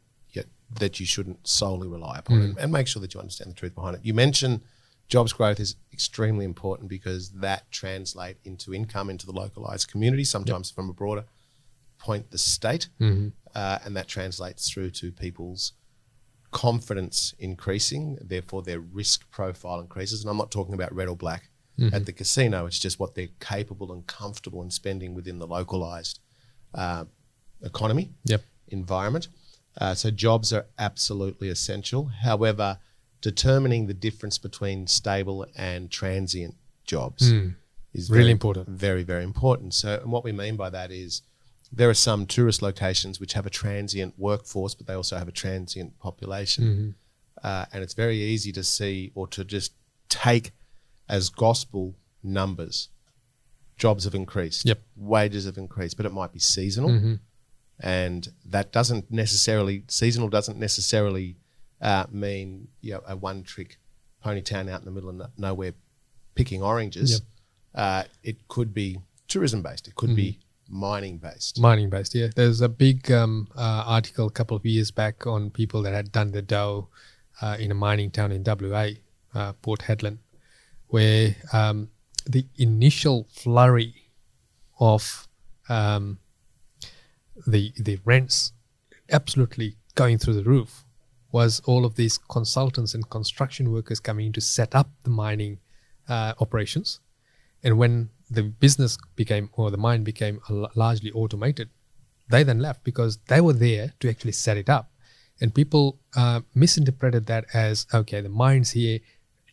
that 0.80 1.00
you 1.00 1.06
shouldn't 1.06 1.48
solely 1.48 1.88
rely 1.88 2.18
upon, 2.18 2.38
and, 2.42 2.58
and 2.58 2.72
make 2.72 2.88
sure 2.88 3.00
that 3.00 3.14
you 3.14 3.20
understand 3.20 3.52
the 3.52 3.56
truth 3.56 3.76
behind 3.76 3.96
it. 3.96 4.02
You 4.04 4.16
mentioned 4.16 4.62
jobs 5.08 5.32
growth 5.32 5.60
is 5.60 5.76
extremely 5.94 6.44
important 6.44 6.90
because 6.90 7.30
that 7.30 7.70
translate 7.72 8.38
into 8.44 8.74
income 8.74 9.12
into 9.12 9.28
the 9.28 9.32
localized 9.32 9.92
community, 9.92 10.24
sometimes 10.24 10.72
from 10.72 10.90
a 10.90 10.94
broader 10.94 11.26
point, 12.00 12.32
the 12.32 12.40
state, 12.40 12.90
uh, 13.54 13.78
and 13.86 13.96
that 13.96 14.08
translates 14.08 14.70
through 14.70 14.90
to 14.90 15.12
people's 15.12 15.74
confidence 16.56 17.34
increasing, 17.38 18.18
therefore 18.22 18.62
their 18.64 18.80
risk 18.80 19.30
profile 19.30 19.80
increases. 19.82 20.22
And 20.22 20.30
I'm 20.32 20.38
not 20.38 20.52
talking 20.52 20.74
about 20.74 20.96
red 20.96 21.10
or 21.10 21.18
black 21.18 21.50
at 21.92 22.06
the 22.06 22.14
casino. 22.14 22.66
It's 22.66 22.80
just 22.80 22.98
what 23.02 23.16
they're 23.16 23.36
capable 23.42 23.92
and 23.92 24.08
comfortable 24.08 24.62
in 24.64 24.72
spending 24.72 25.14
within 25.14 25.40
the 25.40 25.46
localized 25.58 26.20
uh, 26.74 27.04
economy 27.62 28.12
Yep. 28.24 28.42
environment. 28.70 29.28
Uh, 29.82 29.94
so 29.94 30.10
jobs 30.10 30.54
are 30.54 30.66
absolutely 30.80 31.50
essential. 31.50 32.06
However, 32.24 32.80
determining 33.20 33.88
the 33.88 33.94
difference 33.94 34.38
between 34.38 34.88
stable 34.88 35.46
and 35.58 35.92
transient 35.92 36.56
jobs 36.86 37.24
is 37.94 38.10
Really 38.10 38.24
very- 38.24 38.32
important. 38.32 38.70
Very, 38.70 39.04
very 39.04 39.26
important. 39.26 39.74
So, 39.74 40.00
and 40.02 40.10
what 40.14 40.24
we 40.24 40.32
mean 40.32 40.56
by 40.56 40.70
that 40.70 40.92
is 40.92 41.24
there 41.72 41.90
are 41.90 41.94
some 41.96 42.26
tourist 42.26 42.62
locations 42.62 43.20
which 43.20 43.34
have 43.34 43.46
a 43.46 43.50
transient 43.50 44.14
workforce, 44.18 44.76
but 44.76 44.88
they 44.88 44.94
also 44.94 45.18
have 45.18 45.28
a 45.28 45.32
transient 45.32 45.98
population. 46.00 46.96
Uh, 47.44 47.66
and 47.74 47.84
it's 47.84 47.94
very 47.94 48.18
easy 48.18 48.52
to 48.52 48.64
see 48.64 49.12
or 49.16 49.28
to 49.28 49.44
just 49.44 49.74
take 50.10 50.52
as 51.10 51.30
gospel 51.30 51.96
numbers. 52.24 52.90
Jobs 53.78 54.06
have 54.06 54.16
increased, 54.16 54.66
Yep. 54.66 54.82
wages 54.96 55.46
have 55.46 55.58
increased, 55.58 55.98
but 55.98 56.06
it 56.06 56.14
might 56.14 56.32
be 56.32 56.40
seasonal. 56.40 56.90
And 57.80 58.30
that 58.46 58.72
doesn't 58.72 59.12
necessarily, 59.12 59.84
seasonal 59.88 60.30
doesn't 60.30 60.58
necessarily 60.58 61.36
uh, 61.82 62.06
mean 62.10 62.70
you 62.82 62.94
know, 62.94 63.02
a 63.06 63.16
one 63.18 63.44
trick 63.44 63.78
pony 64.22 64.42
town 64.42 64.70
out 64.70 64.80
in 64.80 64.86
the 64.86 64.92
middle 64.92 65.10
of 65.10 65.16
no- 65.16 65.28
nowhere 65.38 65.74
picking 66.36 66.64
oranges. 66.64 67.12
Yep. 67.12 67.22
Uh, 67.76 68.04
it 68.24 68.48
could 68.48 68.74
be 68.74 69.00
tourism 69.28 69.62
based, 69.62 69.88
it 69.90 69.96
could 69.96 70.16
be 70.16 70.40
mining 70.70 71.18
based. 71.18 71.60
Mining 71.60 71.90
based, 71.90 72.16
yeah. 72.16 72.28
There's 72.36 72.62
a 72.62 72.70
big 72.70 73.12
um, 73.12 73.48
uh, 73.56 73.84
article 73.86 74.28
a 74.28 74.32
couple 74.32 74.58
of 74.58 74.66
years 74.66 74.92
back 74.92 75.28
on 75.28 75.50
people 75.50 75.82
that 75.84 75.94
had 75.94 76.12
done 76.12 76.32
the 76.32 76.42
dough 76.42 76.90
uh, 77.42 77.58
in 77.60 77.72
a 77.72 77.76
mining 77.76 78.12
town 78.12 78.32
in 78.32 78.44
WA, 78.46 78.90
uh, 79.34 79.54
Port 79.62 79.82
Hedland, 79.82 80.20
where 80.88 81.36
um, 81.54 81.90
the 82.26 82.46
initial 82.58 83.28
flurry 83.30 84.12
of 84.80 85.28
um, 85.70 86.20
the 87.48 87.74
the 87.78 88.00
rents 88.06 88.54
absolutely 89.12 89.76
going 89.96 90.18
through 90.18 90.34
the 90.34 90.44
roof 90.44 90.84
was 91.32 91.60
all 91.66 91.86
of 91.86 91.96
these 91.96 92.18
consultants 92.18 92.94
and 92.94 93.10
construction 93.10 93.72
workers 93.72 94.00
coming 94.00 94.28
in 94.28 94.34
to 94.34 94.42
set 94.42 94.74
up 94.74 94.90
the 95.04 95.10
mining 95.10 95.60
uh, 96.08 96.34
operations. 96.40 97.00
And 97.64 97.78
when 97.78 98.10
the 98.30 98.44
business 98.44 98.98
became 99.16 99.50
or 99.54 99.72
the 99.72 99.78
mine 99.78 100.04
became 100.04 100.40
a 100.50 100.54
l- 100.54 100.72
largely 100.76 101.12
automated, 101.12 101.70
they 102.30 102.44
then 102.44 102.60
left 102.60 102.84
because 102.84 103.18
they 103.28 103.42
were 103.42 103.54
there 103.54 103.94
to 104.00 104.10
actually 104.10 104.32
set 104.32 104.58
it 104.58 104.70
up. 104.70 104.92
And 105.42 105.54
people 105.54 106.00
uh, 106.16 106.42
misinterpreted 106.54 107.26
that 107.28 107.46
as 107.54 107.88
okay, 107.94 108.22
the 108.22 108.30
mine's 108.30 108.72
here, 108.72 109.00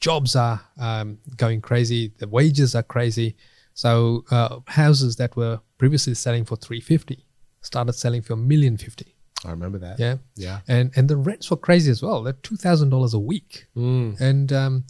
jobs 0.00 0.36
are 0.36 0.61
um, 0.78 1.18
going 1.36 1.61
crazy, 1.61 2.12
the 2.18 2.28
wages 2.28 2.74
are 2.74 2.82
crazy. 2.82 3.36
So 3.74 4.24
uh, 4.30 4.61
houses 4.68 5.16
that 5.16 5.34
were 5.36 5.61
previously 5.78 6.14
selling 6.14 6.44
for 6.44 6.57
350 6.57 7.24
started 7.62 7.94
selling 7.94 8.22
for 8.22 8.34
a 8.34 8.36
million 8.36 8.76
fifty. 8.76 9.14
I 9.44 9.50
remember 9.50 9.78
that. 9.78 9.98
Yeah. 9.98 10.16
Yeah. 10.36 10.61
And 10.68 10.92
and 10.94 11.09
the 11.09 11.16
rents 11.16 11.50
were 11.50 11.57
crazy 11.57 11.90
as 11.90 12.03
well. 12.03 12.22
They're 12.22 12.32
two 12.34 12.57
thousand 12.57 12.90
dollars 12.90 13.14
a 13.14 13.18
week. 13.18 13.66
Mm. 13.76 14.20
And 14.20 14.53
um, 14.53 14.84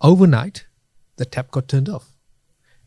overnight, 0.00 0.66
the 1.16 1.24
tap 1.24 1.50
got 1.50 1.68
turned 1.68 1.88
off, 1.88 2.10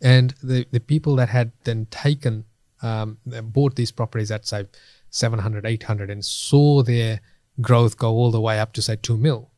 and 0.02 0.34
the 0.44 0.66
the 0.72 0.80
people 0.80 1.16
that 1.18 1.30
had 1.30 1.52
then 1.64 1.86
taken 1.88 2.46
um, 2.82 3.18
bought 3.26 3.76
these 3.76 3.92
properties 3.92 4.32
at 4.32 4.46
say 4.48 4.66
700, 5.10 5.66
800 5.66 6.10
and 6.10 6.24
saw 6.24 6.82
their 6.84 7.20
growth 7.62 7.98
go 7.98 8.12
all 8.12 8.32
the 8.32 8.40
way 8.40 8.60
up 8.60 8.72
to 8.74 8.82
say 8.82 8.96
two 8.96 9.18
mil, 9.18 9.50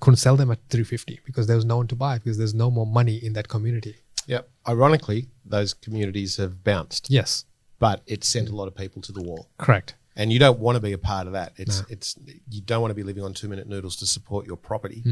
couldn't 0.00 0.16
sell 0.16 0.36
them 0.36 0.50
at 0.50 0.58
350 0.70 1.20
because 1.24 1.46
there 1.46 1.56
was 1.56 1.64
no 1.64 1.76
one 1.76 1.86
to 1.86 1.94
buy 1.94 2.18
because 2.18 2.38
there's 2.38 2.54
no 2.54 2.70
more 2.70 2.86
money 2.86 3.16
in 3.16 3.34
that 3.34 3.48
community. 3.48 3.96
Yep. 4.26 4.48
Ironically, 4.66 5.28
those 5.44 5.74
communities 5.74 6.38
have 6.38 6.64
bounced, 6.64 7.08
Yes, 7.10 7.44
but 7.78 8.02
it 8.06 8.24
sent 8.24 8.48
a 8.48 8.54
lot 8.56 8.66
of 8.68 8.74
people 8.74 9.02
to 9.02 9.12
the 9.12 9.22
wall. 9.22 9.48
correct. 9.58 9.94
And 10.16 10.32
you 10.32 10.38
don't 10.38 10.60
want 10.60 10.76
to 10.76 10.80
be 10.80 10.92
a 10.92 10.98
part 10.98 11.26
of 11.26 11.32
that. 11.34 11.52
It's 11.56 11.82
it's 11.88 12.16
you 12.48 12.60
don't 12.62 12.80
want 12.80 12.90
to 12.92 12.94
be 12.94 13.02
living 13.02 13.24
on 13.24 13.34
two 13.34 13.48
minute 13.48 13.66
noodles 13.68 13.96
to 13.96 14.06
support 14.06 14.46
your 14.46 14.56
property 14.56 15.02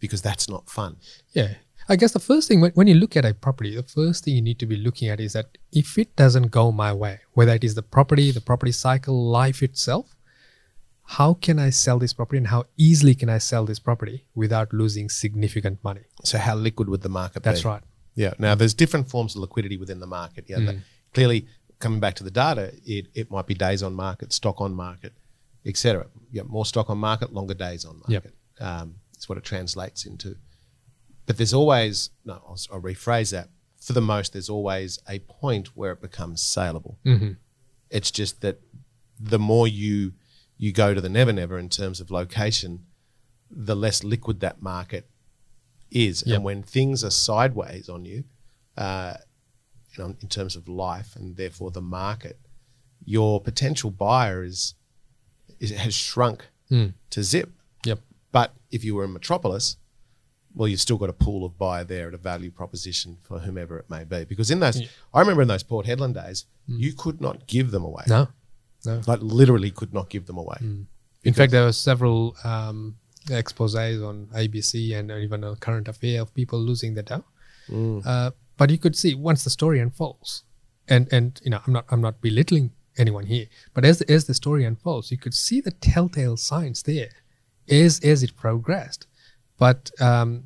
because 0.00 0.22
that's 0.22 0.48
not 0.48 0.68
fun. 0.70 0.96
Yeah. 1.34 1.54
I 1.88 1.96
guess 1.96 2.12
the 2.12 2.20
first 2.20 2.48
thing 2.48 2.60
when, 2.60 2.72
when 2.72 2.86
you 2.86 2.94
look 2.94 3.16
at 3.16 3.24
a 3.24 3.32
property, 3.32 3.74
the 3.74 3.82
first 3.82 4.24
thing 4.24 4.34
you 4.34 4.42
need 4.42 4.58
to 4.58 4.66
be 4.66 4.76
looking 4.76 5.08
at 5.08 5.20
is 5.20 5.32
that 5.32 5.56
if 5.72 5.96
it 5.96 6.14
doesn't 6.16 6.48
go 6.50 6.70
my 6.70 6.92
way, 6.92 7.20
whether 7.32 7.52
it 7.52 7.64
is 7.64 7.74
the 7.74 7.82
property, 7.82 8.30
the 8.30 8.40
property 8.42 8.72
cycle, 8.72 9.30
life 9.30 9.62
itself, 9.62 10.14
how 11.04 11.32
can 11.34 11.58
I 11.58 11.70
sell 11.70 11.98
this 11.98 12.12
property 12.12 12.36
and 12.38 12.48
how 12.48 12.64
easily 12.76 13.14
can 13.14 13.30
I 13.30 13.38
sell 13.38 13.64
this 13.64 13.78
property 13.78 14.26
without 14.34 14.74
losing 14.74 15.08
significant 15.08 15.82
money? 15.82 16.02
So 16.24 16.36
how 16.36 16.54
liquid 16.56 16.90
would 16.90 17.00
the 17.00 17.08
market 17.08 17.42
That's 17.42 17.60
be? 17.60 17.62
That's 17.62 17.64
right. 17.64 17.82
Yeah. 18.14 18.34
Now 18.38 18.54
there's 18.54 18.74
different 18.74 19.08
forms 19.08 19.34
of 19.34 19.40
liquidity 19.40 19.78
within 19.78 20.00
the 20.00 20.06
market. 20.06 20.44
Yeah. 20.48 20.58
the- 20.58 20.80
clearly, 21.14 21.46
coming 21.78 22.00
back 22.00 22.14
to 22.16 22.24
the 22.24 22.30
data, 22.30 22.74
it, 22.84 23.06
it 23.14 23.30
might 23.30 23.46
be 23.46 23.54
days 23.54 23.82
on 23.82 23.94
market, 23.94 24.34
stock 24.34 24.60
on 24.60 24.74
market, 24.74 25.14
etc. 25.64 26.06
Yeah. 26.30 26.42
More 26.42 26.66
stock 26.66 26.90
on 26.90 26.98
market, 26.98 27.32
longer 27.32 27.54
days 27.54 27.86
on 27.86 28.02
Yep. 28.08 28.24
market. 28.24 28.34
Um, 28.60 28.96
it's 29.14 29.28
what 29.28 29.38
it 29.38 29.44
translates 29.44 30.04
into. 30.04 30.36
But 31.28 31.36
there's 31.36 31.54
always 31.54 32.10
no. 32.24 32.32
I'll, 32.48 32.58
I'll 32.72 32.80
rephrase 32.82 33.30
that. 33.30 33.48
For 33.80 33.92
the 33.92 34.00
most, 34.00 34.32
there's 34.32 34.48
always 34.50 34.98
a 35.08 35.20
point 35.20 35.76
where 35.76 35.92
it 35.92 36.00
becomes 36.00 36.40
saleable. 36.42 36.98
Mm-hmm. 37.06 37.32
It's 37.90 38.10
just 38.10 38.40
that 38.40 38.60
the 39.20 39.38
more 39.38 39.68
you 39.68 40.14
you 40.56 40.72
go 40.72 40.94
to 40.94 41.00
the 41.00 41.08
never 41.08 41.32
never 41.32 41.56
in 41.58 41.68
terms 41.68 42.00
of 42.00 42.10
location, 42.10 42.86
the 43.48 43.76
less 43.76 44.02
liquid 44.02 44.40
that 44.40 44.60
market 44.60 45.08
is. 45.92 46.24
Yep. 46.26 46.34
And 46.34 46.44
when 46.44 46.62
things 46.64 47.04
are 47.04 47.10
sideways 47.10 47.88
on 47.88 48.04
you, 48.04 48.24
uh, 48.76 49.14
you 49.96 50.02
know, 50.04 50.16
in 50.20 50.28
terms 50.28 50.56
of 50.56 50.66
life 50.68 51.14
and 51.14 51.36
therefore 51.36 51.70
the 51.70 51.80
market, 51.80 52.38
your 53.04 53.40
potential 53.40 53.90
buyer 53.90 54.42
is, 54.42 54.74
is 55.60 55.70
has 55.70 55.94
shrunk 55.94 56.46
Mm. 56.70 56.92
to 57.10 57.22
zip. 57.22 57.50
Yep. 57.86 58.00
But 58.30 58.52
if 58.70 58.84
you 58.84 58.94
were 58.94 59.04
in 59.04 59.12
Metropolis, 59.14 59.76
well, 60.58 60.66
you've 60.66 60.80
still 60.80 60.96
got 60.98 61.08
a 61.08 61.12
pool 61.12 61.44
of 61.46 61.56
buyer 61.56 61.84
there 61.84 62.08
at 62.08 62.14
a 62.14 62.18
value 62.18 62.50
proposition 62.50 63.16
for 63.22 63.38
whomever 63.38 63.78
it 63.78 63.88
may 63.88 64.02
be. 64.02 64.24
Because 64.24 64.50
in 64.50 64.58
those, 64.58 64.82
I 65.14 65.20
remember 65.20 65.42
in 65.42 65.48
those 65.48 65.62
Port 65.62 65.86
Hedland 65.86 66.14
days, 66.14 66.46
you 66.66 66.92
could 66.92 67.20
not 67.20 67.46
give 67.46 67.70
them 67.70 67.84
away. 67.84 68.02
Mm. 68.06 68.08
No. 68.08 68.28
No. 68.84 69.00
Like 69.06 69.20
literally 69.22 69.70
could 69.70 69.94
not 69.94 70.08
give 70.10 70.26
them 70.26 70.36
away. 70.36 70.58
In 71.22 71.32
fact, 71.32 71.52
there 71.52 71.64
were 71.64 71.72
several 71.72 72.36
um, 72.42 72.96
exposés 73.26 74.04
on 74.06 74.26
ABC 74.34 74.98
and 74.98 75.10
even 75.12 75.44
a 75.44 75.54
current 75.56 75.86
affair 75.86 76.20
of 76.22 76.34
people 76.34 76.58
losing 76.58 76.94
their 76.94 77.04
dough. 77.04 77.24
Uh, 78.04 78.30
but 78.56 78.70
you 78.70 78.78
could 78.78 78.96
see 78.96 79.14
once 79.14 79.44
the 79.44 79.50
story 79.50 79.78
unfolds, 79.78 80.42
and 80.88 81.06
and 81.12 81.40
you 81.44 81.50
know, 81.50 81.60
I'm 81.66 81.72
not 81.72 81.84
I'm 81.90 82.00
not 82.00 82.20
belittling 82.20 82.72
anyone 82.96 83.26
here, 83.26 83.46
but 83.74 83.84
as 83.84 84.00
as 84.02 84.24
the 84.24 84.34
story 84.34 84.64
unfolds, 84.64 85.12
you 85.12 85.18
could 85.18 85.34
see 85.34 85.60
the 85.60 85.70
telltale 85.70 86.36
signs 86.36 86.82
there, 86.82 87.10
as 87.68 88.00
as 88.00 88.22
it 88.22 88.36
progressed. 88.36 89.06
But 89.58 89.90
um, 90.00 90.44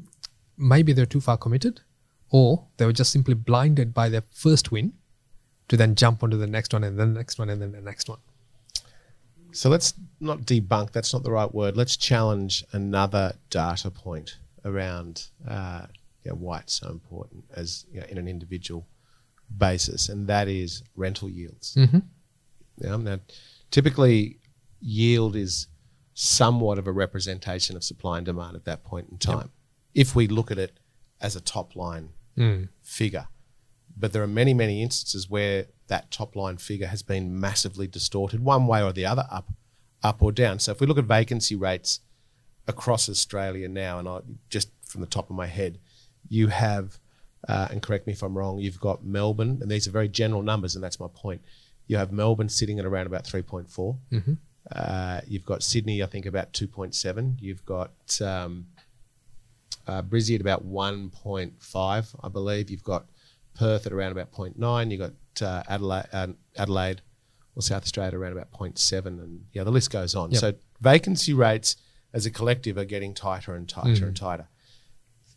maybe 0.56 0.92
they're 0.92 1.06
too 1.06 1.20
far 1.20 1.36
committed, 1.36 1.80
or 2.30 2.66
they 2.76 2.86
were 2.86 2.92
just 2.92 3.12
simply 3.12 3.34
blinded 3.34 3.92
by 3.92 4.08
their 4.08 4.24
first 4.30 4.72
win, 4.72 4.94
to 5.68 5.76
then 5.76 5.94
jump 5.94 6.22
onto 6.22 6.36
the 6.36 6.46
next 6.46 6.72
one 6.72 6.84
and 6.84 6.98
then 6.98 7.14
the 7.14 7.18
next 7.18 7.38
one 7.38 7.48
and 7.48 7.62
then 7.62 7.72
the 7.72 7.80
next 7.80 8.08
one. 8.08 8.18
So 9.52 9.68
let's 9.68 9.94
not 10.20 10.40
debunk, 10.40 10.92
that's 10.92 11.12
not 11.12 11.22
the 11.22 11.30
right 11.30 11.52
word. 11.54 11.76
Let's 11.76 11.96
challenge 11.96 12.64
another 12.72 13.34
data 13.50 13.90
point 13.90 14.38
around 14.64 15.28
uh, 15.46 15.86
you 16.24 16.30
know, 16.30 16.36
why 16.36 16.60
it's 16.60 16.74
so 16.74 16.88
important 16.88 17.44
as 17.54 17.84
you 17.92 18.00
know, 18.00 18.06
in 18.08 18.18
an 18.18 18.28
individual 18.28 18.86
basis, 19.58 20.08
and 20.08 20.26
that 20.28 20.48
is 20.48 20.82
rental 20.96 21.28
yields. 21.28 21.76
Yeah, 22.78 22.96
now, 22.96 23.18
typically, 23.70 24.38
yield 24.80 25.36
is 25.36 25.68
somewhat 26.14 26.78
of 26.78 26.86
a 26.86 26.92
representation 26.92 27.76
of 27.76 27.84
supply 27.84 28.18
and 28.18 28.26
demand 28.26 28.56
at 28.56 28.64
that 28.64 28.84
point 28.84 29.08
in 29.10 29.18
time. 29.18 29.50
If 29.94 30.14
we 30.14 30.26
look 30.28 30.50
at 30.50 30.58
it 30.58 30.78
as 31.20 31.36
a 31.36 31.40
top 31.40 31.76
line 31.76 32.10
figure, 32.82 33.28
but 33.96 34.12
there 34.12 34.22
are 34.22 34.26
many, 34.28 34.54
many 34.54 34.82
instances 34.82 35.28
where 35.28 35.66
that 35.88 36.10
top 36.10 36.34
line 36.34 36.56
figure 36.56 36.86
has 36.86 37.02
been 37.02 37.38
massively 37.38 37.86
distorted 37.86 38.42
one 38.42 38.66
way 38.66 38.82
or 38.82 38.92
the 38.92 39.04
other, 39.04 39.26
up, 39.30 39.52
up 40.02 40.22
or 40.22 40.32
down. 40.32 40.58
So 40.58 40.72
if 40.72 40.80
we 40.80 40.86
look 40.86 40.98
at 40.98 41.04
vacancy 41.04 41.54
rates 41.54 42.00
across 42.66 43.08
Australia 43.08 43.68
now, 43.68 43.98
and 43.98 44.08
I 44.08 44.20
just 44.48 44.70
from 44.86 45.00
the 45.02 45.06
top 45.06 45.28
of 45.30 45.36
my 45.36 45.46
head, 45.46 45.78
you 46.28 46.48
have, 46.48 46.98
uh, 47.48 47.68
and 47.70 47.82
correct 47.82 48.06
me 48.06 48.12
if 48.14 48.22
I'm 48.22 48.36
wrong, 48.36 48.58
you've 48.58 48.80
got 48.80 49.04
Melbourne, 49.04 49.58
and 49.60 49.70
these 49.70 49.86
are 49.86 49.90
very 49.90 50.08
general 50.08 50.42
numbers, 50.42 50.74
and 50.74 50.82
that's 50.82 51.00
my 51.00 51.08
point. 51.12 51.42
You 51.86 51.96
have 51.98 52.12
Melbourne 52.12 52.48
sitting 52.48 52.78
at 52.78 52.86
around 52.86 53.06
about 53.06 53.24
3.4. 53.24 53.98
Uh, 54.70 55.20
you've 55.26 55.44
got 55.44 55.62
Sydney, 55.62 56.02
I 56.02 56.06
think, 56.06 56.26
about 56.26 56.52
2.7. 56.52 57.36
You've 57.40 57.64
got 57.64 58.20
um, 58.20 58.66
uh, 59.86 60.02
Brizzy 60.02 60.34
at 60.34 60.40
about 60.40 60.66
1.5, 60.66 62.14
I 62.22 62.28
believe. 62.28 62.70
You've 62.70 62.84
got 62.84 63.06
Perth 63.54 63.86
at 63.86 63.92
around 63.92 64.12
about 64.12 64.32
0.9. 64.32 64.90
You've 64.90 65.00
got 65.00 65.46
uh, 65.46 65.62
Adelaide, 65.68 66.06
uh, 66.12 66.28
Adelaide 66.56 67.02
or 67.56 67.62
South 67.62 67.82
Australia 67.82 68.18
around 68.18 68.32
about 68.32 68.50
0.7. 68.52 69.06
And 69.06 69.44
yeah, 69.52 69.64
the 69.64 69.70
list 69.70 69.90
goes 69.90 70.14
on. 70.14 70.30
Yep. 70.30 70.40
So 70.40 70.54
vacancy 70.80 71.34
rates 71.34 71.76
as 72.12 72.26
a 72.26 72.30
collective 72.30 72.76
are 72.78 72.84
getting 72.84 73.14
tighter 73.14 73.54
and 73.54 73.68
tighter 73.68 74.06
and 74.06 74.16
tighter. 74.16 74.46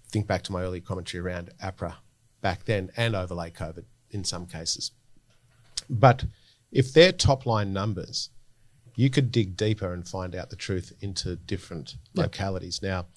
Think 0.09 0.28
back 0.28 0.43
to 0.43 0.51
my 0.51 0.61
early 0.61 0.82
commentary 0.82 1.23
around 1.23 1.51
APRA 1.61 1.95
back 2.41 2.65
then 2.65 2.91
and 2.95 3.15
overlay 3.15 3.49
COVID 3.49 3.86
in 4.11 4.23
some 4.23 4.45
cases. 4.45 4.91
But 5.89 6.26
if 6.71 6.93
they're 6.93 7.11
top 7.11 7.45
line 7.45 7.73
numbers, 7.73 8.30
you 8.96 9.10
could 9.10 9.32
dig 9.32 9.58
deeper 9.58 9.93
and 9.93 10.08
find 10.08 10.36
out 10.36 10.50
the 10.50 10.56
truth 10.56 10.93
into 11.02 11.36
different 11.36 11.96
localities. 12.14 12.82
Now, 12.82 13.08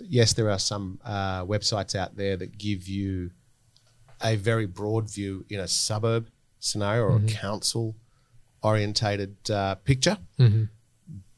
yes, 0.00 0.32
there 0.32 0.50
are 0.50 0.58
some 0.58 1.00
uh, 1.04 1.44
websites 1.44 1.94
out 1.94 2.16
there 2.16 2.36
that 2.36 2.58
give 2.58 2.86
you 2.88 3.30
a 4.22 4.36
very 4.36 4.66
broad 4.66 5.10
view 5.10 5.44
in 5.48 5.60
a 5.60 5.68
suburb 5.68 6.28
scenario 6.58 7.04
or 7.04 7.16
a 7.16 7.20
council 7.28 7.96
orientated 8.62 9.36
uh, 9.50 9.74
picture, 9.76 10.18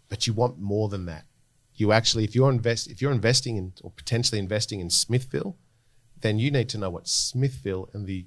but 0.09 0.27
you 0.27 0.33
want 0.33 0.59
more 0.59 0.89
than 0.89 1.07
that. 1.07 1.25
You 1.75 1.93
actually, 1.93 2.25
if 2.25 2.35
you're 2.35 2.51
invest, 2.51 2.91
if 2.91 3.01
you're 3.03 3.13
investing 3.13 3.57
in 3.57 3.73
or 3.83 3.91
potentially 3.91 4.39
investing 4.39 4.81
in 4.81 4.91
Smithville, 4.91 5.57
then 6.21 6.39
you 6.39 6.51
need 6.51 6.69
to 6.71 6.79
know 6.79 6.91
what 6.91 7.07
Smithville 7.07 7.89
and 7.93 8.07
the 8.07 8.27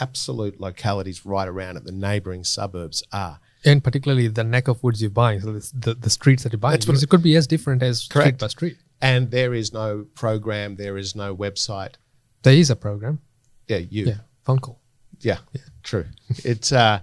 absolute 0.00 0.60
localities 0.60 1.24
right 1.24 1.46
around 1.48 1.76
it, 1.76 1.84
the 1.84 1.92
neighbouring 1.92 2.44
suburbs 2.44 3.02
are. 3.12 3.40
And 3.64 3.82
particularly 3.82 4.28
the 4.28 4.44
neck 4.44 4.68
of 4.68 4.82
woods 4.82 5.00
you're 5.02 5.10
buying, 5.10 5.40
so 5.40 5.52
the, 5.52 5.70
the, 5.74 5.94
the 5.94 6.10
streets 6.10 6.42
that 6.44 6.52
you're 6.52 6.58
buying, 6.60 6.72
That's 6.74 6.86
what 6.86 6.92
because 6.92 7.02
it 7.02 7.10
could 7.10 7.22
be 7.22 7.36
as 7.36 7.46
different 7.46 7.82
as 7.82 8.00
street 8.02 8.22
Correct. 8.22 8.38
by 8.40 8.46
street. 8.48 8.76
And 9.00 9.30
there 9.30 9.54
is 9.54 9.72
no 9.72 10.06
program, 10.14 10.76
there 10.76 10.96
is 10.96 11.14
no 11.14 11.36
website. 11.36 11.94
There 12.42 12.54
is 12.54 12.70
a 12.70 12.76
program, 12.76 13.20
Yeah, 13.68 13.78
you. 13.78 14.06
yeah, 14.06 14.14
phone 14.44 14.58
call. 14.58 14.80
Yeah, 15.20 15.38
true. 15.82 16.06
It's 16.44 16.70
uh, 16.72 17.00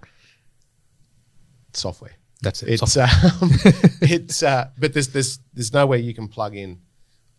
software. 1.73 2.13
That's 2.41 2.63
it. 2.63 2.69
It's 2.81 2.97
um, 2.97 3.09
it's 4.01 4.43
uh, 4.43 4.69
but 4.77 4.93
there's 4.93 5.09
there's 5.09 5.39
there's 5.53 5.73
no 5.73 5.85
way 5.87 5.99
you 5.99 6.13
can 6.13 6.27
plug 6.27 6.55
in 6.55 6.79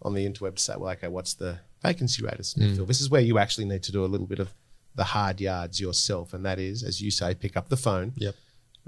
on 0.02 0.14
the 0.14 0.26
interweb 0.28 0.56
to 0.56 0.62
say, 0.62 0.74
well, 0.76 0.92
okay, 0.92 1.08
what's 1.08 1.34
the 1.34 1.58
vacancy 1.82 2.22
rate 2.24 2.38
of 2.38 2.46
Smithfield? 2.46 2.88
This 2.88 3.00
is 3.00 3.08
where 3.10 3.20
you 3.20 3.38
actually 3.38 3.66
need 3.66 3.82
to 3.84 3.92
do 3.92 4.04
a 4.04 4.06
little 4.06 4.26
bit 4.26 4.38
of 4.38 4.52
the 4.94 5.04
hard 5.04 5.40
yards 5.40 5.80
yourself, 5.80 6.32
and 6.34 6.44
that 6.44 6.58
is, 6.58 6.82
as 6.82 7.00
you 7.00 7.10
say, 7.10 7.34
pick 7.34 7.56
up 7.56 7.68
the 7.68 7.76
phone, 7.76 8.12
Yep. 8.16 8.34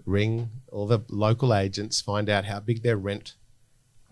Ring 0.04 0.50
all 0.70 0.86
the 0.86 1.00
local 1.08 1.54
agents, 1.54 2.00
find 2.00 2.28
out 2.28 2.44
how 2.44 2.60
big 2.60 2.82
their 2.82 2.96
rent 2.96 3.34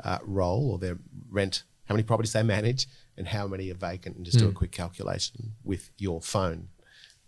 uh, 0.02 0.18
roll 0.22 0.70
or 0.70 0.78
their 0.78 0.98
rent, 1.30 1.64
how 1.86 1.94
many 1.94 2.02
properties 2.02 2.32
they 2.32 2.42
manage, 2.42 2.86
and 3.16 3.28
how 3.28 3.46
many 3.46 3.70
are 3.70 3.74
vacant, 3.74 4.16
and 4.16 4.24
just 4.24 4.38
do 4.38 4.46
a 4.46 4.48
hmm. 4.48 4.54
quick 4.54 4.72
calculation 4.72 5.52
with 5.64 5.90
your 5.98 6.20
phone 6.20 6.68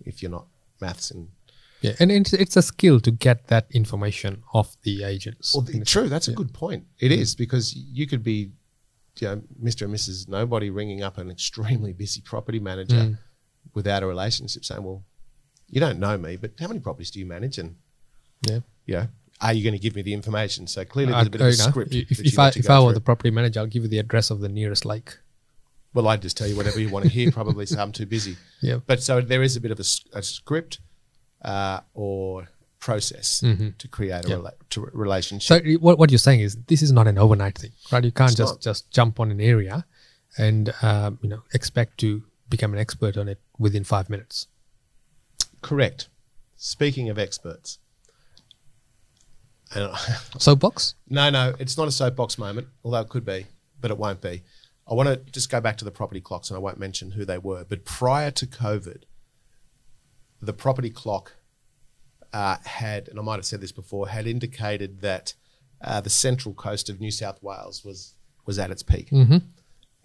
if 0.05 0.23
you're 0.23 0.31
not 0.31 0.47
maths 0.81 1.11
and 1.11 1.29
Yeah, 1.81 1.95
and 1.99 2.11
it's, 2.13 2.33
it's 2.33 2.57
a 2.57 2.63
skill 2.63 3.01
to 3.01 3.11
get 3.11 3.49
that 3.49 3.67
information 3.71 4.43
off 4.53 4.77
the 4.83 5.05
agents. 5.05 5.55
Well, 5.55 5.63
the- 5.63 5.85
true. 5.85 6.09
That's 6.09 6.29
a 6.29 6.33
good 6.33 6.53
point. 6.53 6.85
It 6.99 7.09
hmm. 7.09 7.21
is 7.21 7.35
because 7.35 7.75
you 7.75 8.07
could 8.07 8.23
be, 8.23 8.53
you 9.19 9.29
know, 9.29 9.43
Mr. 9.63 9.83
and 9.83 9.95
Mrs. 9.95 10.29
Nobody 10.29 10.71
ringing 10.71 11.03
up 11.03 11.19
an 11.19 11.31
extremely 11.31 11.93
busy 11.93 12.21
property 12.21 12.61
manager 12.61 13.03
hmm. 13.03 13.13
without 13.75 14.03
a 14.03 14.07
relationship, 14.07 14.65
saying, 14.65 14.83
"Well, 14.83 15.05
you 15.69 15.81
don't 15.81 15.99
know 15.99 16.19
me, 16.19 16.37
but 16.37 16.53
how 16.59 16.69
many 16.69 16.81
properties 16.81 17.11
do 17.11 17.19
you 17.19 17.27
manage?" 17.27 17.59
And 17.59 17.77
yeah. 18.43 18.61
Yeah. 18.87 19.07
are 19.41 19.53
you 19.53 19.63
going 19.63 19.75
to 19.75 19.79
give 19.79 19.95
me 19.95 20.03
the 20.03 20.15
information? 20.15 20.67
So 20.67 20.85
clearly, 20.85 21.13
there's 21.13 21.27
a 21.27 21.31
bit 21.31 21.41
of 21.41 21.47
a 21.47 21.51
know, 21.51 21.55
script. 21.57 21.95
If, 21.95 22.21
if 22.21 22.39
I 22.39 22.49
if 22.49 22.69
I 22.71 22.79
were 22.81 22.87
through. 22.87 22.95
the 22.95 23.01
property 23.01 23.31
manager, 23.31 23.61
I'll 23.61 23.67
give 23.67 23.83
you 23.83 23.89
the 23.89 23.99
address 23.99 24.31
of 24.31 24.41
the 24.41 24.49
nearest 24.49 24.85
lake. 24.85 25.17
well, 25.95 26.09
I'd 26.09 26.23
just 26.23 26.37
tell 26.37 26.47
you 26.47 26.57
whatever 26.57 26.81
you 26.81 26.89
want 26.91 27.05
to 27.05 27.11
hear. 27.11 27.31
Probably 27.41 27.67
say 27.67 27.81
I'm 27.81 27.93
too 27.93 28.07
busy. 28.07 28.37
Yeah. 28.63 28.79
But 28.87 29.03
so 29.03 29.21
there 29.21 29.43
is 29.43 29.57
a 29.57 29.61
bit 29.61 29.71
of 29.71 29.79
a 29.81 30.23
script 30.23 30.81
uh, 31.43 31.81
or 31.95 32.49
process 32.81 33.41
to 33.41 33.89
create 33.89 34.25
a 34.25 34.29
Yeah. 34.29 34.37
rela- 34.37 34.53
to 34.71 34.85
a 34.85 34.91
relationship. 34.93 35.65
So 35.65 35.73
what, 35.81 35.99
what 35.99 36.11
you're 36.11 36.19
saying 36.19 36.41
is 36.41 36.57
this 36.67 36.81
is 36.83 36.93
not 36.93 37.07
an 37.09 37.19
overnight 37.19 37.59
thing, 37.59 37.73
right? 37.93 38.05
You 38.05 38.13
can't 38.13 38.31
It's 38.31 38.39
just 38.39 38.55
not. 38.55 38.61
just 38.61 38.91
jump 38.91 39.19
on 39.21 39.31
an 39.31 39.41
area 39.41 39.85
and 40.37 40.73
um, 40.83 41.19
you 41.23 41.29
know 41.29 41.43
expect 41.53 41.99
to 41.99 42.23
become 42.49 42.73
an 42.73 42.79
expert 42.79 43.17
on 43.17 43.29
it 43.29 43.41
within 43.59 43.85
five 43.85 44.09
minutes. 44.09 44.47
Correct. 45.63 46.09
Speaking 46.57 47.09
of 47.09 47.19
experts, 47.19 47.79
and 49.75 49.93
Soapbox. 50.39 50.95
no, 51.09 51.31
no, 51.31 51.55
it's 51.59 51.77
not 51.77 51.89
a 51.89 51.93
soapbox 51.93 52.39
moment, 52.39 52.69
although 52.85 53.01
it 53.01 53.09
could 53.09 53.25
be, 53.25 53.47
but 53.81 53.91
it 53.91 53.99
won't 53.99 54.21
be. 54.21 54.43
I 54.91 54.95
want 54.95 55.09
to 55.09 55.17
just 55.31 55.51
go 55.51 55.61
back 55.61 55.77
to 55.79 55.85
the 55.85 55.91
property 55.91 56.21
clocks, 56.21 56.49
and 56.51 56.57
I 56.57 56.61
won't 56.61 56.79
mention 56.79 57.11
who 57.11 57.25
they 57.25 57.39
were. 57.39 57.65
But 57.65 57.85
prior 57.85 58.31
to 58.31 58.47
COVID, 58.47 59.03
the 60.41 60.53
property 60.55 60.89
clock 60.91 61.35
uh, 62.33 62.57
had, 62.65 63.09
and 63.09 63.19
I 63.19 63.23
might 63.23 63.37
have 63.37 63.45
said 63.45 63.61
this 63.61 63.73
before, 63.73 64.09
had 64.09 64.27
indicated 64.27 65.01
that 65.03 65.35
uh, 65.83 66.01
the 66.01 66.11
central 66.11 66.55
coast 66.55 66.89
of 66.89 67.01
New 67.01 67.11
South 67.11 67.43
Wales 67.43 67.85
was 67.85 68.15
was 68.47 68.59
at 68.59 68.71
its 68.71 68.83
peak, 68.83 69.11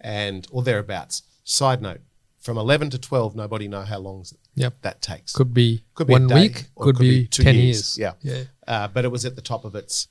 and 0.00 0.46
or 0.50 0.62
thereabouts. 0.62 1.22
Side 1.44 1.80
note: 1.80 2.00
from 2.44 2.58
eleven 2.58 2.90
to 2.90 2.98
twelve, 2.98 3.34
nobody 3.34 3.66
know 3.68 3.82
how 3.82 3.98
long 3.98 4.24
Yep. 4.54 4.82
that 4.82 5.00
takes. 5.02 5.32
Could 5.32 5.54
be 5.54 5.82
Could 5.94 6.06
be 6.08 6.12
one 6.12 6.28
week. 6.28 6.66
or 6.76 6.84
Could, 6.84 6.98
be, 6.98 7.26
two 7.26 7.42
ten 7.42 7.54
years. 7.56 7.98
Yeah. 7.98 8.12
Yeah. 8.20 8.44
Uh, 8.68 8.86
but 8.88 9.04
it 9.04 9.08
was 9.10 9.24
at 9.24 9.34
the 9.34 9.42
top 9.42 9.64
of 9.64 9.74
its 9.74 10.08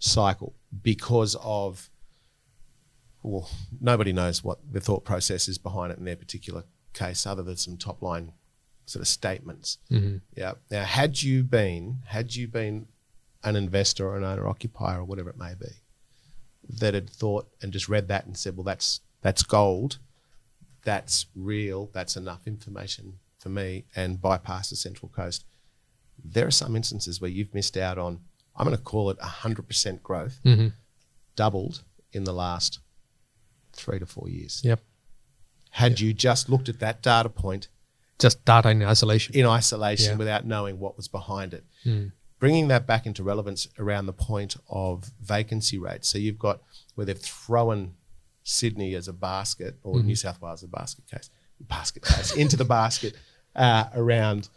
cycle 0.00 0.54
because 0.82 1.36
of, 1.40 1.88
well, 3.22 3.48
nobody 3.80 4.12
knows 4.12 4.42
what 4.42 4.58
the 4.70 4.80
thought 4.80 5.04
process 5.04 5.48
is 5.48 5.56
behind 5.56 5.92
it 5.92 5.98
in 5.98 6.04
their 6.04 6.16
particular 6.16 6.64
case, 6.94 7.26
other 7.26 7.42
than 7.44 7.56
some 7.56 7.76
top 7.76 8.02
line 8.02 8.32
sort 8.86 9.00
of 9.02 9.08
statements. 9.08 9.78
Mm-hmm. 9.90 10.16
Yeah. 10.36 10.54
Now, 10.70 10.82
had 10.84 11.22
you 11.22 11.44
been, 11.44 11.98
had 12.06 12.34
you 12.34 12.48
been 12.48 12.88
an 13.44 13.54
investor 13.54 14.08
or 14.08 14.16
an 14.16 14.24
owner 14.24 14.48
occupier 14.48 14.98
or 15.00 15.04
whatever 15.04 15.30
it 15.30 15.38
may 15.38 15.54
be, 15.54 15.68
that 16.80 16.94
had 16.94 17.08
thought 17.08 17.48
and 17.62 17.72
just 17.72 17.88
read 17.88 18.08
that 18.08 18.26
and 18.26 18.36
said, 18.36 18.56
well, 18.56 18.64
that's 18.64 19.00
that's 19.22 19.42
gold, 19.42 19.98
that's 20.88 21.26
real, 21.34 21.90
that's 21.92 22.16
enough 22.16 22.46
information 22.46 23.18
for 23.38 23.50
me, 23.50 23.84
and 23.94 24.20
bypass 24.22 24.70
the 24.70 24.76
Central 24.76 25.10
Coast. 25.10 25.44
There 26.24 26.46
are 26.46 26.50
some 26.62 26.74
instances 26.76 27.20
where 27.20 27.30
you've 27.30 27.52
missed 27.52 27.76
out 27.76 27.98
on, 27.98 28.20
I'm 28.56 28.64
going 28.66 28.74
to 28.76 28.82
call 28.82 29.10
it 29.10 29.18
100% 29.20 30.02
growth, 30.02 30.40
Mhm. 30.44 30.72
doubled 31.36 31.84
in 32.12 32.24
the 32.24 32.32
last 32.32 32.78
three 33.74 33.98
to 33.98 34.06
four 34.06 34.30
years. 34.30 34.62
Yep. 34.64 34.80
Had 35.72 36.00
you 36.00 36.14
just 36.14 36.48
looked 36.48 36.70
at 36.70 36.78
that 36.80 37.02
data 37.02 37.28
point 37.28 37.68
Just 38.18 38.42
data 38.46 38.70
in 38.70 38.82
isolation. 38.82 39.34
in 39.34 39.44
isolation 39.44 40.12
Yeah. 40.12 40.16
without 40.16 40.46
knowing 40.46 40.78
what 40.80 40.96
was 40.96 41.06
behind 41.06 41.52
it. 41.52 41.66
Bringing 42.38 42.68
that 42.68 42.86
back 42.86 43.04
into 43.04 43.22
relevance 43.22 43.68
around 43.78 44.06
the 44.06 44.12
point 44.14 44.56
of 44.70 45.12
vacancy 45.20 45.76
rates. 45.76 46.08
So 46.08 46.16
you've 46.18 46.38
got 46.38 46.62
where 46.94 47.04
they've 47.04 47.18
thrown 47.20 47.94
Sydney 48.48 48.94
as 48.94 49.08
a 49.08 49.12
basket 49.12 49.76
or 49.82 50.02
New 50.02 50.16
South 50.16 50.40
Wales 50.40 50.60
as 50.60 50.64
a 50.64 50.68
basket 50.68 51.04
case, 51.06 51.28
basket 51.60 52.02
case 52.02 52.34
into 52.34 52.56
the 52.56 52.64
basket 52.64 53.14
uh, 53.54 53.84
around 53.94 54.48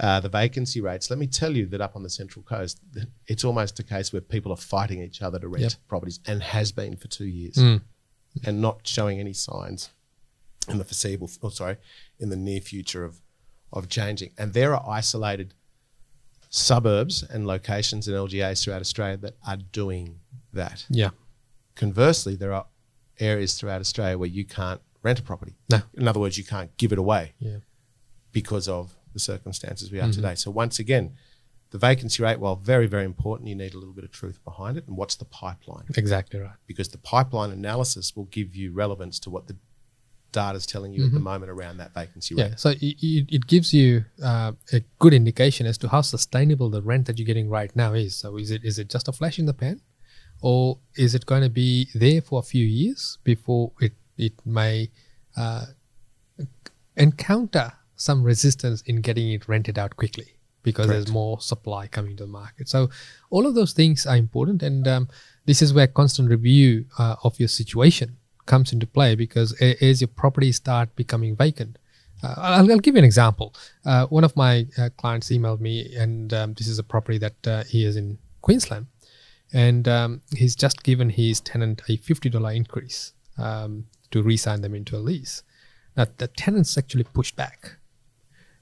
uh, 0.00 0.18
the 0.20 0.28
vacancy 0.30 0.80
rates. 0.80 1.10
Let 1.10 1.18
me 1.18 1.26
tell 1.26 1.54
you 1.54 1.66
that 1.66 1.80
up 1.80 1.94
on 1.94 2.02
the 2.02 2.10
Central 2.10 2.42
Coast, 2.42 2.80
it's 3.26 3.44
almost 3.44 3.78
a 3.78 3.82
case 3.82 4.12
where 4.12 4.22
people 4.22 4.50
are 4.52 4.56
fighting 4.56 5.00
each 5.02 5.20
other 5.22 5.38
to 5.38 5.46
rent 5.48 5.62
Yep. 5.62 5.72
properties 5.88 6.20
and 6.26 6.42
has 6.42 6.72
been 6.72 6.96
for 6.96 7.08
two 7.08 7.26
years 7.26 7.56
and 8.44 8.60
not 8.60 8.86
showing 8.86 9.20
any 9.20 9.32
signs 9.34 9.90
in 10.68 10.78
the 10.78 10.84
foreseeable, 10.84 11.30
oh, 11.42 11.50
sorry, 11.50 11.76
in 12.18 12.30
the 12.30 12.36
near 12.36 12.60
future 12.60 13.04
of 13.04 13.20
of 13.72 13.88
changing. 13.88 14.30
And 14.38 14.52
there 14.52 14.74
are 14.74 14.88
isolated 14.88 15.52
suburbs 16.48 17.22
and 17.22 17.46
locations 17.46 18.06
and 18.08 18.16
LGAs 18.16 18.62
throughout 18.62 18.80
Australia 18.80 19.16
that 19.18 19.34
are 19.46 19.56
doing 19.56 20.20
that. 20.52 20.86
Yeah. 20.88 21.10
Conversely, 21.74 22.36
there 22.36 22.52
are 22.52 22.66
areas 23.20 23.58
throughout 23.58 23.80
Australia 23.80 24.18
where 24.18 24.28
you 24.28 24.44
can't 24.44 24.80
rent 25.02 25.18
a 25.18 25.22
property. 25.22 25.54
No. 25.70 25.82
In 25.94 26.08
other 26.08 26.20
words, 26.20 26.38
you 26.38 26.44
can't 26.44 26.76
give 26.76 26.92
it 26.92 26.98
away 26.98 27.32
Yeah. 27.38 27.58
because 28.32 28.68
of 28.68 28.96
the 29.12 29.18
circumstances 29.20 29.90
we 29.92 30.00
are 30.00 30.10
today. 30.10 30.34
So 30.34 30.50
once 30.50 30.78
again, 30.78 31.12
the 31.70 31.78
vacancy 31.78 32.22
rate, 32.22 32.38
while 32.40 32.56
very, 32.56 32.86
very 32.86 33.04
important, 33.04 33.48
you 33.48 33.54
need 33.54 33.74
a 33.74 33.78
little 33.78 33.94
bit 33.94 34.04
of 34.04 34.12
truth 34.12 34.38
behind 34.44 34.76
it. 34.76 34.86
And 34.86 34.96
what's 34.96 35.16
the 35.16 35.24
pipeline? 35.24 35.84
Exactly 35.96 36.38
right. 36.40 36.56
Because 36.66 36.88
the 36.88 36.98
pipeline 36.98 37.50
analysis 37.50 38.14
will 38.16 38.26
give 38.26 38.54
you 38.54 38.72
relevance 38.72 39.18
to 39.20 39.30
what 39.30 39.46
the 39.48 39.56
data 40.32 40.56
is 40.56 40.66
telling 40.66 40.92
you 40.92 41.04
at 41.06 41.12
the 41.12 41.20
moment 41.20 41.50
around 41.50 41.76
that 41.76 41.94
vacancy 41.94 42.34
rate. 42.34 42.42
Yeah, 42.50 42.56
so 42.56 42.70
it, 42.70 42.82
it, 42.82 43.26
it 43.36 43.46
gives 43.46 43.72
you 43.72 44.04
uh, 44.22 44.52
a 44.72 44.80
good 44.98 45.14
indication 45.14 45.64
as 45.66 45.78
to 45.78 45.88
how 45.88 46.00
sustainable 46.00 46.70
the 46.70 46.82
rent 46.82 47.06
that 47.06 47.18
you're 47.18 47.26
getting 47.26 47.48
right 47.48 47.74
now 47.76 47.92
is. 47.92 48.16
So 48.16 48.36
is 48.36 48.50
it 48.50 48.64
is 48.64 48.78
it 48.80 48.88
just 48.88 49.06
a 49.06 49.12
flash 49.12 49.38
in 49.38 49.46
the 49.46 49.54
pan, 49.54 49.80
or 50.44 50.78
is 50.94 51.14
it 51.14 51.24
going 51.24 51.40
to 51.40 51.48
be 51.48 51.88
there 51.94 52.20
for 52.20 52.38
a 52.38 52.42
few 52.42 52.66
years 52.66 53.16
before 53.24 53.72
it 53.80 53.94
it 54.18 54.34
may 54.44 54.90
uh, 55.38 55.64
encounter 56.96 57.72
some 57.96 58.22
resistance 58.22 58.82
in 58.82 59.00
getting 59.00 59.32
it 59.32 59.48
rented 59.48 59.78
out 59.78 59.96
quickly 59.96 60.36
because 60.62 60.86
Correct. 60.86 61.06
there's 61.06 61.12
more 61.12 61.40
supply 61.40 61.86
coming 61.86 62.14
to 62.16 62.24
the 62.24 62.30
market. 62.30 62.68
So 62.68 62.90
all 63.30 63.46
of 63.46 63.54
those 63.54 63.72
things 63.72 64.06
are 64.06 64.16
important, 64.16 64.62
and 64.62 64.86
um, 64.86 65.08
this 65.46 65.62
is 65.62 65.72
where 65.72 65.86
constant 65.86 66.28
review 66.28 66.84
uh, 66.98 67.16
of 67.24 67.40
your 67.40 67.48
situation 67.48 68.18
comes 68.44 68.72
into 68.72 68.86
play 68.86 69.14
because 69.14 69.52
as 69.62 70.02
your 70.02 70.08
properties 70.08 70.56
start 70.56 70.94
becoming 70.94 71.36
vacant. 71.36 71.78
Uh, 72.22 72.34
I'll, 72.36 72.70
I'll 72.70 72.78
give 72.78 72.94
you 72.94 73.00
an 73.00 73.04
example. 73.04 73.54
Uh, 73.84 74.06
one 74.06 74.24
of 74.24 74.36
my 74.36 74.66
uh, 74.78 74.90
clients 74.98 75.30
emailed 75.30 75.60
me, 75.60 75.94
and 75.96 76.32
um, 76.34 76.54
this 76.54 76.68
is 76.68 76.78
a 76.78 76.82
property 76.82 77.18
that 77.18 77.46
uh, 77.46 77.64
he 77.64 77.84
is 77.84 77.96
in 77.96 78.18
Queensland, 78.42 78.86
and 79.54 79.86
um, 79.88 80.20
he's 80.36 80.56
just 80.56 80.82
given 80.82 81.08
his 81.10 81.40
tenant 81.40 81.80
a 81.88 81.96
fifty 81.96 82.28
dollar 82.28 82.52
increase 82.52 83.14
um, 83.38 83.86
to 84.10 84.22
re-sign 84.22 84.60
them 84.60 84.74
into 84.74 84.96
a 84.96 84.98
lease. 84.98 85.42
Now 85.96 86.06
the 86.18 86.28
tenants 86.28 86.76
actually 86.76 87.04
pushed 87.04 87.36
back, 87.36 87.76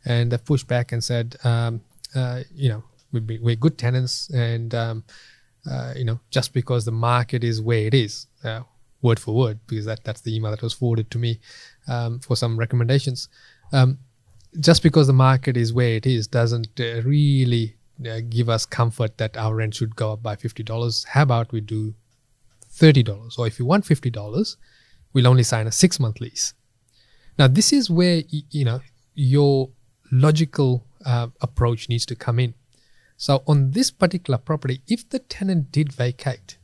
and 0.05 0.31
they 0.31 0.39
pushed 0.39 0.69
back 0.69 0.93
and 0.93 1.03
said, 1.03 1.37
um, 1.43 1.81
uh, 2.15 2.43
you 2.55 2.69
know, 2.69 2.85
we 3.11 3.39
we're 3.43 3.57
good 3.57 3.79
tenants, 3.79 4.31
and 4.31 4.75
um, 4.75 5.05
uh, 5.69 5.95
you 5.97 6.05
know, 6.05 6.21
just 6.31 6.53
because 6.53 6.85
the 6.85 6.93
market 6.93 7.43
is 7.43 7.61
where 7.61 7.87
it 7.87 7.95
is, 7.95 8.27
uh, 8.45 8.61
word 9.01 9.19
for 9.19 9.35
word, 9.35 9.59
because 9.67 9.87
that 9.87 10.05
that's 10.05 10.21
the 10.21 10.37
email 10.37 10.51
that 10.51 10.63
was 10.63 10.75
forwarded 10.75 11.11
to 11.11 11.19
me 11.19 11.41
um, 11.89 12.21
for 12.21 12.37
some 12.37 12.59
recommendations. 12.59 13.29
Um, 13.73 13.99
just 14.61 14.83
because 14.83 15.07
the 15.07 15.15
market 15.15 15.57
is 15.57 15.73
where 15.73 15.97
it 15.97 16.07
is 16.07 16.27
doesn't 16.27 16.79
uh, 16.79 17.01
really 17.03 17.77
give 18.31 18.49
us 18.49 18.67
comfort 18.67 19.19
that 19.19 19.37
our 19.37 19.55
rent 19.55 19.75
should 19.75 19.97
go 19.97 20.13
up 20.13 20.23
by 20.23 20.37
fifty 20.37 20.63
dollars. 20.63 21.05
How 21.05 21.23
about 21.23 21.53
we 21.53 21.61
do 21.61 21.95
thirty 22.69 23.03
dollars, 23.03 23.37
or 23.39 23.47
if 23.47 23.59
you 23.59 23.65
want 23.65 23.87
fifty 23.87 24.11
dollars, 24.11 24.57
we'll 25.13 25.27
only 25.27 25.43
sign 25.43 25.67
a 25.67 25.73
six 25.73 26.01
month 26.01 26.21
lease. 26.21 26.55
Now, 27.39 27.49
this 27.49 27.73
is 27.73 27.91
where 27.91 28.23
you 28.29 28.65
know 28.65 28.81
your 29.15 29.71
logical 30.11 30.87
uh, 31.05 31.29
approach 31.41 31.89
needs 31.89 32.07
to 32.07 32.15
come 32.15 32.39
in. 32.39 32.55
So, 33.17 33.43
on 33.47 33.71
this 33.71 33.91
particular 33.91 34.39
property, 34.39 34.83
if 34.89 35.09
the 35.09 35.19
tenant 35.19 35.71
did 35.71 35.93
vacate, 35.93 36.59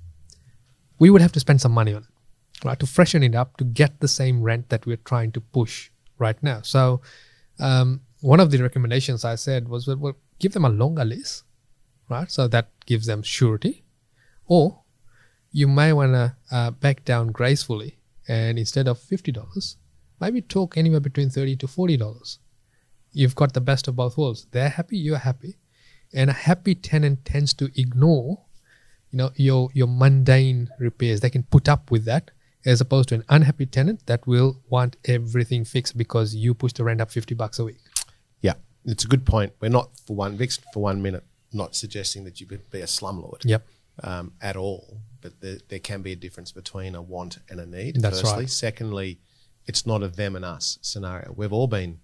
we 0.98 1.10
would 1.10 1.22
have 1.22 1.32
to 1.32 1.40
spend 1.40 1.60
some 1.60 1.72
money 1.72 1.94
on 1.94 2.02
it, 2.02 2.64
right, 2.64 2.78
to 2.80 2.86
freshen 2.86 3.22
it 3.22 3.34
up 3.34 3.56
to 3.58 3.64
get 3.64 4.00
the 4.00 4.08
same 4.08 4.42
rent 4.42 4.68
that 4.68 4.84
we're 4.84 4.96
trying 4.96 5.32
to 5.32 5.40
push 5.40 5.90
right 6.18 6.42
now. 6.42 6.60
So, 6.62 7.00
um, 7.60 8.00
one 8.20 8.40
of 8.40 8.50
the 8.50 8.58
recommendations 8.58 9.24
I 9.24 9.36
said 9.36 9.68
was, 9.68 9.86
well, 9.86 10.16
give 10.38 10.52
them 10.52 10.64
a 10.64 10.68
longer 10.70 11.04
lease, 11.04 11.44
right? 12.08 12.30
So 12.30 12.48
that 12.48 12.70
gives 12.86 13.06
them 13.06 13.22
surety, 13.22 13.84
or 14.46 14.82
you 15.50 15.68
may 15.68 15.92
want 15.92 16.12
to 16.12 16.36
uh, 16.50 16.70
back 16.70 17.04
down 17.04 17.28
gracefully 17.28 17.98
and 18.28 18.58
instead 18.58 18.86
of 18.86 18.98
fifty 18.98 19.32
dollars, 19.32 19.76
maybe 20.20 20.42
talk 20.42 20.76
anywhere 20.76 21.00
between 21.00 21.30
30 21.30 21.56
to 21.56 21.66
forty 21.66 21.96
dollars. 21.96 22.38
You've 23.12 23.34
got 23.34 23.54
the 23.54 23.60
best 23.60 23.88
of 23.88 23.96
both 23.96 24.18
worlds. 24.18 24.46
They're 24.50 24.68
happy, 24.68 24.98
you're 24.98 25.18
happy, 25.18 25.56
and 26.12 26.28
a 26.28 26.34
happy 26.34 26.74
tenant 26.74 27.24
tends 27.24 27.54
to 27.54 27.70
ignore, 27.74 28.44
you 29.10 29.16
know, 29.16 29.30
your 29.36 29.70
your 29.72 29.88
mundane 29.88 30.68
repairs. 30.78 31.20
They 31.20 31.30
can 31.30 31.44
put 31.44 31.68
up 31.68 31.90
with 31.90 32.04
that, 32.04 32.30
as 32.66 32.82
opposed 32.82 33.08
to 33.08 33.14
an 33.14 33.24
unhappy 33.30 33.64
tenant 33.64 34.06
that 34.06 34.26
will 34.26 34.60
want 34.68 34.96
everything 35.06 35.64
fixed 35.64 35.96
because 35.96 36.34
you 36.34 36.52
push 36.52 36.74
the 36.74 36.84
rent 36.84 37.00
up 37.00 37.10
fifty 37.10 37.34
bucks 37.34 37.58
a 37.58 37.64
week. 37.64 37.80
It's 38.92 39.04
a 39.04 39.08
good 39.08 39.24
point. 39.26 39.52
We're 39.60 39.68
not 39.68 39.90
for 40.06 40.16
one 40.16 40.36
Vix 40.36 40.58
for 40.72 40.82
one 40.82 41.00
minute 41.02 41.24
not 41.52 41.74
suggesting 41.74 42.24
that 42.24 42.40
you 42.40 42.46
could 42.46 42.68
be 42.70 42.80
a 42.80 42.86
slumlord. 42.86 43.42
Yep. 43.44 43.66
um, 44.04 44.32
at 44.40 44.56
all. 44.56 45.00
But 45.20 45.40
there, 45.40 45.58
there 45.68 45.78
can 45.80 46.02
be 46.02 46.12
a 46.12 46.16
difference 46.16 46.52
between 46.52 46.94
a 46.94 47.02
want 47.02 47.38
and 47.50 47.58
a 47.58 47.66
need. 47.66 48.00
That's 48.00 48.20
firstly. 48.20 48.42
right. 48.44 48.50
Secondly, 48.50 49.18
it's 49.66 49.84
not 49.86 50.02
a 50.02 50.08
them 50.08 50.36
and 50.36 50.44
us 50.44 50.78
scenario. 50.82 51.32
We've 51.36 51.52
all 51.52 51.66
been 51.66 51.98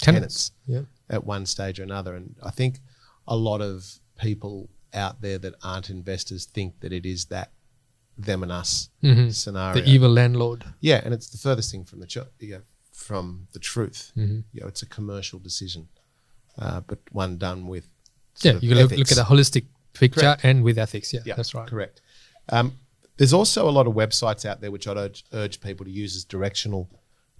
Tenants. 0.00 0.50
tenants, 0.66 0.86
Yeah. 1.08 1.14
at 1.16 1.24
one 1.24 1.46
stage 1.46 1.80
or 1.80 1.82
another. 1.82 2.14
And 2.14 2.36
I 2.42 2.50
think 2.50 2.78
a 3.26 3.36
lot 3.36 3.60
of 3.60 3.98
people 4.20 4.68
out 4.94 5.20
there 5.22 5.38
that 5.38 5.54
aren't 5.62 5.90
investors 5.90 6.44
think 6.46 6.80
that 6.80 6.92
it 6.92 7.04
is 7.04 7.24
that 7.26 7.50
them 8.18 8.42
and 8.42 8.52
us 8.52 8.90
Mhm. 9.02 9.32
scenario. 9.34 9.82
The 9.82 9.90
evil 9.90 10.10
landlord. 10.10 10.64
Yeah, 10.80 11.00
and 11.04 11.12
it's 11.14 11.28
the 11.30 11.38
furthest 11.38 11.70
thing 11.72 11.84
from 11.84 12.00
the 12.00 12.06
cho- 12.06 12.28
you 12.38 12.52
know, 12.58 12.62
from 12.92 13.48
the 13.52 13.58
truth. 13.58 14.12
Mm-hmm. 14.16 14.40
You 14.52 14.60
know, 14.60 14.66
it's 14.68 14.82
a 14.82 14.86
commercial 14.86 15.38
decision, 15.38 15.88
uh, 16.58 16.80
but 16.86 16.98
one 17.12 17.38
done 17.38 17.66
with 17.66 17.88
Yeah, 18.42 18.58
you 18.60 18.68
can 18.68 18.78
look, 18.78 18.90
look 18.92 19.12
at 19.12 19.18
a 19.18 19.22
holistic 19.22 19.66
picture 19.92 20.20
Correct. 20.20 20.44
and 20.44 20.62
with 20.62 20.78
ethics. 20.78 21.12
Yeah, 21.12 21.20
Yeah, 21.24 21.34
that's 21.34 21.54
right. 21.54 21.68
Correct. 21.68 22.00
Um, 22.48 22.74
there's 23.16 23.32
also 23.32 23.68
a 23.68 23.70
lot 23.70 23.86
of 23.86 23.94
websites 23.94 24.46
out 24.46 24.60
there 24.60 24.70
which 24.70 24.88
I'd 24.88 24.96
urge, 24.96 25.24
urge 25.32 25.60
people 25.60 25.84
to 25.84 25.92
use 25.92 26.16
as 26.16 26.24
directional 26.24 26.88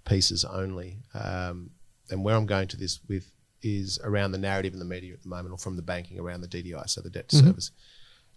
pieces 0.04 0.44
only. 0.44 0.98
Um, 1.14 1.70
and 2.10 2.24
where 2.24 2.36
I'm 2.36 2.46
going 2.46 2.68
to 2.68 2.76
this 2.76 3.00
with 3.08 3.30
is 3.62 3.98
around 4.02 4.32
the 4.32 4.38
narrative 4.38 4.72
in 4.72 4.78
the 4.78 4.84
media 4.84 5.12
at 5.12 5.22
the 5.22 5.28
moment, 5.28 5.52
or 5.52 5.58
from 5.58 5.76
the 5.76 5.82
banking 5.82 6.18
around 6.18 6.40
the 6.40 6.48
DTI, 6.48 6.88
so 6.88 7.00
the 7.00 7.10
debt 7.10 7.28
to 7.28 7.36
service, 7.36 7.70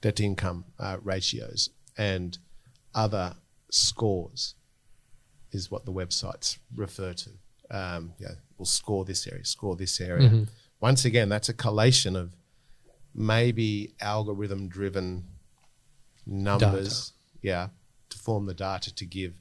debt 0.02 0.18
to 0.18 0.24
income 0.24 0.66
uh, 0.80 0.98
ratios, 1.02 1.70
and 1.98 2.38
other 2.94 3.36
scores 3.72 4.56
is 5.52 5.72
what 5.72 5.86
the 5.86 5.94
websites 5.94 6.58
refer 6.76 7.14
to. 7.14 7.30
Um, 7.72 8.14
yeah, 8.20 8.32
we'll 8.58 8.66
score 8.66 9.06
this 9.06 9.26
area, 9.28 9.46
score 9.46 9.76
this 9.76 10.00
area. 10.02 10.30
Once 10.84 11.06
again, 11.06 11.30
that's 11.30 11.48
a 11.48 11.54
collation 11.54 12.14
of 12.14 12.36
maybe 13.16 13.94
algorithm 14.02 14.68
driven 14.68 15.24
numbers, 16.26 17.14
yeah, 17.42 17.70
to 18.10 18.18
form 18.18 18.48
the 18.48 18.54
data 18.54 18.94
to 18.94 19.06
give 19.06 19.34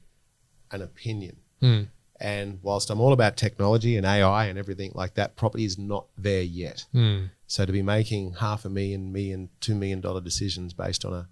an 0.71 0.81
opinion. 0.81 1.35
Mm. 1.61 1.89
And 2.17 2.59
whilst 2.61 2.89
I'm 2.89 3.01
all 3.01 3.11
about 3.11 3.35
technology 3.35 3.97
and 3.97 4.05
AI 4.05 4.45
and 4.45 4.57
everything 4.57 4.93
like 4.95 5.15
that, 5.15 5.35
property 5.35 5.65
is 5.65 5.77
not 5.77 6.05
there 6.17 6.43
yet. 6.43 6.85
Mm. 6.95 7.31
So 7.45 7.65
to 7.65 7.73
be 7.73 7.81
making 7.81 8.35
half 8.35 8.63
a 8.63 8.69
million, 8.69 9.11
million, 9.11 9.49
two 9.59 9.75
million 9.75 9.99
dollar 9.99 10.21
decisions 10.21 10.71
based 10.71 11.03
on 11.03 11.11
a 11.11 11.27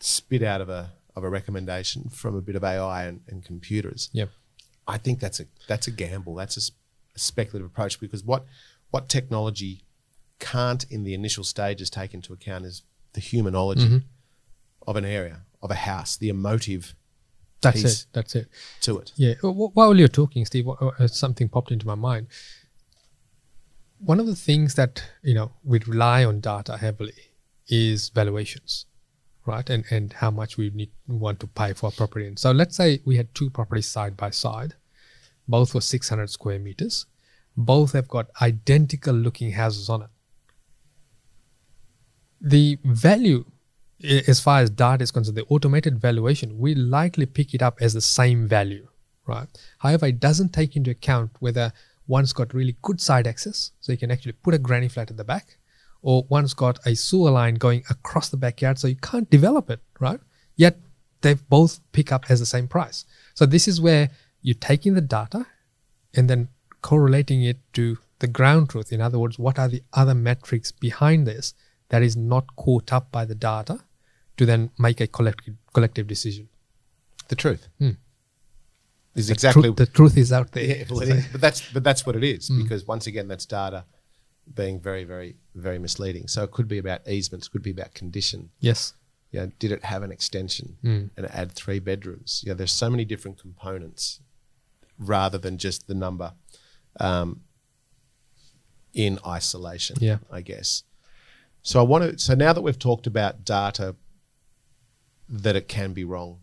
spit 0.00 0.42
out 0.42 0.60
of 0.60 0.68
a 0.68 0.90
of 1.14 1.22
a 1.22 1.30
recommendation 1.30 2.08
from 2.08 2.34
a 2.34 2.42
bit 2.42 2.56
of 2.56 2.64
AI 2.64 3.04
and, 3.04 3.20
and 3.28 3.44
computers, 3.44 4.10
Yep. 4.12 4.30
I 4.88 4.98
think 4.98 5.20
that's 5.20 5.38
a 5.38 5.46
that's 5.68 5.86
a 5.86 5.92
gamble. 5.92 6.34
That's 6.34 6.56
a, 6.56 6.72
a 7.16 7.18
speculative 7.18 7.66
approach 7.66 7.98
because 7.98 8.22
what 8.22 8.44
what 8.90 9.08
technology 9.08 9.82
can't 10.38 10.84
in 10.90 11.02
the 11.04 11.14
initial 11.14 11.44
stages 11.44 11.90
take 11.90 12.14
into 12.14 12.32
account 12.32 12.64
is 12.64 12.82
the 13.14 13.20
humanology 13.20 14.02
of 14.86 14.96
an 14.96 15.04
area 15.04 15.42
of 15.62 15.70
a 15.70 15.74
house, 15.74 16.16
the 16.16 16.28
emotive 16.28 16.94
That's 17.60 17.82
piece 17.82 18.02
it. 18.02 18.06
That's 18.12 18.34
it. 18.34 18.48
to 18.82 18.98
it. 18.98 19.12
Yeah. 19.16 19.34
While 19.42 19.96
you're 19.96 20.08
talking, 20.08 20.44
Steve, 20.44 20.68
uh, 20.68 21.08
something 21.08 21.48
popped 21.48 21.72
into 21.72 21.86
my 21.86 21.94
mind. 21.94 22.28
One 23.98 24.20
of 24.20 24.26
the 24.26 24.36
things 24.36 24.74
that 24.74 25.02
you 25.22 25.34
know 25.34 25.52
we 25.64 25.80
rely 25.86 26.24
on 26.24 26.40
data 26.40 26.76
heavily 26.76 27.14
is 27.68 28.10
valuations, 28.10 28.86
right? 29.46 29.68
And 29.68 29.84
and 29.90 30.12
how 30.12 30.30
much 30.30 30.56
we 30.58 30.70
need 30.70 30.90
want 31.08 31.40
to 31.40 31.46
pay 31.46 31.72
for 31.72 31.88
a 31.88 31.92
property. 31.92 32.26
And 32.26 32.38
so 32.38 32.52
let's 32.52 32.76
say 32.76 33.00
we 33.04 33.16
had 33.16 33.34
two 33.34 33.48
properties 33.48 33.86
side 33.86 34.16
by 34.16 34.30
side, 34.30 34.74
both 35.48 35.74
were 35.74 35.80
600 35.80 36.30
square 36.30 36.58
meters, 36.58 37.06
both 37.56 37.92
have 37.92 38.08
got 38.08 38.30
identical 38.42 39.14
looking 39.14 39.52
houses 39.52 39.88
on 39.88 40.02
it. 40.02 40.10
The 42.40 42.78
value 42.84 43.44
as 44.02 44.40
far 44.40 44.60
as 44.60 44.70
data 44.70 45.02
is 45.02 45.10
concerned, 45.10 45.36
the 45.36 45.46
automated 45.46 45.98
valuation 45.98 46.58
will 46.58 46.78
likely 46.78 47.26
pick 47.26 47.54
it 47.54 47.62
up 47.62 47.78
as 47.80 47.94
the 47.94 48.00
same 48.00 48.46
value, 48.46 48.88
right? 49.26 49.48
However, 49.78 50.06
it 50.06 50.20
doesn't 50.20 50.52
take 50.52 50.76
into 50.76 50.90
account 50.90 51.30
whether 51.40 51.72
one's 52.06 52.32
got 52.32 52.54
really 52.54 52.76
good 52.82 53.00
side 53.00 53.26
access, 53.26 53.72
so 53.80 53.92
you 53.92 53.98
can 53.98 54.10
actually 54.10 54.32
put 54.32 54.54
a 54.54 54.58
granny 54.58 54.88
flat 54.88 55.10
at 55.10 55.16
the 55.16 55.24
back, 55.24 55.56
or 56.02 56.26
one's 56.28 56.54
got 56.54 56.78
a 56.86 56.94
sewer 56.94 57.30
line 57.30 57.54
going 57.54 57.82
across 57.88 58.28
the 58.28 58.36
backyard, 58.36 58.78
so 58.78 58.86
you 58.86 58.96
can't 58.96 59.30
develop 59.30 59.70
it, 59.70 59.80
right? 59.98 60.20
Yet 60.56 60.78
they 61.22 61.34
both 61.34 61.80
pick 61.92 62.12
up 62.12 62.26
as 62.28 62.38
the 62.38 62.46
same 62.46 62.68
price. 62.68 63.06
So 63.34 63.46
this 63.46 63.66
is 63.66 63.80
where 63.80 64.10
you're 64.46 64.54
taking 64.72 64.94
the 64.94 65.00
data 65.18 65.40
and 66.14 66.30
then 66.30 66.48
correlating 66.88 67.42
it 67.42 67.58
to 67.72 67.84
the 68.20 68.28
ground 68.38 68.70
truth. 68.70 68.92
In 68.92 69.00
other 69.00 69.18
words, 69.18 69.38
what 69.38 69.58
are 69.58 69.68
the 69.68 69.82
other 69.92 70.14
metrics 70.14 70.70
behind 70.86 71.26
this 71.26 71.52
that 71.88 72.02
is 72.08 72.16
not 72.16 72.44
caught 72.64 72.92
up 72.92 73.10
by 73.10 73.24
the 73.30 73.34
data 73.34 73.80
to 74.36 74.46
then 74.50 74.70
make 74.78 75.00
a 75.00 75.08
collective 75.08 75.54
collective 75.76 76.06
decision? 76.14 76.48
The 77.28 77.34
truth 77.44 77.62
Hmm. 77.80 77.96
is 79.16 79.26
The 79.26 79.32
exactly 79.32 79.62
truth, 79.64 79.76
the 79.76 79.86
truth 79.98 80.16
is 80.16 80.30
out 80.32 80.52
there. 80.52 80.64
Yeah, 80.64 80.84
well, 80.90 81.02
is. 81.02 81.26
but 81.32 81.40
that's 81.40 81.60
but 81.74 81.82
that's 81.88 82.06
what 82.06 82.14
it 82.20 82.24
is 82.24 82.48
because 82.62 82.86
once 82.86 83.06
again, 83.10 83.26
that's 83.28 83.46
data 83.46 83.84
being 84.54 84.78
very, 84.80 85.02
very, 85.04 85.30
very 85.56 85.78
misleading. 85.86 86.28
So 86.28 86.44
it 86.44 86.52
could 86.52 86.68
be 86.68 86.78
about 86.78 87.00
easements, 87.08 87.48
could 87.48 87.64
be 87.64 87.72
about 87.78 87.94
condition. 87.94 88.50
Yes. 88.60 88.94
You 89.32 89.40
know, 89.40 89.50
did 89.58 89.72
it 89.72 89.82
have 89.92 90.02
an 90.04 90.12
extension 90.12 90.76
Mm. 90.84 91.10
and 91.16 91.26
add 91.40 91.50
three 91.52 91.80
bedrooms? 91.80 92.44
Yeah, 92.46 92.54
there's 92.54 92.72
so 92.72 92.88
many 92.88 93.04
different 93.04 93.38
components 93.40 94.20
rather 94.98 95.38
than 95.38 95.58
just 95.58 95.86
the 95.86 95.94
number 95.94 96.32
um, 97.00 97.42
in 98.94 99.18
isolation. 99.26 99.96
Yeah. 100.00 100.18
I 100.30 100.40
guess. 100.40 100.82
So 101.62 101.80
I 101.80 101.82
want 101.82 102.12
to. 102.12 102.18
So 102.18 102.34
now 102.34 102.52
that 102.52 102.62
we've 102.62 102.78
talked 102.78 103.06
about 103.06 103.44
data, 103.44 103.96
that 105.28 105.56
it 105.56 105.68
can 105.68 105.92
be 105.92 106.04
wrong, 106.04 106.38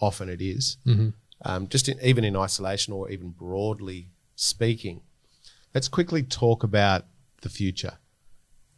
often 0.00 0.28
it 0.28 0.42
is 0.42 0.76
Mhm. 0.86 1.14
um, 1.44 1.68
just 1.68 1.88
in, 1.88 1.98
even 2.02 2.24
in 2.24 2.36
isolation 2.36 2.92
or 2.92 3.10
even 3.10 3.30
broadly 3.30 4.10
speaking. 4.34 5.00
Let's 5.74 5.88
quickly 5.88 6.22
talk 6.22 6.62
about 6.62 7.06
the 7.42 7.48
future. 7.48 7.98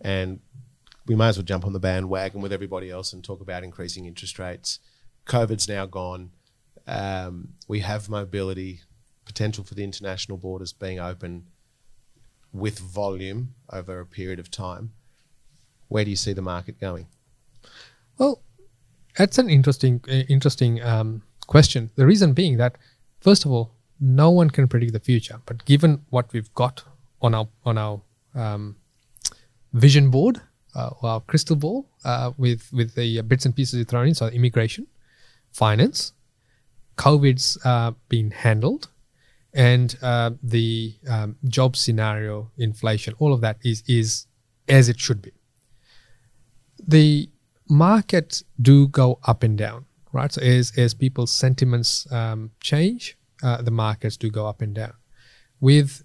And 0.01 0.41
we 1.07 1.17
may 1.17 1.29
as 1.29 1.37
well 1.39 1.45
jump 1.45 1.65
on 1.65 1.73
the 1.73 1.81
bandwagon 1.81 2.41
with 2.41 2.53
everybody 2.53 2.91
else 2.91 3.13
and 3.13 3.25
talk 3.25 3.41
about 3.41 3.65
increasing 3.65 4.07
interest 4.07 4.39
rates. 4.39 4.79
COVID's 5.27 5.69
now 5.69 5.87
gone. 5.87 6.31
Um, 6.87 7.55
we 7.67 7.81
have 7.81 8.09
mobility, 8.09 8.83
potential 9.33 9.63
for 9.65 9.75
the 9.75 9.85
international 9.85 10.39
borders 10.39 10.73
being 10.73 10.99
open 10.99 11.33
with 12.53 12.79
volume 12.79 13.55
over 13.79 14.01
a 14.01 14.07
period 14.07 14.41
of 14.41 14.51
time. 14.51 14.85
Where 15.89 16.05
do 16.05 16.11
you 16.11 16.17
see 16.25 16.35
the 16.35 16.43
market 16.43 16.81
going? 16.81 17.07
Well, 18.19 18.43
that's 19.17 19.39
an 19.39 19.49
interesting, 19.49 20.01
uh, 20.09 20.25
interesting 20.37 20.83
um, 20.83 21.23
question. 21.47 21.91
The 21.97 22.07
reason 22.07 22.33
being 22.33 22.57
that, 22.59 22.77
first 23.21 23.45
of 23.45 23.51
all, 23.53 23.67
no 24.01 24.31
one 24.31 24.51
can 24.51 24.69
predict 24.69 24.93
the 24.93 25.01
future. 25.11 25.41
But 25.47 25.65
given 25.65 26.05
what 26.11 26.33
we've 26.33 26.53
got 26.55 26.85
on 27.21 27.35
our 27.35 27.49
on 27.65 27.77
our 27.79 28.01
um, 28.35 28.77
vision 29.73 30.11
board, 30.11 30.41
uh, 30.75 30.91
or 31.01 31.11
our 31.11 31.21
crystal 31.21 31.57
ball, 31.57 31.89
uh, 32.05 32.31
with 32.39 32.63
with 32.73 32.95
the 32.95 33.23
bits 33.23 33.45
and 33.47 33.55
pieces 33.55 33.85
thrown 33.87 34.09
in, 34.09 34.15
so 34.15 34.27
immigration, 34.29 34.87
finance, 35.53 36.13
COVID's 36.97 37.59
uh, 37.65 37.93
been 38.09 38.31
handled, 38.31 38.89
and 39.55 39.97
uh, 40.03 40.31
the 40.43 40.95
um, 41.09 41.37
job 41.47 41.77
scenario, 41.77 42.51
inflation, 42.59 43.15
all 43.19 43.33
of 43.33 43.41
that 43.41 43.59
is 43.63 43.83
is 43.87 44.27
as 44.69 44.89
it 44.89 45.01
should 45.01 45.23
be 45.23 45.33
the 46.87 47.29
markets 47.69 48.45
do 48.61 48.89
go 48.89 49.19
up 49.25 49.43
and 49.43 49.59
down, 49.59 49.85
right? 50.13 50.33
So 50.33 50.41
as 50.43 50.73
as 50.77 50.95
people's 50.95 51.33
sentiments 51.33 52.11
um, 52.13 52.51
change, 52.61 53.17
uh, 53.43 53.63
the 53.63 53.71
markets 53.71 54.17
do 54.17 54.31
go 54.31 54.47
up 54.47 54.63
and 54.63 54.75
down. 54.75 54.95
With 55.61 56.03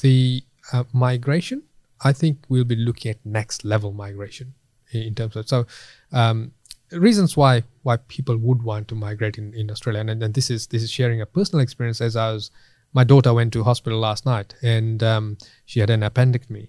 the 0.00 0.44
uh, 0.72 0.84
migration, 0.92 1.62
I 2.02 2.12
think 2.12 2.38
we'll 2.48 2.64
be 2.64 2.76
looking 2.76 3.10
at 3.10 3.24
next 3.24 3.64
level 3.64 3.92
migration 3.92 4.54
in 4.92 5.14
terms 5.14 5.36
of 5.36 5.48
so 5.48 5.66
um, 6.12 6.52
reasons 6.90 7.36
why 7.36 7.62
why 7.82 7.96
people 7.96 8.36
would 8.36 8.62
want 8.62 8.88
to 8.88 8.94
migrate 8.94 9.38
in, 9.38 9.54
in 9.54 9.70
Australia, 9.70 10.00
and, 10.00 10.22
and 10.22 10.34
this 10.34 10.50
is 10.50 10.66
this 10.68 10.82
is 10.82 10.90
sharing 10.90 11.20
a 11.20 11.26
personal 11.26 11.62
experience. 11.62 12.00
As 12.00 12.16
I 12.16 12.32
was, 12.32 12.50
my 12.92 13.04
daughter 13.04 13.32
went 13.32 13.52
to 13.52 13.64
hospital 13.64 13.98
last 13.98 14.26
night, 14.26 14.54
and 14.62 15.02
um, 15.02 15.38
she 15.64 15.80
had 15.80 15.90
an 15.90 16.00
appendectomy, 16.00 16.68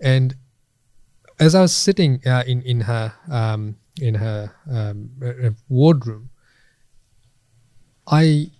and 0.00 0.34
as 1.38 1.54
I 1.54 1.60
was 1.60 1.74
sitting 1.74 2.20
uh, 2.26 2.44
in 2.46 2.62
in 2.62 2.80
her 2.82 3.14
um, 3.30 3.76
in 4.00 4.14
her 4.14 4.54
um, 4.70 5.10
uh, 5.24 5.50
wardroom, 5.68 6.30
I 8.06 8.50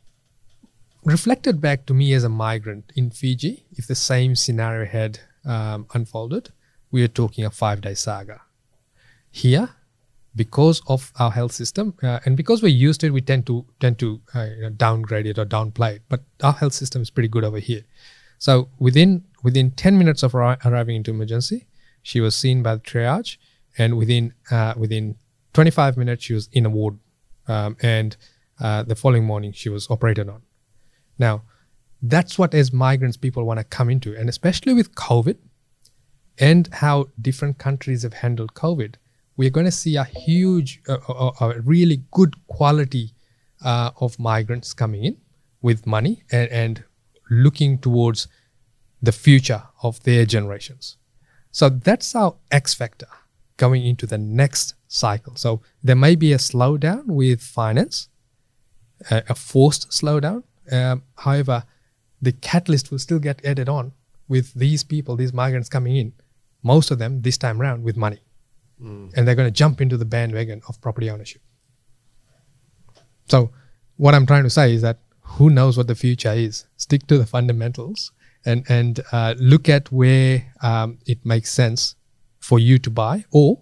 reflected 1.04 1.60
back 1.60 1.86
to 1.86 1.94
me 1.94 2.12
as 2.12 2.24
a 2.24 2.28
migrant 2.28 2.92
in 2.94 3.10
Fiji. 3.10 3.64
If 3.72 3.86
the 3.86 3.94
same 3.94 4.34
scenario 4.36 4.86
had 4.86 5.20
um, 5.44 5.86
unfolded, 5.94 6.52
we 6.90 7.02
are 7.02 7.08
talking 7.08 7.44
a 7.44 7.50
five 7.50 7.80
day 7.80 7.94
saga. 7.94 8.42
Here, 9.30 9.70
because 10.36 10.82
of 10.86 11.12
our 11.18 11.30
health 11.30 11.52
system 11.52 11.94
uh, 12.02 12.20
and 12.24 12.36
because 12.36 12.62
we're 12.62 12.68
used 12.68 13.00
to 13.00 13.06
it, 13.06 13.12
we 13.12 13.20
tend 13.20 13.46
to 13.46 13.64
tend 13.80 13.98
to 13.98 14.20
uh, 14.34 14.44
you 14.44 14.62
know, 14.62 14.70
downgrade 14.70 15.26
it 15.26 15.38
or 15.38 15.44
downplay 15.44 15.96
it. 15.96 16.02
But 16.08 16.22
our 16.42 16.52
health 16.52 16.74
system 16.74 17.02
is 17.02 17.10
pretty 17.10 17.28
good 17.28 17.44
over 17.44 17.58
here. 17.58 17.82
So 18.38 18.68
within 18.78 19.24
within 19.42 19.70
ten 19.72 19.98
minutes 19.98 20.22
of 20.22 20.32
arri- 20.32 20.64
arriving 20.64 20.96
into 20.96 21.10
emergency, 21.10 21.66
she 22.02 22.20
was 22.20 22.34
seen 22.34 22.62
by 22.62 22.76
the 22.76 22.80
triage, 22.80 23.36
and 23.76 23.96
within 23.96 24.34
uh, 24.50 24.74
within 24.76 25.16
25 25.54 25.96
minutes 25.96 26.24
she 26.24 26.34
was 26.34 26.48
in 26.52 26.66
a 26.66 26.70
ward, 26.70 26.98
um, 27.48 27.76
and 27.82 28.16
uh, 28.60 28.82
the 28.82 28.94
following 28.94 29.24
morning 29.24 29.52
she 29.52 29.68
was 29.68 29.90
operated 29.90 30.28
on. 30.28 30.42
Now, 31.18 31.42
that's 32.00 32.38
what 32.38 32.54
as 32.54 32.72
migrants 32.72 33.16
people 33.16 33.44
want 33.44 33.58
to 33.58 33.64
come 33.64 33.90
into, 33.90 34.14
and 34.16 34.28
especially 34.28 34.72
with 34.72 34.94
COVID, 34.94 35.36
and 36.38 36.68
how 36.74 37.06
different 37.20 37.58
countries 37.58 38.02
have 38.04 38.14
handled 38.14 38.54
COVID, 38.54 38.94
we're 39.38 39.50
going 39.50 39.66
to 39.66 39.72
see 39.72 39.96
a 39.96 40.04
huge, 40.04 40.82
uh, 40.88 41.30
a 41.40 41.60
really 41.60 42.02
good 42.10 42.34
quality 42.48 43.14
uh, 43.64 43.92
of 44.00 44.18
migrants 44.18 44.74
coming 44.74 45.04
in 45.04 45.16
with 45.62 45.86
money 45.86 46.24
and, 46.32 46.50
and 46.50 46.84
looking 47.30 47.78
towards 47.78 48.26
the 49.00 49.12
future 49.12 49.62
of 49.82 50.02
their 50.02 50.26
generations. 50.26 50.96
So 51.52 51.68
that's 51.68 52.14
our 52.16 52.34
X 52.50 52.74
factor 52.74 53.06
going 53.56 53.86
into 53.86 54.06
the 54.06 54.18
next 54.18 54.74
cycle. 54.88 55.36
So 55.36 55.62
there 55.84 55.96
may 55.96 56.16
be 56.16 56.32
a 56.32 56.38
slowdown 56.38 57.06
with 57.06 57.40
finance, 57.40 58.08
a, 59.10 59.22
a 59.28 59.34
forced 59.36 59.90
slowdown. 59.90 60.42
Um, 60.70 61.04
however, 61.16 61.62
the 62.20 62.32
catalyst 62.32 62.90
will 62.90 62.98
still 62.98 63.20
get 63.20 63.44
added 63.44 63.68
on 63.68 63.92
with 64.26 64.52
these 64.54 64.82
people, 64.82 65.14
these 65.14 65.32
migrants 65.32 65.68
coming 65.68 65.96
in, 65.96 66.12
most 66.64 66.90
of 66.90 66.98
them 66.98 67.22
this 67.22 67.38
time 67.38 67.62
around 67.62 67.84
with 67.84 67.96
money. 67.96 68.18
And 69.16 69.26
they're 69.26 69.34
going 69.34 69.48
to 69.48 69.58
jump 69.58 69.80
into 69.80 69.96
the 69.96 70.04
bandwagon 70.04 70.62
of 70.68 70.80
property 70.80 71.10
ownership. 71.10 71.42
So, 73.26 73.50
what 73.96 74.14
I'm 74.14 74.26
trying 74.26 74.44
to 74.44 74.50
say 74.50 74.72
is 74.72 74.82
that 74.82 75.00
who 75.20 75.50
knows 75.50 75.76
what 75.76 75.88
the 75.88 75.94
future 75.94 76.32
is? 76.32 76.66
Stick 76.76 77.06
to 77.08 77.18
the 77.18 77.26
fundamentals 77.26 78.12
and 78.44 78.64
and 78.68 79.00
uh, 79.12 79.34
look 79.38 79.68
at 79.68 79.90
where 79.92 80.52
um, 80.62 80.98
it 81.06 81.24
makes 81.24 81.52
sense 81.52 81.96
for 82.40 82.58
you 82.58 82.78
to 82.78 82.90
buy, 82.90 83.24
or 83.30 83.60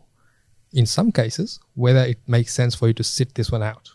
in 0.73 0.87
some 0.87 1.11
cases, 1.11 1.59
whether 1.75 2.01
it 2.01 2.21
makes 2.27 2.53
sense 2.53 2.75
for 2.75 2.89
you 2.89 2.95
to 2.95 3.05
sit 3.05 3.35
this 3.35 3.51
one 3.51 3.62
out. 3.62 3.91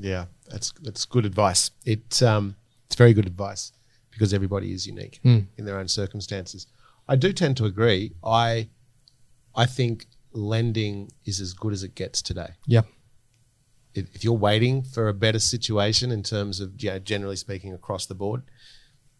Yeah, 0.00 0.26
that's 0.48 0.72
that's 0.82 1.04
good 1.04 1.26
advice. 1.26 1.70
It 1.84 2.22
um, 2.22 2.56
it's 2.86 2.96
very 2.96 3.12
good 3.12 3.26
advice 3.26 3.72
because 4.10 4.32
everybody 4.32 4.72
is 4.72 4.86
unique 4.86 5.20
in 5.58 5.64
their 5.66 5.78
own 5.78 5.88
circumstances. 5.88 6.66
I 7.08 7.16
do 7.16 7.32
tend 7.32 7.56
to 7.58 7.66
agree. 7.66 8.14
I 8.24 8.68
I 9.56 9.66
think 9.66 10.06
lending 10.32 11.10
is 11.24 11.40
as 11.40 11.54
good 11.54 11.72
as 11.72 11.82
it 11.82 11.94
gets 11.94 12.22
today. 12.22 12.50
Yeah. 12.66 12.82
If, 13.94 14.14
if 14.14 14.24
you're 14.24 14.34
waiting 14.34 14.82
for 14.82 15.08
a 15.08 15.14
better 15.14 15.38
situation 15.38 16.12
in 16.12 16.22
terms 16.22 16.60
of 16.60 16.82
yeah, 16.82 16.98
generally 16.98 17.36
speaking 17.36 17.72
across 17.72 18.06
the 18.06 18.14
board, 18.14 18.42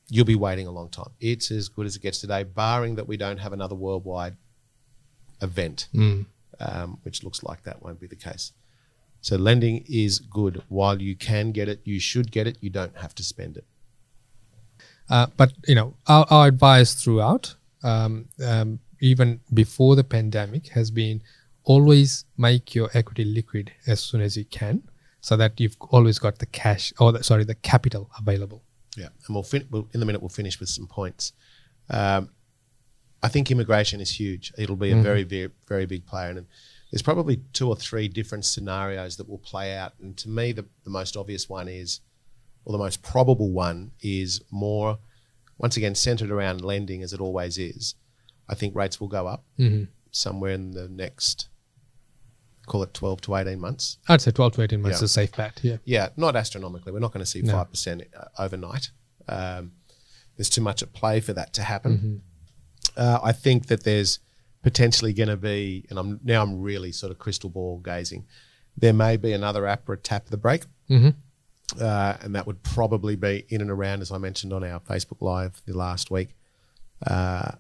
you'll 0.09 0.27
be 0.27 0.35
waiting 0.35 0.67
a 0.67 0.71
long 0.71 0.91
time. 0.91 1.11
It's 1.21 1.51
as 1.51 1.69
good 1.69 1.87
as 1.87 1.97
it 1.97 2.03
gets 2.03 2.21
today, 2.21 2.43
barring 2.45 2.97
that 2.97 3.09
we 3.09 3.17
don't 3.17 3.39
have 3.39 3.53
another 3.53 3.75
worldwide 3.75 4.37
event, 5.41 5.89
um, 6.61 6.99
which 7.03 7.25
looks 7.25 7.43
like 7.43 7.63
that 7.65 7.83
won't 7.83 8.01
be 8.01 8.07
the 8.07 8.17
case. 8.17 8.53
So 9.21 9.37
lending 9.37 9.85
is 9.89 10.21
good. 10.21 10.63
While 10.69 11.03
you 11.03 11.17
can 11.17 11.51
get 11.51 11.69
it, 11.69 11.81
you 11.85 11.99
should 11.99 12.31
get 12.31 12.47
it. 12.47 12.59
You 12.61 12.71
don't 12.71 12.97
have 12.99 13.15
to 13.17 13.25
spend 13.25 13.57
it. 13.57 13.65
Uh, 15.09 15.27
but 15.37 15.53
you 15.67 15.75
know, 15.75 15.95
our, 16.07 16.27
our 16.31 16.47
advice 16.47 16.95
throughout, 16.95 17.55
um, 17.83 18.29
um, 18.45 18.79
even 19.07 19.41
before 19.53 19.95
the 19.97 20.05
pandemic, 20.05 20.69
has 20.69 20.91
been 20.91 21.23
always 21.65 22.25
make 22.37 22.75
your 22.75 22.89
equity 22.95 23.25
liquid 23.25 23.73
as 23.87 24.01
soon 24.01 24.21
as 24.21 24.37
you 24.37 24.45
can, 24.45 24.83
so 25.21 25.37
that 25.37 25.59
you've 25.61 25.77
always 25.81 26.19
got 26.19 26.39
the 26.39 26.47
cash 26.47 26.93
or 27.01 27.13
the, 27.13 27.23
sorry, 27.23 27.45
the 27.45 27.55
capital 27.55 28.11
available. 28.19 28.63
Yeah, 28.97 29.11
and 29.27 29.35
we'll, 29.35 29.43
fin- 29.43 29.69
we'll 29.71 29.89
in 29.93 30.01
the 30.01 30.07
minute 30.07 30.23
we'll 30.23 30.39
finish 30.43 30.59
with 30.61 30.69
some 30.69 30.87
points. 30.87 31.33
Um, 31.91 32.31
I 33.23 33.29
think 33.29 33.51
immigration 33.51 34.01
is 34.01 34.21
huge. 34.21 34.53
It'll 34.59 34.77
be 34.77 34.93
a 34.93 34.97
very, 34.97 35.25
very, 35.25 35.51
very 35.67 35.87
big 35.87 36.07
player, 36.07 36.31
and 36.31 36.47
there's 36.91 37.03
probably 37.03 37.43
two 37.53 37.69
or 37.69 37.77
three 37.77 38.09
different 38.09 38.45
scenarios 38.45 39.17
that 39.17 39.29
will 39.29 39.39
play 39.39 39.77
out. 39.77 39.95
And 40.01 40.17
to 40.19 40.29
me, 40.29 40.53
the, 40.53 40.65
the 40.85 40.91
most 40.91 41.17
obvious 41.17 41.49
one 41.49 41.69
is, 41.69 42.01
or 42.65 42.73
the 42.73 42.85
most 42.87 43.03
probable 43.03 43.51
one 43.51 43.93
is 44.01 44.43
more, 44.51 44.99
once 45.59 45.77
again, 45.77 45.95
centered 45.95 46.31
around 46.31 46.63
lending 46.63 47.03
as 47.03 47.13
it 47.13 47.21
always 47.21 47.59
is. 47.59 47.95
I 48.49 48.55
think 48.55 48.75
rates 48.75 49.01
will 49.01 49.09
go 49.09 49.27
up 49.27 49.45
somewhere 50.11 50.53
in 50.53 50.71
the 50.73 50.89
next, 50.89 51.49
call 52.67 52.83
it 52.83 52.95
12 52.95 53.21
to 53.23 53.37
18 53.37 53.59
months. 53.61 53.99
I'd 54.09 54.21
say 54.21 54.31
12 54.31 54.55
to 54.55 54.63
18 54.63 54.83
months 54.83 54.95
Yeah. 55.01 55.05
is 55.05 55.11
a 55.11 55.13
safe 55.13 55.33
bet. 55.37 55.61
Yeah. 55.63 55.77
Yeah, 55.85 56.09
not 56.17 56.37
astronomically. 56.37 56.93
We're 56.93 57.01
not 57.01 57.13
going 57.13 57.25
to 57.25 57.31
see 57.31 57.43
No. 57.43 57.53
five 57.53 57.71
percent 57.71 58.03
uh, 58.17 58.25
overnight. 58.39 58.91
Um, 59.29 59.73
there's 60.37 60.49
too 60.51 60.61
much 60.61 60.83
at 60.83 60.93
play 60.93 61.21
for 61.21 61.33
that 61.33 61.53
to 61.55 61.63
happen. 61.63 62.23
Uh, 62.97 63.19
I 63.23 63.33
think 63.33 63.67
that 63.67 63.85
there's 63.85 64.19
potentially 64.63 65.13
going 65.13 65.29
to 65.29 65.37
be, 65.37 65.87
and 65.91 65.99
I'm 65.99 66.21
now 66.25 66.43
I'm 66.43 66.61
really 66.61 66.93
sort 66.93 67.11
of 67.13 67.19
crystal 67.19 67.51
ball 67.51 67.79
gazing. 67.79 68.27
There 68.77 68.93
may 68.93 69.17
be 69.17 69.33
another 69.33 69.63
APRA 69.63 69.99
tap 70.03 70.27
the 70.27 70.37
brake, 70.37 70.65
Mhm. 70.91 71.15
uh, 71.81 72.17
and 72.21 72.35
that 72.35 72.47
would 72.47 72.63
probably 72.63 73.17
be 73.17 73.45
in 73.49 73.61
and 73.61 73.71
around, 73.71 74.03
as 74.03 74.11
I 74.13 74.19
mentioned 74.19 74.53
on 74.53 74.63
our 74.65 74.81
Facebook 74.81 75.21
Live 75.21 75.63
the 75.67 75.73
last 75.77 76.11
week. 76.11 76.37
Uh, 77.07 77.53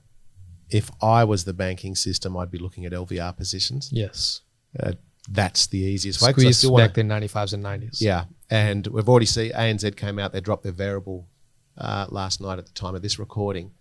if 0.70 0.90
I 1.00 1.24
was 1.24 1.44
the 1.44 1.52
banking 1.52 1.94
system, 1.94 2.36
I'd 2.36 2.50
be 2.50 2.58
looking 2.58 2.84
at 2.84 2.92
LVR 2.92 3.36
positions. 3.36 3.90
Yes. 3.92 4.40
Uh, 4.78 4.92
that's 5.28 5.66
the 5.66 5.78
easiest 5.78 6.22
way. 6.22 6.30
Squeeze 6.32 6.66
wanna- 6.66 6.86
back 6.86 6.94
the 6.94 7.02
95s 7.02 7.52
and 7.52 7.64
90s. 7.64 8.00
yeah, 8.00 8.24
and 8.50 8.86
we've 8.88 9.08
already 9.08 9.26
seen 9.26 9.52
ANZ 9.52 9.96
came 9.96 10.18
out. 10.18 10.32
They 10.32 10.40
dropped 10.40 10.62
their 10.62 10.72
variable 10.72 11.26
uh, 11.78 12.06
last 12.10 12.40
night 12.40 12.58
at 12.58 12.66
the 12.66 12.72
time 12.72 12.94
of 12.94 13.02
this 13.02 13.18
recording, 13.18 13.72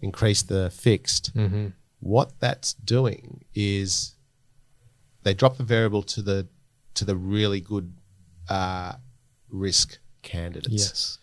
increased 0.00 0.48
the 0.48 0.70
fixed. 0.70 1.34
Mm-hmm. 1.36 1.68
What 2.00 2.38
that's 2.40 2.74
doing 2.74 3.44
is 3.54 4.14
they 5.22 5.34
drop 5.34 5.56
the 5.56 5.64
variable 5.64 6.02
to 6.04 6.22
the 6.22 6.46
to 6.94 7.04
the 7.04 7.16
really 7.16 7.60
good 7.60 7.92
uh, 8.48 8.94
risk 9.50 9.98
candidates. 10.22 10.72
Yes. 10.72 11.18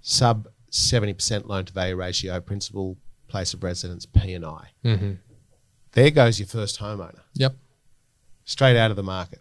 Sub 0.00 0.48
seventy 0.70 1.12
percent 1.12 1.46
loan 1.48 1.64
to 1.66 1.72
value 1.72 1.96
ratio, 1.96 2.40
principal 2.40 2.96
place 3.28 3.54
of 3.54 3.62
residence, 3.62 4.06
P 4.06 4.34
and 4.34 4.44
I. 4.44 4.68
Mm-hmm. 4.84 5.12
There 5.92 6.10
goes 6.10 6.38
your 6.38 6.46
first 6.48 6.78
homeowner 6.80 7.20
Yep. 7.34 7.56
straight 8.44 8.76
out 8.76 8.90
of 8.90 8.96
the 8.96 9.02
market. 9.02 9.40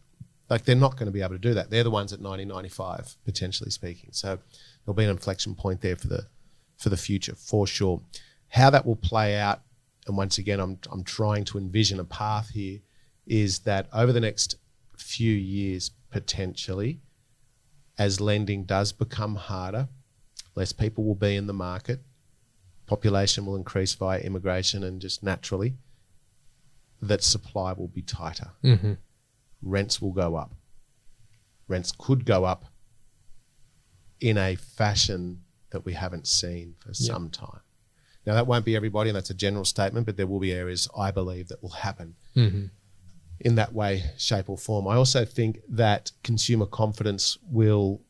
Like 0.49 0.63
they're 0.65 0.75
not 0.75 0.93
going 0.93 1.07
to 1.07 1.11
be 1.11 1.21
able 1.21 1.33
to 1.35 1.39
do 1.39 1.53
that. 1.55 1.69
They're 1.69 1.83
the 1.83 1.91
ones 1.91 2.13
at 2.13 2.21
90, 2.21 2.45
95, 2.45 3.17
potentially 3.25 3.71
speaking. 3.71 4.09
So 4.13 4.39
there'll 4.85 4.95
be 4.95 5.03
an 5.03 5.09
inflection 5.09 5.55
point 5.55 5.81
there 5.81 5.95
for 5.95 6.07
the 6.07 6.27
for 6.77 6.89
the 6.89 6.97
future 6.97 7.35
for 7.35 7.65
sure. 7.65 8.01
How 8.49 8.69
that 8.69 8.85
will 8.85 8.95
play 8.95 9.35
out, 9.37 9.61
and 10.07 10.15
once 10.15 10.37
again, 10.37 10.59
I'm 10.59 10.77
I'm 10.91 11.03
trying 11.03 11.45
to 11.45 11.57
envision 11.57 11.99
a 11.99 12.03
path 12.05 12.49
here, 12.49 12.79
is 13.25 13.59
that 13.59 13.87
over 13.91 14.13
the 14.13 14.19
next 14.19 14.55
few 14.97 15.33
years, 15.33 15.91
potentially, 16.11 16.99
as 17.97 18.21
lending 18.21 18.63
does 18.65 18.91
become 18.91 19.35
harder, 19.35 19.87
less 20.55 20.71
people 20.73 21.03
will 21.03 21.15
be 21.15 21.35
in 21.35 21.47
the 21.47 21.53
market, 21.53 22.01
population 22.87 23.45
will 23.45 23.55
increase 23.55 23.93
via 23.95 24.19
immigration 24.19 24.83
and 24.83 25.01
just 25.01 25.23
naturally, 25.23 25.75
that 27.01 27.23
supply 27.23 27.73
will 27.73 27.87
be 27.87 28.01
tighter 28.01 28.51
Mm-hmm. 28.63 28.93
rents 29.61 30.01
will 30.01 30.11
go 30.13 30.35
up. 30.35 30.53
Rents 31.67 31.91
could 31.97 32.25
go 32.25 32.45
up 32.45 32.65
in 34.19 34.37
a 34.37 34.55
fashion 34.55 35.41
that 35.71 35.83
we 35.85 35.93
haven't 35.93 36.27
seen 36.27 36.75
for 36.79 36.89
Yeah. 36.89 37.13
some 37.13 37.29
time. 37.29 37.59
Now, 38.25 38.33
that 38.35 38.47
won't 38.47 38.65
be 38.65 38.75
everybody, 38.75 39.09
and 39.09 39.15
that's 39.15 39.29
a 39.29 39.35
general 39.35 39.65
statement, 39.65 40.05
but 40.05 40.17
there 40.17 40.25
will 40.27 40.39
be 40.39 40.51
areas 40.51 40.87
I 40.97 41.11
believe 41.11 41.47
that 41.49 41.61
will 41.61 41.71
happen 41.71 42.15
Mm-hmm. 42.35 42.65
in 43.41 43.55
that 43.55 43.73
way, 43.73 44.11
shape, 44.17 44.49
or 44.49 44.57
form. 44.57 44.87
I 44.87 44.95
also 44.95 45.25
think 45.25 45.59
that 45.69 46.11
consumer 46.23 46.65
confidence 46.65 47.37
will 47.43 48.01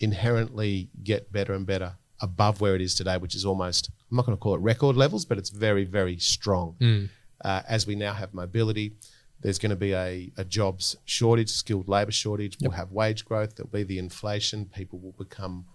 inherently 0.00 0.90
get 1.02 1.32
better 1.32 1.52
and 1.54 1.66
better 1.66 1.96
above 2.20 2.60
where 2.60 2.74
it 2.74 2.80
is 2.80 2.94
today, 2.94 3.16
which 3.16 3.34
is 3.34 3.44
almost, 3.44 3.90
I'm 4.10 4.16
not 4.16 4.26
going 4.26 4.36
to 4.36 4.40
call 4.40 4.54
it 4.54 4.60
record 4.60 4.96
levels, 4.96 5.24
but 5.24 5.38
it's 5.38 5.50
very, 5.50 5.84
very 5.84 6.18
strong. 6.18 6.76
Mm. 6.80 7.08
Uh, 7.44 7.62
as 7.68 7.86
we 7.86 7.94
now 7.94 8.12
have 8.12 8.34
mobility, 8.34 8.96
there's 9.40 9.58
going 9.58 9.70
to 9.70 9.76
be 9.76 9.92
a, 9.94 10.32
a 10.36 10.44
jobs 10.44 10.96
shortage, 11.04 11.50
skilled 11.50 11.88
labour 11.88 12.10
shortage. 12.10 12.56
We'll 12.60 12.72
have 12.72 12.90
wage 12.90 13.24
growth. 13.24 13.54
There'll 13.54 13.70
be 13.70 13.84
the 13.84 13.98
inflation. 13.98 14.66
People 14.66 14.98
will 14.98 15.14
become 15.16 15.66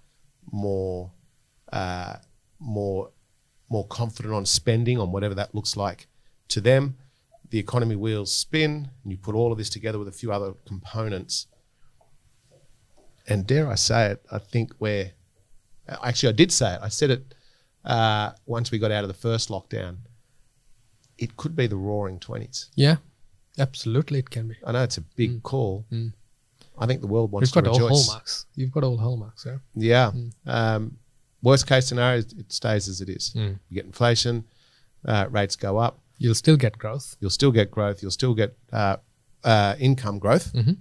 more, 0.51 1.11
uh, 1.71 2.15
more, 2.59 3.11
more 3.69 3.87
confident 3.87 4.33
on 4.33 4.45
spending 4.45 4.99
on 4.99 5.11
whatever 5.13 5.35
that 5.35 5.55
looks 5.55 5.77
like 5.77 6.07
to 6.49 6.59
them. 6.59 6.97
The 7.49 7.59
economy 7.59 7.95
wheels 7.95 8.33
spin, 8.33 8.89
and 9.03 9.11
you 9.11 9.17
put 9.17 9.35
all 9.35 9.51
of 9.51 9.57
this 9.57 9.69
together 9.69 9.99
with 9.99 10.07
a 10.09 10.11
few 10.11 10.33
other 10.33 10.53
components. 10.65 11.47
And 13.27 13.47
dare 13.47 13.69
I 13.69 13.75
say 13.75 14.11
it, 14.11 14.25
I 14.29 14.39
think 14.39 14.73
we're 14.79 15.13
actually 15.87 16.29
I 16.29 16.33
did 16.33 16.51
say 16.51 16.73
it. 16.75 16.79
I 16.81 16.89
said 16.89 17.09
it 17.11 17.35
uh, 17.85 18.31
once 18.45 18.71
we 18.71 18.79
got 18.79 18.91
out 18.91 19.03
of 19.03 19.07
the 19.07 19.13
first 19.13 19.49
lockdown. 19.49 19.97
It 21.17 21.37
could 21.37 21.55
be 21.55 21.67
the 21.67 21.75
roaring 21.75 22.19
twenties. 22.19 22.69
Yeah. 22.75 22.97
Absolutely, 23.59 24.19
it 24.19 24.29
can 24.31 24.47
be. 24.47 24.55
I 24.65 24.71
know 24.71 24.83
it's 24.83 24.97
a 24.97 25.01
big 25.01 25.43
call. 25.43 25.85
I 26.79 26.87
think 26.87 27.01
the 27.01 27.07
world 27.07 27.31
wants 27.31 27.49
You've 27.49 27.53
got 27.63 27.65
to 27.65 27.69
all 27.69 27.87
rejoice. 27.87 28.07
hallmarks. 28.07 28.45
You've 28.55 28.71
got 28.71 28.83
all 28.83 28.97
hallmarks, 28.97 29.45
yeah. 29.45 29.57
Yeah. 29.75 30.11
Um, 30.47 30.97
worst 31.43 31.67
case 31.67 31.85
scenario, 31.85 32.19
it 32.19 32.51
stays 32.51 32.87
as 32.87 32.99
it 32.99 33.09
is. 33.09 33.31
Mm. 33.35 33.59
You 33.69 33.75
get 33.75 33.85
inflation, 33.85 34.45
uh, 35.05 35.27
rates 35.29 35.55
go 35.55 35.77
up. 35.77 35.99
You'll 36.17 36.33
still 36.33 36.57
get 36.57 36.79
growth. 36.79 37.15
You'll 37.19 37.29
still 37.29 37.51
get 37.51 37.69
growth. 37.69 38.01
You'll 38.01 38.09
still 38.11 38.33
get 38.33 38.57
uh, 38.71 38.97
uh, 39.43 39.75
income 39.77 40.17
growth. 40.17 40.51
Mhm. 40.53 40.77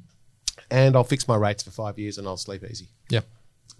And 0.71 0.97
I'll 0.97 1.05
fix 1.05 1.29
my 1.29 1.37
rates 1.37 1.63
for 1.63 1.71
five 1.73 1.99
years 1.99 2.17
and 2.17 2.27
I'll 2.27 2.39
sleep 2.39 2.65
easy. 2.65 2.89
Yeah. 3.11 3.21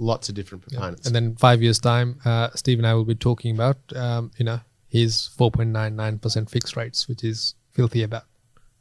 Lots 0.03 0.29
of 0.29 0.35
different 0.35 0.65
components. 0.67 1.07
And 1.07 1.15
then 1.15 1.37
five 1.37 1.63
years 1.63 1.79
time, 1.79 2.19
uh, 2.25 2.49
Steve 2.57 2.79
and 2.79 2.87
I 2.87 2.95
will 2.95 3.05
be 3.05 3.15
talking 3.15 3.55
about, 3.55 3.77
um, 3.95 4.33
you 4.37 4.45
know, 4.45 4.59
his 4.89 5.31
4.99% 5.39 6.51
fixed 6.51 6.77
rates, 6.77 7.09
which 7.09 7.23
is 7.23 7.55
filthy 7.71 8.03
about. 8.03 8.25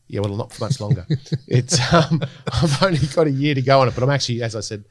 Yeah, 0.07 0.21
well, 0.21 0.35
not 0.35 0.51
for 0.51 0.63
much 0.65 0.79
longer. 0.81 1.05
it's 1.47 1.79
um, 1.93 2.21
I've 2.51 2.81
only 2.81 2.99
got 3.13 3.27
a 3.27 3.31
year 3.31 3.53
to 3.53 3.61
go 3.61 3.79
on 3.81 3.87
it, 3.87 3.93
but 3.93 4.03
I'm 4.03 4.09
actually, 4.09 4.41
as 4.41 4.55
I 4.55 4.61
said, 4.61 4.83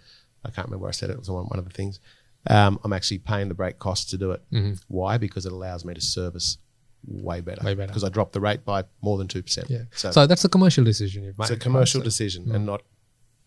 I 0.45 0.51
can't 0.51 0.69
remember 0.69 0.83
where 0.85 0.89
I 0.89 0.93
said 0.93 1.11
it. 1.11 1.15
It 1.15 1.19
was 1.19 1.29
on 1.29 1.45
one 1.47 1.59
of 1.59 1.65
the 1.65 1.75
things. 1.75 1.99
Um, 2.47 2.79
I'm 2.85 2.93
actually 2.93 3.19
paying 3.19 3.49
the 3.49 3.55
break 3.55 3.79
costs 3.79 4.11
to 4.13 4.19
do 4.19 4.31
it. 4.31 4.43
Mm-hmm. 4.53 4.75
Why? 4.89 5.19
Because 5.19 5.45
it 5.47 5.53
allows 5.53 5.85
me 5.85 5.93
to 5.95 6.01
service 6.01 6.59
way 7.07 7.41
better. 7.41 7.65
Way 7.65 7.75
better. 7.75 7.89
because 7.89 8.05
I 8.05 8.09
dropped 8.09 8.33
the 8.35 8.41
rate 8.41 8.65
by 8.65 8.85
more 9.03 9.19
than 9.19 9.27
two 9.29 9.43
percent. 9.43 9.69
Yeah. 9.69 9.83
So, 9.93 10.11
So, 10.13 10.27
that's 10.27 10.45
a 10.45 10.49
commercial 10.49 10.85
decision 10.85 11.25
you've 11.25 11.39
made. 11.39 11.45
it's 11.47 11.51
a 11.51 11.57
commercial 11.59 12.01
decision, 12.01 12.51
and 12.55 12.65
not 12.65 12.83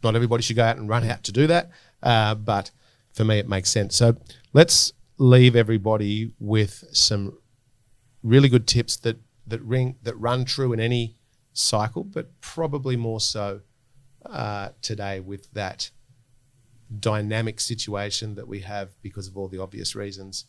not 0.03 0.15
everybody 0.15 0.43
should 0.43 0.57
go 0.57 0.65
out 0.65 0.77
and 0.77 0.87
run 0.89 1.03
out 1.09 1.23
to 1.23 1.31
do 1.31 1.47
that. 1.47 1.71
Uh, 2.03 2.35
but 2.35 2.69
for 3.13 3.23
me, 3.23 3.39
it 3.39 3.47
makes 3.47 3.69
sense. 3.71 3.95
So 3.95 4.17
let's 4.53 4.93
leave 5.17 5.55
everybody 5.55 6.33
with 6.39 6.83
some 6.91 7.37
really 8.21 8.49
good 8.49 8.67
tips 8.67 8.95
that 8.97 9.17
that 9.47 9.61
ring 9.61 9.95
that 10.03 10.15
run 10.19 10.45
true 10.45 10.71
in 10.73 10.79
any 10.79 11.15
cycle, 11.53 12.03
but 12.03 12.39
probably 12.41 12.95
more 12.95 13.19
so 13.19 13.61
uh, 14.25 14.69
today 14.81 15.19
with 15.19 15.51
that 15.53 15.91
dynamic 16.99 17.59
situation 17.59 18.35
that 18.35 18.47
we 18.47 18.59
have 18.61 18.89
because 19.01 19.27
of 19.27 19.37
all 19.37 19.47
the 19.47 19.57
obvious 19.57 19.95
reasons 19.95 20.45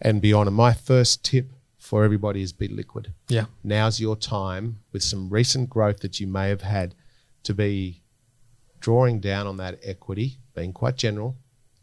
and 0.00 0.20
beyond. 0.22 0.46
And 0.48 0.56
my 0.56 0.72
first 0.72 1.24
tip 1.24 1.50
for 1.78 2.04
everybody 2.04 2.42
is 2.42 2.52
be 2.52 2.68
liquid 2.68 3.12
Yeah. 3.28 3.46
now's 3.64 3.98
your 4.00 4.14
time 4.14 4.78
with 4.92 5.02
some 5.02 5.28
recent 5.30 5.68
growth 5.68 5.98
that 6.00 6.20
you 6.20 6.28
may 6.28 6.48
have 6.48 6.62
had 6.62 6.94
to 7.42 7.52
be 7.54 8.02
drawing 8.78 9.18
down 9.18 9.46
on 9.48 9.56
that 9.56 9.80
equity, 9.82 10.38
being 10.54 10.72
quite 10.72 10.96
general, 10.96 11.36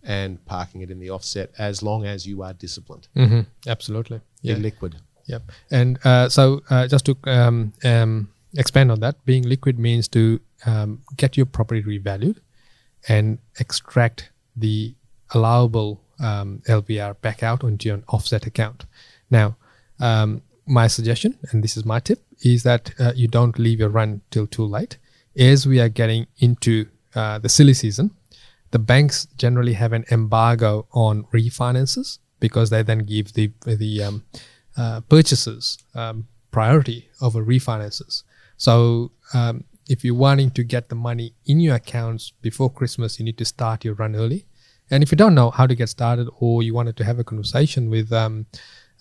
and 0.03 0.43
parking 0.45 0.81
it 0.81 0.89
in 0.89 0.99
the 0.99 1.09
offset 1.09 1.51
as 1.57 1.83
long 1.83 2.05
as 2.05 2.25
you 2.25 2.41
are 2.43 2.53
disciplined. 2.53 3.07
hmm 3.13 3.41
Absolutely. 3.67 4.21
Be 4.43 4.55
liquid. 4.55 4.95
Yep. 5.27 5.51
And 5.69 5.99
uh, 6.05 6.29
so, 6.29 6.61
uh, 6.69 6.87
just 6.87 7.05
to 7.05 7.17
um, 7.25 7.73
um, 7.83 8.29
expand 8.57 8.91
on 8.91 8.99
that, 9.01 9.23
being 9.25 9.43
liquid 9.43 9.77
means 9.77 10.07
to 10.09 10.39
um, 10.65 11.01
get 11.17 11.37
your 11.37 11.45
property 11.45 11.83
revalued 11.83 12.37
and 13.07 13.37
extract 13.59 14.31
the 14.55 14.95
allowable 15.31 16.01
um, 16.19 16.61
LVR 16.67 17.19
back 17.21 17.43
out 17.43 17.63
onto 17.63 17.93
an 17.93 18.03
offset 18.07 18.45
account. 18.47 18.85
Now, 19.29 19.55
um, 19.99 20.41
my 20.65 20.87
suggestion, 20.87 21.37
and 21.51 21.63
this 21.63 21.77
is 21.77 21.85
my 21.85 21.99
tip, 21.99 22.23
is 22.41 22.63
that 22.63 22.91
uh, 22.99 23.13
you 23.15 23.27
don't 23.27 23.59
leave 23.59 23.79
your 23.79 23.89
run 23.89 24.21
till 24.31 24.47
too 24.47 24.65
late. 24.65 24.97
As 25.37 25.67
we 25.67 25.79
are 25.79 25.89
getting 25.89 26.27
into 26.39 26.87
uh, 27.15 27.39
the 27.39 27.49
silly 27.49 27.73
season, 27.73 28.11
the 28.71 28.79
banks 28.79 29.27
generally 29.37 29.73
have 29.73 29.93
an 29.93 30.05
embargo 30.11 30.87
on 30.91 31.23
refinances 31.33 32.19
because 32.39 32.69
they 32.69 32.83
then 32.83 32.99
give 32.99 33.33
the 33.33 33.51
the 33.65 34.03
um, 34.03 34.23
uh, 34.77 35.01
purchasers 35.01 35.77
um, 35.95 36.27
priority 36.51 37.09
over 37.21 37.43
refinances. 37.43 38.23
So 38.57 39.11
um, 39.33 39.63
if 39.87 40.05
you're 40.05 40.15
wanting 40.15 40.51
to 40.51 40.63
get 40.63 40.89
the 40.89 40.95
money 40.95 41.33
in 41.45 41.59
your 41.59 41.75
accounts 41.75 42.31
before 42.41 42.69
Christmas, 42.69 43.19
you 43.19 43.25
need 43.25 43.37
to 43.39 43.45
start 43.45 43.83
your 43.83 43.95
run 43.95 44.15
early. 44.15 44.45
And 44.91 45.03
if 45.03 45.11
you 45.11 45.17
don't 45.17 45.35
know 45.35 45.51
how 45.51 45.67
to 45.67 45.75
get 45.75 45.89
started, 45.89 46.29
or 46.39 46.63
you 46.63 46.73
wanted 46.73 46.97
to 46.97 47.03
have 47.03 47.19
a 47.19 47.23
conversation 47.23 47.89
with, 47.89 48.11
um, 48.11 48.47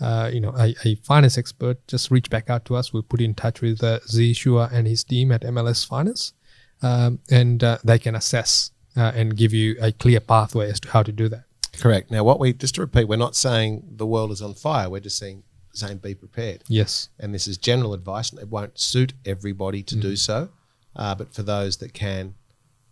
uh, 0.00 0.30
you 0.32 0.40
know, 0.40 0.54
a, 0.58 0.74
a 0.84 0.96
finance 0.96 1.38
expert, 1.38 1.86
just 1.88 2.10
reach 2.10 2.28
back 2.30 2.50
out 2.50 2.64
to 2.66 2.76
us. 2.76 2.92
We'll 2.92 3.02
put 3.02 3.20
you 3.20 3.26
in 3.26 3.34
touch 3.34 3.60
with 3.60 3.82
uh, 3.82 4.00
Z 4.06 4.34
Shua 4.34 4.68
and 4.72 4.86
his 4.86 5.04
team 5.04 5.32
at 5.32 5.42
MLS 5.42 5.86
Finance, 5.86 6.34
um, 6.82 7.20
and 7.30 7.64
uh, 7.64 7.78
they 7.84 7.98
can 7.98 8.14
assess 8.14 8.70
uh, 8.98 9.12
and 9.14 9.36
give 9.36 9.52
you 9.52 9.76
a 9.80 9.92
clear 9.92 10.20
pathway 10.20 10.68
as 10.68 10.80
to 10.80 10.90
how 10.90 11.02
to 11.02 11.12
do 11.12 11.28
that. 11.28 11.44
Correct. 11.78 12.10
Now, 12.10 12.24
what 12.24 12.40
we 12.40 12.52
just 12.52 12.74
to 12.74 12.80
repeat, 12.80 13.04
we're 13.04 13.16
not 13.16 13.36
saying 13.36 13.84
the 13.96 14.06
world 14.06 14.32
is 14.32 14.42
on 14.42 14.54
fire. 14.54 14.90
We're 14.90 15.00
just 15.00 15.18
saying 15.18 15.44
saying 15.72 15.98
be 15.98 16.14
prepared. 16.14 16.64
Yes. 16.66 17.08
And 17.20 17.32
this 17.32 17.46
is 17.46 17.56
general 17.56 17.94
advice. 17.94 18.30
and 18.30 18.40
It 18.40 18.48
won't 18.48 18.80
suit 18.80 19.12
everybody 19.24 19.82
to 19.84 19.94
do 19.94 20.16
so, 20.16 20.48
uh, 20.96 21.14
but 21.14 21.32
for 21.32 21.44
those 21.44 21.76
that 21.76 21.92
can, 21.94 22.34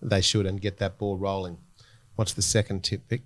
they 0.00 0.20
should 0.20 0.46
and 0.46 0.60
get 0.60 0.78
that 0.78 0.98
ball 0.98 1.16
rolling. 1.16 1.58
What's 2.14 2.32
the 2.32 2.42
second 2.42 2.84
tip, 2.84 3.08
Vic? 3.08 3.22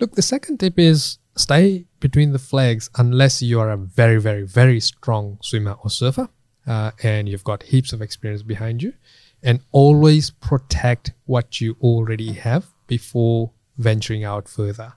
Look, 0.00 0.14
the 0.14 0.22
second 0.22 0.58
tip 0.58 0.78
is 0.78 1.18
stay 1.36 1.84
between 2.00 2.32
the 2.32 2.38
flags 2.38 2.88
unless 2.96 3.42
you 3.42 3.60
are 3.60 3.70
a 3.70 3.76
very, 3.76 4.18
very, 4.18 4.44
very 4.44 4.80
strong 4.80 5.38
swimmer 5.42 5.76
or 5.82 5.90
surfer 5.90 6.28
uh, 6.66 6.92
and 7.02 7.28
you've 7.28 7.44
got 7.44 7.64
heaps 7.64 7.92
of 7.92 8.02
experience 8.02 8.42
behind 8.42 8.82
you. 8.82 8.94
And 9.42 9.60
always 9.72 10.30
protect 10.30 11.12
what 11.26 11.60
you 11.60 11.76
already 11.80 12.32
have 12.34 12.66
before 12.86 13.50
venturing 13.76 14.24
out 14.24 14.48
further. 14.48 14.94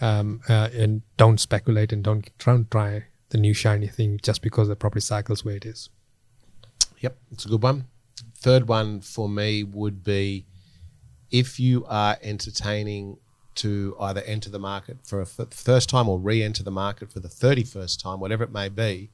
Um, 0.00 0.40
uh, 0.48 0.68
and 0.72 1.02
don't 1.16 1.38
speculate 1.40 1.92
and 1.92 2.04
don't 2.04 2.30
try 2.38 2.54
and 2.54 2.70
try 2.70 3.06
the 3.30 3.38
new 3.38 3.52
shiny 3.52 3.88
thing 3.88 4.20
just 4.22 4.42
because 4.42 4.68
the 4.68 4.76
property 4.76 5.00
cycle's 5.00 5.44
where 5.44 5.56
it 5.56 5.66
is. 5.66 5.90
Yep, 7.00 7.16
it's 7.32 7.44
a 7.44 7.48
good 7.48 7.62
one. 7.62 7.86
Third 8.36 8.68
one 8.68 9.00
for 9.00 9.28
me 9.28 9.64
would 9.64 10.04
be 10.04 10.46
if 11.30 11.58
you 11.60 11.84
are 11.86 12.16
entertaining 12.22 13.18
to 13.56 13.96
either 14.00 14.20
enter 14.22 14.48
the 14.50 14.58
market 14.58 14.98
for 15.04 15.18
a 15.20 15.22
f- 15.22 15.52
first 15.52 15.88
time 15.88 16.08
or 16.08 16.18
re 16.18 16.42
enter 16.42 16.62
the 16.62 16.70
market 16.70 17.12
for 17.12 17.20
the 17.20 17.28
31st 17.28 18.00
time, 18.00 18.20
whatever 18.20 18.44
it 18.44 18.52
may 18.52 18.68
be, 18.68 19.10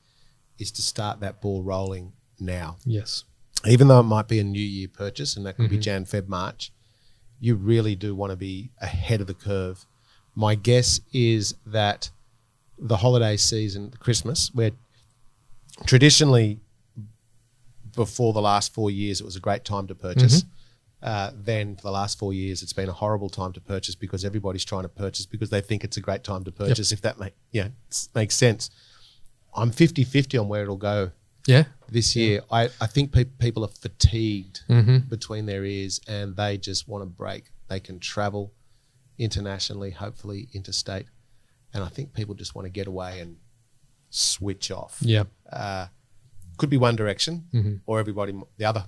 is 0.58 0.70
to 0.72 0.82
start 0.82 1.20
that 1.20 1.40
ball 1.40 1.62
rolling 1.62 2.12
now. 2.38 2.76
Yes. 2.84 3.24
Even 3.66 3.88
though 3.88 4.00
it 4.00 4.04
might 4.04 4.28
be 4.28 4.38
a 4.38 4.44
new 4.44 4.60
year 4.60 4.88
purchase 4.88 5.36
and 5.36 5.46
that 5.46 5.56
could 5.56 5.70
be 5.70 5.78
Jan, 5.78 6.04
Feb, 6.04 6.28
March, 6.28 6.70
you 7.40 7.54
really 7.54 7.94
do 7.94 8.14
want 8.14 8.30
to 8.30 8.36
be 8.36 8.70
ahead 8.80 9.20
of 9.20 9.26
the 9.26 9.34
curve. 9.34 9.86
My 10.34 10.54
guess 10.54 11.00
is 11.12 11.54
that 11.66 12.10
the 12.78 12.98
holiday 12.98 13.36
season, 13.36 13.92
Christmas, 13.98 14.50
where 14.54 14.72
traditionally 15.86 16.60
before 17.94 18.32
the 18.32 18.42
last 18.42 18.74
four 18.74 18.90
years 18.90 19.20
it 19.20 19.24
was 19.24 19.36
a 19.36 19.40
great 19.40 19.64
time 19.64 19.86
to 19.86 19.94
purchase. 19.94 20.44
Uh, 21.02 21.30
then 21.34 21.76
for 21.76 21.82
the 21.82 21.90
last 21.90 22.18
four 22.18 22.32
years 22.32 22.62
it's 22.62 22.72
been 22.72 22.88
a 22.88 22.92
horrible 22.92 23.28
time 23.28 23.52
to 23.52 23.60
purchase 23.60 23.94
because 23.94 24.24
everybody's 24.24 24.64
trying 24.64 24.82
to 24.82 24.88
purchase 24.88 25.26
because 25.26 25.50
they 25.50 25.60
think 25.60 25.84
it's 25.84 25.96
a 25.96 26.00
great 26.00 26.24
time 26.24 26.42
to 26.44 26.50
purchase. 26.50 26.92
If 26.92 27.02
that 27.02 27.18
make 27.20 27.34
yeah 27.52 27.68
makes 28.14 28.34
sense. 28.36 28.70
I'm 29.54 29.70
50-50 29.70 30.40
on 30.40 30.48
where 30.48 30.62
it'll 30.62 30.76
go 30.76 31.12
Yeah. 31.46 31.64
This 31.94 32.14
year. 32.14 32.42
I, 32.50 32.64
I 32.80 32.86
think 32.86 33.12
pe- 33.12 33.24
people 33.44 33.64
are 33.64 33.68
fatigued 33.86 34.60
Mm-hmm. 34.68 34.98
between 35.08 35.46
their 35.46 35.64
ears 35.64 36.00
and 36.06 36.36
they 36.36 36.58
just 36.58 36.86
want 36.88 37.02
to 37.02 37.06
break. 37.06 37.44
They 37.68 37.80
can 37.80 37.98
travel 37.98 38.52
internationally, 39.18 39.90
hopefully 39.90 40.48
interstate, 40.52 41.06
and 41.72 41.82
I 41.82 41.88
think 41.88 42.12
people 42.12 42.34
just 42.34 42.54
want 42.54 42.66
to 42.66 42.70
get 42.70 42.86
away 42.86 43.20
and 43.20 43.36
switch 44.10 44.70
off. 44.70 44.98
Yeah. 45.00 45.24
Uh, 45.50 45.86
could 46.56 46.70
be 46.70 46.76
one 46.76 46.96
direction, 46.96 47.46
Mm-hmm. 47.52 47.74
or 47.86 47.98
everybody 47.98 48.32
the 48.58 48.64
other 48.64 48.84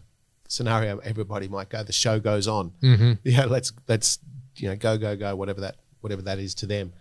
scenario. 0.48 0.98
Everybody 0.98 1.48
might 1.48 1.68
go. 1.68 1.82
The 1.82 1.92
show 1.92 2.20
goes 2.20 2.46
on. 2.48 2.72
Mm-hmm. 2.82 3.12
Yeah, 3.24 3.46
let's 3.46 3.72
let's 3.88 4.18
you 4.56 4.68
know 4.68 4.76
go 4.76 4.96
go 4.98 5.16
go 5.16 5.34
whatever 5.36 5.60
that 5.62 5.76
whatever 6.00 6.22
that 6.22 6.38
is 6.38 6.54
to 6.56 6.66
them. 6.66 6.92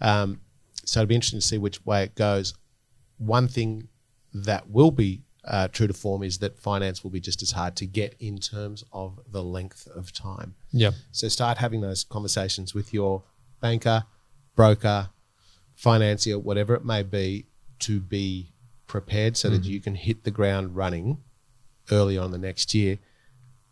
Um, 0.00 0.40
so 0.84 1.00
it'd 1.00 1.08
be 1.08 1.14
interesting 1.14 1.40
to 1.40 1.46
see 1.46 1.58
which 1.58 1.84
way 1.86 2.02
it 2.04 2.14
goes. 2.14 2.54
One 3.18 3.48
thing 3.48 3.88
that 4.34 4.68
will 4.70 4.90
be 4.90 5.22
uh, 5.44 5.68
true 5.68 5.86
to 5.86 5.94
form 5.94 6.22
is 6.22 6.38
that 6.38 6.58
finance 6.58 7.02
will 7.02 7.10
be 7.10 7.20
just 7.20 7.42
as 7.42 7.52
hard 7.52 7.76
to 7.76 7.86
get 7.86 8.14
in 8.20 8.38
terms 8.38 8.84
of 8.92 9.18
the 9.30 9.42
length 9.42 9.86
of 9.94 10.12
time. 10.12 10.54
Yeah. 10.70 10.90
So 11.12 11.28
start 11.28 11.58
having 11.58 11.80
those 11.80 12.04
conversations 12.04 12.74
with 12.74 12.92
your 12.92 13.22
banker, 13.60 14.04
broker, 14.54 15.10
financier, 15.74 16.38
whatever 16.38 16.74
it 16.74 16.84
may 16.84 17.02
be, 17.02 17.46
to 17.80 18.00
be 18.00 18.52
prepared 18.86 19.36
so 19.36 19.48
that 19.48 19.64
you 19.64 19.80
can 19.80 19.94
hit 19.94 20.24
the 20.24 20.30
ground 20.30 20.76
running 20.76 21.18
early 21.90 22.18
on 22.18 22.30
the 22.30 22.38
next 22.38 22.74
year 22.74 22.98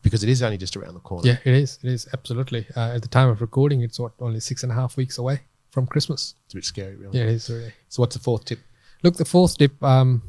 because 0.02 0.22
it 0.22 0.28
is 0.28 0.42
only 0.42 0.56
just 0.56 0.76
around 0.76 0.94
the 0.94 1.00
corner. 1.00 1.28
Yeah, 1.28 1.38
it 1.44 1.54
is. 1.54 1.78
It 1.82 1.92
is 1.92 2.08
absolutely. 2.12 2.66
Uh, 2.76 2.94
at 2.94 3.02
the 3.02 3.08
time 3.08 3.28
of 3.28 3.40
recording, 3.40 3.82
it's 3.82 3.98
what 3.98 4.12
only 4.20 4.40
six 4.40 4.62
and 4.62 4.72
a 4.72 4.74
half 4.74 4.96
weeks 4.96 5.18
away 5.18 5.40
from 5.70 5.86
Christmas. 5.86 6.34
It's 6.46 6.54
a 6.54 6.56
bit 6.56 6.64
scary, 6.64 6.96
really. 6.96 7.18
Yeah, 7.18 7.24
it 7.24 7.30
is 7.30 7.50
really. 7.50 7.72
So 7.88 8.02
what's 8.02 8.16
the 8.16 8.22
fourth 8.22 8.44
tip? 8.44 8.60
Look, 9.02 9.16
the 9.16 9.24
fourth 9.24 9.58
tip 9.58 9.82
um, 9.82 10.22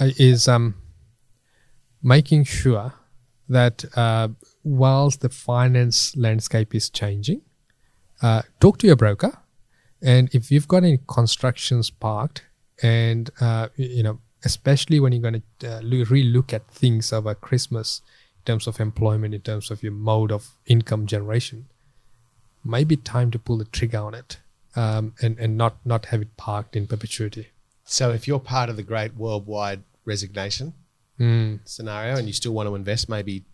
is 0.00 0.48
um, 0.48 0.74
making 2.02 2.44
sure 2.44 2.94
that 3.48 3.84
uh, 3.96 4.28
whilst 4.62 5.20
the 5.20 5.28
finance 5.28 6.16
landscape 6.16 6.74
is 6.74 6.90
changing, 6.90 7.42
uh, 8.22 8.42
talk 8.60 8.78
to 8.78 8.86
your 8.86 8.96
broker, 8.96 9.38
and 10.02 10.34
if 10.34 10.50
you've 10.50 10.68
got 10.68 10.78
any 10.78 10.98
constructions 11.06 11.90
parked, 11.90 12.44
and 12.82 13.30
uh, 13.40 13.68
you 13.76 14.02
know, 14.02 14.20
especially 14.44 15.00
when 15.00 15.12
you're 15.12 15.22
going 15.22 15.42
to 15.60 15.76
uh, 15.76 15.80
lo- 15.82 16.04
re-look 16.08 16.52
at 16.52 16.66
things 16.68 17.12
over 17.12 17.34
Christmas 17.34 18.02
in 18.38 18.52
terms 18.52 18.66
of 18.66 18.80
employment, 18.80 19.34
in 19.34 19.40
terms 19.40 19.70
of 19.70 19.82
your 19.82 19.92
mode 19.92 20.32
of 20.32 20.56
income 20.66 21.06
generation, 21.06 21.66
maybe 22.64 22.96
time 22.96 23.30
to 23.30 23.38
pull 23.38 23.58
the 23.58 23.64
trigger 23.64 23.98
on 23.98 24.14
it, 24.14 24.38
um, 24.76 25.14
and 25.22 25.38
and 25.38 25.56
not 25.56 25.76
not 25.84 26.06
have 26.06 26.22
it 26.22 26.36
parked 26.36 26.76
in 26.76 26.86
perpetuity. 26.86 27.48
So 27.84 28.10
if 28.12 28.26
you're 28.26 28.40
part 28.40 28.70
of 28.70 28.76
the 28.76 28.82
great 28.82 29.14
worldwide 29.16 29.82
resignation 30.04 30.74
Mm. 31.20 31.60
scenario 31.64 32.16
and 32.16 32.26
you 32.26 32.32
still 32.32 32.52
want 32.52 32.68
to 32.68 32.74
invest, 32.74 33.08
maybe 33.08 33.44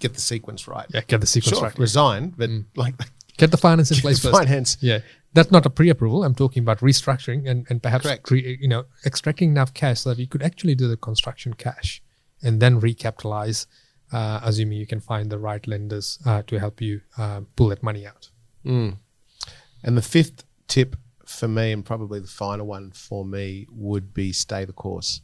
get 0.00 0.12
the 0.12 0.20
sequence 0.20 0.68
right. 0.68 0.86
Yeah, 0.92 1.00
get 1.06 1.20
the 1.22 1.26
sequence 1.26 1.56
Sure, 1.58 1.68
right. 1.68 1.78
resign, 1.78 2.34
but 2.36 2.50
like 2.76 2.94
Get 3.38 3.50
the 3.50 3.56
finance 3.56 3.90
in 3.90 3.96
place 3.98 4.18
first. 4.20 4.36
finance. 4.36 4.76
Yeah, 4.82 4.98
that's 5.32 5.50
not 5.50 5.64
a 5.66 5.70
pre-approval. 5.70 6.22
I'm 6.24 6.34
talking 6.34 6.62
about 6.62 6.78
restructuring 6.80 7.48
and, 7.50 7.66
and 7.70 7.82
perhaps 7.82 8.06
cre- 8.22 8.36
you 8.36 8.68
know 8.68 8.84
extracting 9.06 9.50
enough 9.50 9.72
cash 9.72 10.00
so 10.00 10.10
that 10.10 10.18
you 10.18 10.26
could 10.26 10.42
actually 10.42 10.74
do 10.74 10.86
the 10.88 10.96
construction 10.98 11.54
cash 11.54 12.02
and 12.42 12.60
then 12.60 12.80
recapitalize, 12.80 13.66
uh, 14.12 14.40
assuming 14.44 14.76
you 14.78 14.86
can 14.86 15.00
find 15.00 15.30
the 15.30 15.38
right 15.38 15.66
lenders 15.66 16.18
uh, 16.26 16.42
to 16.48 16.58
help 16.60 16.80
you 16.82 17.00
uh, 17.16 17.40
pull 17.56 17.68
that 17.68 17.82
money 17.82 18.06
out. 18.06 18.28
And 18.64 19.96
the 19.96 20.02
fifth 20.02 20.44
tip 20.68 20.96
for 21.26 21.48
me, 21.48 21.72
and 21.72 21.84
probably 21.84 22.20
the 22.20 22.26
final 22.26 22.66
one 22.66 22.90
for 22.90 23.24
me, 23.24 23.66
would 23.70 24.12
be 24.14 24.32
stay 24.32 24.64
the 24.64 24.72
course. 24.72 25.20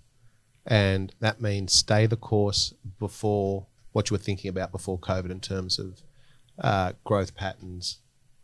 And 0.66 1.12
that 1.20 1.40
means 1.40 1.72
stay 1.72 2.06
the 2.06 2.16
course 2.16 2.74
before 2.98 3.66
what 3.92 4.10
you 4.10 4.14
were 4.14 4.18
thinking 4.22 4.48
about 4.48 4.70
before 4.72 4.98
COVID 4.98 5.30
in 5.30 5.40
terms 5.40 5.78
of 5.78 6.02
uh, 6.58 6.92
growth 7.04 7.34
patterns, 7.34 8.00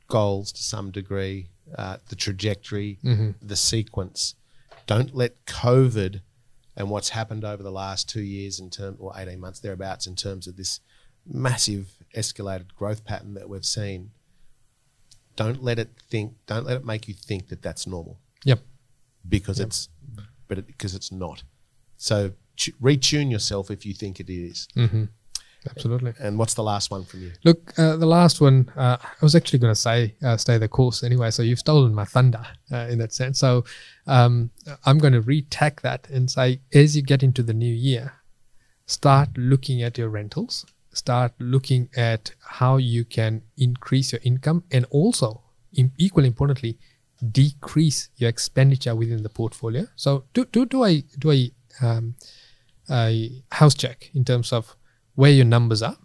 goals 0.08 0.52
to 0.52 0.62
some 0.62 0.90
degree, 0.90 1.48
uh, 1.76 1.98
the 2.08 2.16
trajectory, 2.16 2.98
the 3.42 3.56
sequence. 3.56 4.34
Don't 4.86 5.14
let 5.14 5.44
COVID 5.46 6.20
and 6.76 6.90
what's 6.90 7.10
happened 7.10 7.44
over 7.44 7.62
the 7.62 7.70
last 7.72 8.08
two 8.08 8.20
years 8.22 8.60
in 8.60 8.70
terms, 8.70 8.98
or 9.00 9.12
18 9.16 9.40
months 9.40 9.60
thereabouts, 9.60 10.06
in 10.06 10.14
terms 10.14 10.46
of 10.46 10.56
this 10.56 10.80
massive 11.26 11.88
escalated 12.14 12.74
growth 12.76 13.04
pattern 13.04 13.34
that 13.34 13.48
we've 13.48 13.64
seen. 13.64 14.10
Don't 15.36 15.62
let 15.62 15.78
it 15.78 15.90
think. 16.10 16.32
Don't 16.46 16.66
let 16.66 16.76
it 16.78 16.84
make 16.84 17.06
you 17.08 17.14
think 17.14 17.48
that 17.48 17.62
that's 17.62 17.86
normal 17.86 18.18
Yep. 18.44 18.60
because 19.28 19.60
it's, 19.60 19.88
but 20.48 20.58
it, 20.58 20.66
because 20.66 20.94
it's 20.94 21.12
not. 21.12 21.42
So 21.98 22.32
tu- 22.56 22.72
retune 22.82 23.30
yourself 23.30 23.70
if 23.70 23.84
you 23.86 23.92
think 23.94 24.18
it 24.20 24.30
is. 24.30 24.66
Absolutely. 25.68 26.12
And 26.20 26.38
what's 26.38 26.54
the 26.54 26.62
last 26.62 26.92
one 26.92 27.04
from 27.04 27.22
you? 27.22 27.32
Look, 27.44 27.76
uh, 27.76 27.96
the 27.96 28.06
last 28.06 28.40
one, 28.40 28.70
uh, 28.76 28.98
I 29.00 29.06
was 29.20 29.34
actually 29.34 29.58
going 29.58 29.72
to 29.74 29.80
say 29.80 30.14
uh, 30.22 30.36
stay 30.36 30.58
the 30.58 30.68
course 30.68 31.02
anyway. 31.02 31.30
So 31.32 31.42
you've 31.42 31.58
stolen 31.58 31.92
my 31.92 32.04
thunder 32.04 32.46
uh, 32.70 32.86
in 32.88 32.98
that 33.00 33.12
sense. 33.12 33.40
So 33.40 33.64
um, 34.06 34.50
I'm 34.84 34.98
going 34.98 35.12
to 35.14 35.20
retack 35.22 35.80
that 35.80 36.08
and 36.08 36.30
say, 36.30 36.60
as 36.72 36.94
you 36.96 37.02
get 37.02 37.22
into 37.24 37.42
the 37.42 37.52
new 37.54 37.72
year, 37.72 38.12
start 38.86 39.30
looking 39.36 39.82
at 39.82 39.98
your 39.98 40.08
rentals, 40.08 40.64
start 40.96 41.32
looking 41.38 41.88
at 41.96 42.32
how 42.40 42.76
you 42.78 43.04
can 43.04 43.42
increase 43.56 44.12
your 44.12 44.20
income, 44.24 44.64
and 44.70 44.86
also, 44.90 45.42
equally 45.98 46.26
importantly, 46.26 46.78
decrease 47.32 48.08
your 48.16 48.28
expenditure 48.28 48.94
within 48.94 49.22
the 49.22 49.28
portfolio. 49.28 49.86
So 49.96 50.24
do 50.34 50.44
do 50.46 50.66
do 50.66 50.84
a 50.84 51.02
do 51.18 51.30
a 51.32 51.50
um, 51.82 52.14
a 52.90 53.30
house 53.52 53.74
check 53.74 54.10
in 54.14 54.24
terms 54.24 54.52
of 54.52 54.76
where 55.14 55.32
your 55.32 55.44
numbers 55.44 55.82
are, 55.82 55.96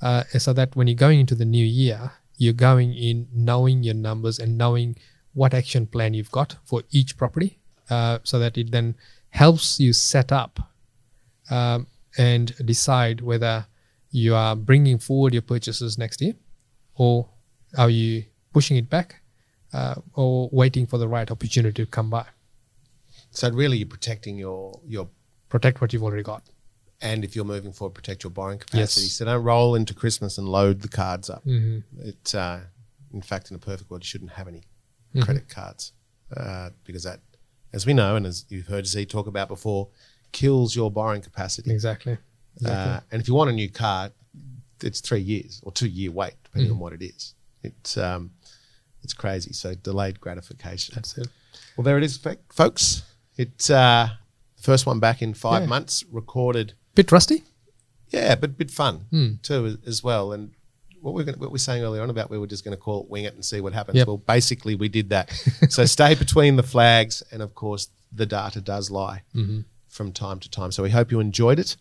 uh, 0.00 0.24
so 0.38 0.52
that 0.52 0.74
when 0.76 0.86
you're 0.86 0.94
going 0.94 1.20
into 1.20 1.34
the 1.34 1.44
new 1.44 1.64
year, 1.64 2.12
you're 2.36 2.52
going 2.52 2.94
in 2.94 3.28
knowing 3.32 3.82
your 3.82 3.94
numbers 3.94 4.38
and 4.38 4.56
knowing 4.56 4.96
what 5.34 5.54
action 5.54 5.86
plan 5.86 6.14
you've 6.14 6.30
got 6.30 6.56
for 6.64 6.82
each 6.90 7.16
property, 7.16 7.58
uh, 7.90 8.18
so 8.22 8.38
that 8.38 8.58
it 8.58 8.70
then 8.70 8.94
helps 9.30 9.80
you 9.80 9.92
set 9.92 10.30
up 10.30 10.60
um, 11.50 11.86
and 12.18 12.54
decide 12.64 13.20
whether 13.20 13.66
you 14.12 14.34
are 14.36 14.54
bringing 14.54 14.98
forward 14.98 15.32
your 15.32 15.42
purchases 15.42 15.98
next 15.98 16.20
year, 16.22 16.34
or 16.94 17.28
are 17.76 17.90
you 17.90 18.24
pushing 18.52 18.76
it 18.76 18.88
back, 18.88 19.22
uh, 19.72 19.94
or 20.14 20.48
waiting 20.52 20.86
for 20.86 20.98
the 20.98 21.08
right 21.08 21.30
opportunity 21.30 21.82
to 21.84 21.90
come 21.90 22.10
by. 22.10 22.26
So 23.30 23.48
really, 23.50 23.78
you're 23.78 23.88
protecting 23.88 24.36
your 24.38 24.78
your 24.86 25.08
Protect 25.48 25.80
what 25.80 25.92
you've 25.92 26.02
already 26.02 26.22
got. 26.22 26.42
and 27.02 27.24
if 27.24 27.34
you're 27.36 27.44
moving 27.44 27.72
forward, 27.72 27.94
protect 27.94 28.22
your 28.24 28.30
borrowing 28.30 28.58
capacity. 28.58 29.06
Yes. 29.06 29.12
So 29.14 29.24
don't 29.26 29.42
roll 29.42 29.74
into 29.74 29.92
Christmas 29.94 30.38
and 30.38 30.48
load 30.48 30.80
the 30.82 30.88
cards 30.88 31.28
up. 31.28 31.44
Mm-hmm. 31.44 32.08
It, 32.08 32.34
uh, 32.34 32.60
in 33.12 33.20
fact, 33.22 33.50
in 33.50 33.56
a 33.56 33.58
perfect 33.58 33.90
world, 33.90 34.02
you 34.02 34.06
shouldn't 34.06 34.32
have 34.32 34.48
any 34.48 34.62
Mm-hmm. 35.14 35.24
credit 35.26 35.46
cards 35.50 35.92
uh, 36.34 36.70
because 36.84 37.02
that, 37.02 37.20
as 37.74 37.84
we 37.84 37.92
know, 37.92 38.16
and 38.16 38.24
as 38.24 38.46
you've 38.48 38.68
heard 38.68 38.86
Z 38.86 39.04
talk 39.06 39.26
about 39.26 39.46
before, 39.48 39.88
kills 40.32 40.74
your 40.74 40.90
borrowing 40.90 41.20
capacity. 41.20 41.70
Exactly. 41.70 42.16
Uh, 42.64 43.00
and 43.10 43.20
if 43.20 43.28
you 43.28 43.34
want 43.34 43.50
a 43.50 43.52
new 43.52 43.68
car, 43.70 44.10
it's 44.82 45.00
three 45.00 45.20
years 45.20 45.60
or 45.64 45.72
two 45.72 45.88
year 45.88 46.10
wait, 46.10 46.34
depending 46.44 46.70
Mm. 46.70 46.74
on 46.74 46.78
what 46.80 46.92
it 46.92 47.02
is. 47.02 47.34
It's 47.62 47.96
um, 47.96 48.30
it's 49.02 49.14
crazy. 49.14 49.52
So 49.52 49.74
delayed 49.74 50.20
gratification. 50.20 50.94
That's 50.94 51.16
it. 51.18 51.28
Well, 51.76 51.84
there 51.84 51.98
it 51.98 52.04
is, 52.04 52.18
folks. 52.50 53.02
It's 53.36 53.70
uh, 53.70 54.08
the 54.56 54.62
first 54.62 54.86
one 54.86 55.00
back 55.00 55.22
in 55.22 55.34
five 55.34 55.62
Yeah. 55.62 55.68
months, 55.68 56.04
recorded. 56.10 56.74
Bit 56.94 57.10
rusty. 57.12 57.44
Yeah, 58.10 58.34
but 58.34 58.58
bit 58.58 58.70
fun 58.70 59.06
Hmm. 59.10 59.34
too 59.42 59.78
as, 59.86 60.02
well. 60.02 60.32
And 60.32 60.50
what 61.00 61.14
we're 61.14 61.24
gonna, 61.24 61.38
what 61.38 61.48
we 61.50 61.54
were 61.54 61.58
saying 61.58 61.82
earlier 61.82 62.02
on 62.02 62.10
about 62.10 62.28
we 62.30 62.38
were 62.38 62.46
just 62.46 62.62
going 62.64 62.76
to 62.76 62.80
call 62.80 63.02
it 63.04 63.08
wing 63.08 63.24
it 63.24 63.34
and 63.34 63.44
see 63.44 63.60
what 63.60 63.72
happens. 63.72 63.96
Yep. 63.96 64.06
Well, 64.06 64.18
basically 64.18 64.74
we 64.74 64.88
did 64.88 65.08
that. 65.10 65.30
so 65.70 65.84
stay 65.86 66.14
between 66.14 66.56
the 66.56 66.62
flags, 66.62 67.22
and 67.32 67.40
of 67.42 67.54
course 67.54 67.88
the 68.12 68.26
data 68.26 68.60
does 68.60 68.90
lie 68.90 69.22
Mm-hmm. 69.34 69.60
from 69.88 70.12
time 70.12 70.38
to 70.40 70.50
time. 70.50 70.70
So 70.72 70.82
we 70.82 70.90
hope 70.90 71.10
you 71.10 71.20
enjoyed 71.20 71.58
it. 71.58 71.76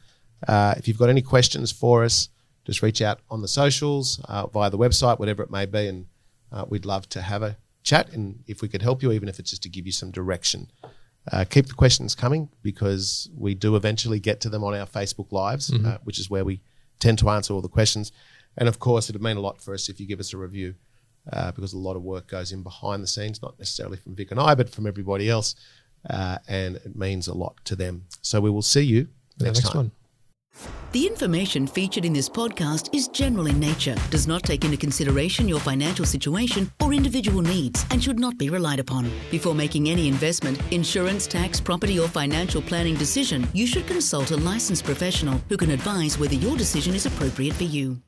Uh, 0.47 0.73
if 0.77 0.87
you've 0.87 0.97
got 0.97 1.09
any 1.09 1.21
questions 1.21 1.71
for 1.71 2.03
us, 2.03 2.29
just 2.65 2.81
reach 2.81 3.01
out 3.01 3.19
on 3.29 3.41
the 3.41 3.47
socials 3.47 4.21
uh, 4.25 4.47
via 4.47 4.69
the 4.69 4.77
website, 4.77 5.19
whatever 5.19 5.43
it 5.43 5.51
may 5.51 5.65
be, 5.65 5.87
and 5.87 6.05
uh, 6.51 6.65
we'd 6.67 6.85
love 6.85 7.07
to 7.09 7.21
have 7.21 7.43
a 7.43 7.57
chat. 7.83 8.11
And 8.11 8.43
if 8.47 8.61
we 8.61 8.67
could 8.67 8.81
help 8.81 9.01
you, 9.01 9.11
even 9.11 9.29
if 9.29 9.39
it's 9.39 9.49
just 9.49 9.63
to 9.63 9.69
give 9.69 9.85
you 9.85 9.91
some 9.91 10.11
direction. 10.11 10.71
Uh, 11.31 11.45
keep 11.47 11.67
the 11.67 11.73
questions 11.73 12.15
coming 12.15 12.49
because 12.63 13.29
we 13.37 13.53
do 13.53 13.75
eventually 13.75 14.19
get 14.19 14.41
to 14.41 14.49
them 14.49 14.63
on 14.63 14.73
our 14.73 14.87
Facebook 14.87 15.31
Lives, 15.31 15.71
uh, 15.71 15.99
which 16.03 16.17
is 16.17 16.31
where 16.31 16.43
we 16.43 16.61
tend 16.99 17.19
to 17.19 17.29
answer 17.29 17.53
all 17.53 17.61
the 17.61 17.69
questions. 17.69 18.11
And 18.57 18.67
of 18.67 18.79
course, 18.79 19.09
it'd 19.09 19.21
mean 19.21 19.37
a 19.37 19.41
lot 19.41 19.61
for 19.61 19.73
us 19.73 19.87
if 19.87 19.99
you 19.99 20.07
give 20.07 20.19
us 20.19 20.33
a 20.33 20.37
review 20.37 20.75
uh, 21.31 21.51
because 21.51 21.73
a 21.73 21.77
lot 21.77 21.95
of 21.95 22.01
work 22.01 22.27
goes 22.27 22.51
in 22.51 22.63
behind 22.63 23.03
the 23.03 23.07
scenes, 23.07 23.41
not 23.41 23.57
necessarily 23.59 23.97
from 23.97 24.15
Vic 24.15 24.31
and 24.31 24.39
I, 24.39 24.55
but 24.55 24.69
from 24.69 24.87
everybody 24.87 25.29
else. 25.29 25.55
Uh, 26.09 26.39
and 26.47 26.77
it 26.77 26.95
means 26.95 27.27
a 27.27 27.33
lot 27.33 27.55
to 27.65 27.75
them. 27.75 28.05
So 28.21 28.41
we 28.41 28.49
will 28.49 28.63
see 28.63 28.81
you 28.81 29.07
next, 29.39 29.59
next 29.59 29.69
time. 29.69 29.77
one. 29.77 29.91
The 30.91 31.07
information 31.07 31.67
featured 31.67 32.03
in 32.03 32.11
this 32.11 32.27
podcast 32.27 32.93
is 32.93 33.07
general 33.07 33.47
in 33.47 33.57
nature, 33.61 33.95
does 34.09 34.27
not 34.27 34.43
take 34.43 34.65
into 34.65 34.75
consideration 34.75 35.47
your 35.47 35.61
financial 35.61 36.05
situation 36.05 36.69
or 36.81 36.91
individual 36.91 37.41
needs, 37.41 37.85
and 37.91 38.03
should 38.03 38.19
not 38.19 38.37
be 38.37 38.49
relied 38.49 38.79
upon. 38.79 39.09
Before 39.31 39.55
making 39.55 39.89
any 39.89 40.09
investment, 40.09 40.59
insurance, 40.71 41.27
tax, 41.27 41.61
property, 41.61 41.97
or 41.97 42.09
financial 42.09 42.61
planning 42.61 42.95
decision, 42.95 43.47
you 43.53 43.65
should 43.65 43.87
consult 43.87 44.31
a 44.31 44.37
licensed 44.37 44.83
professional 44.83 45.41
who 45.47 45.55
can 45.55 45.71
advise 45.71 46.19
whether 46.19 46.35
your 46.35 46.57
decision 46.57 46.93
is 46.93 47.05
appropriate 47.05 47.53
for 47.53 47.63
you. 47.63 48.01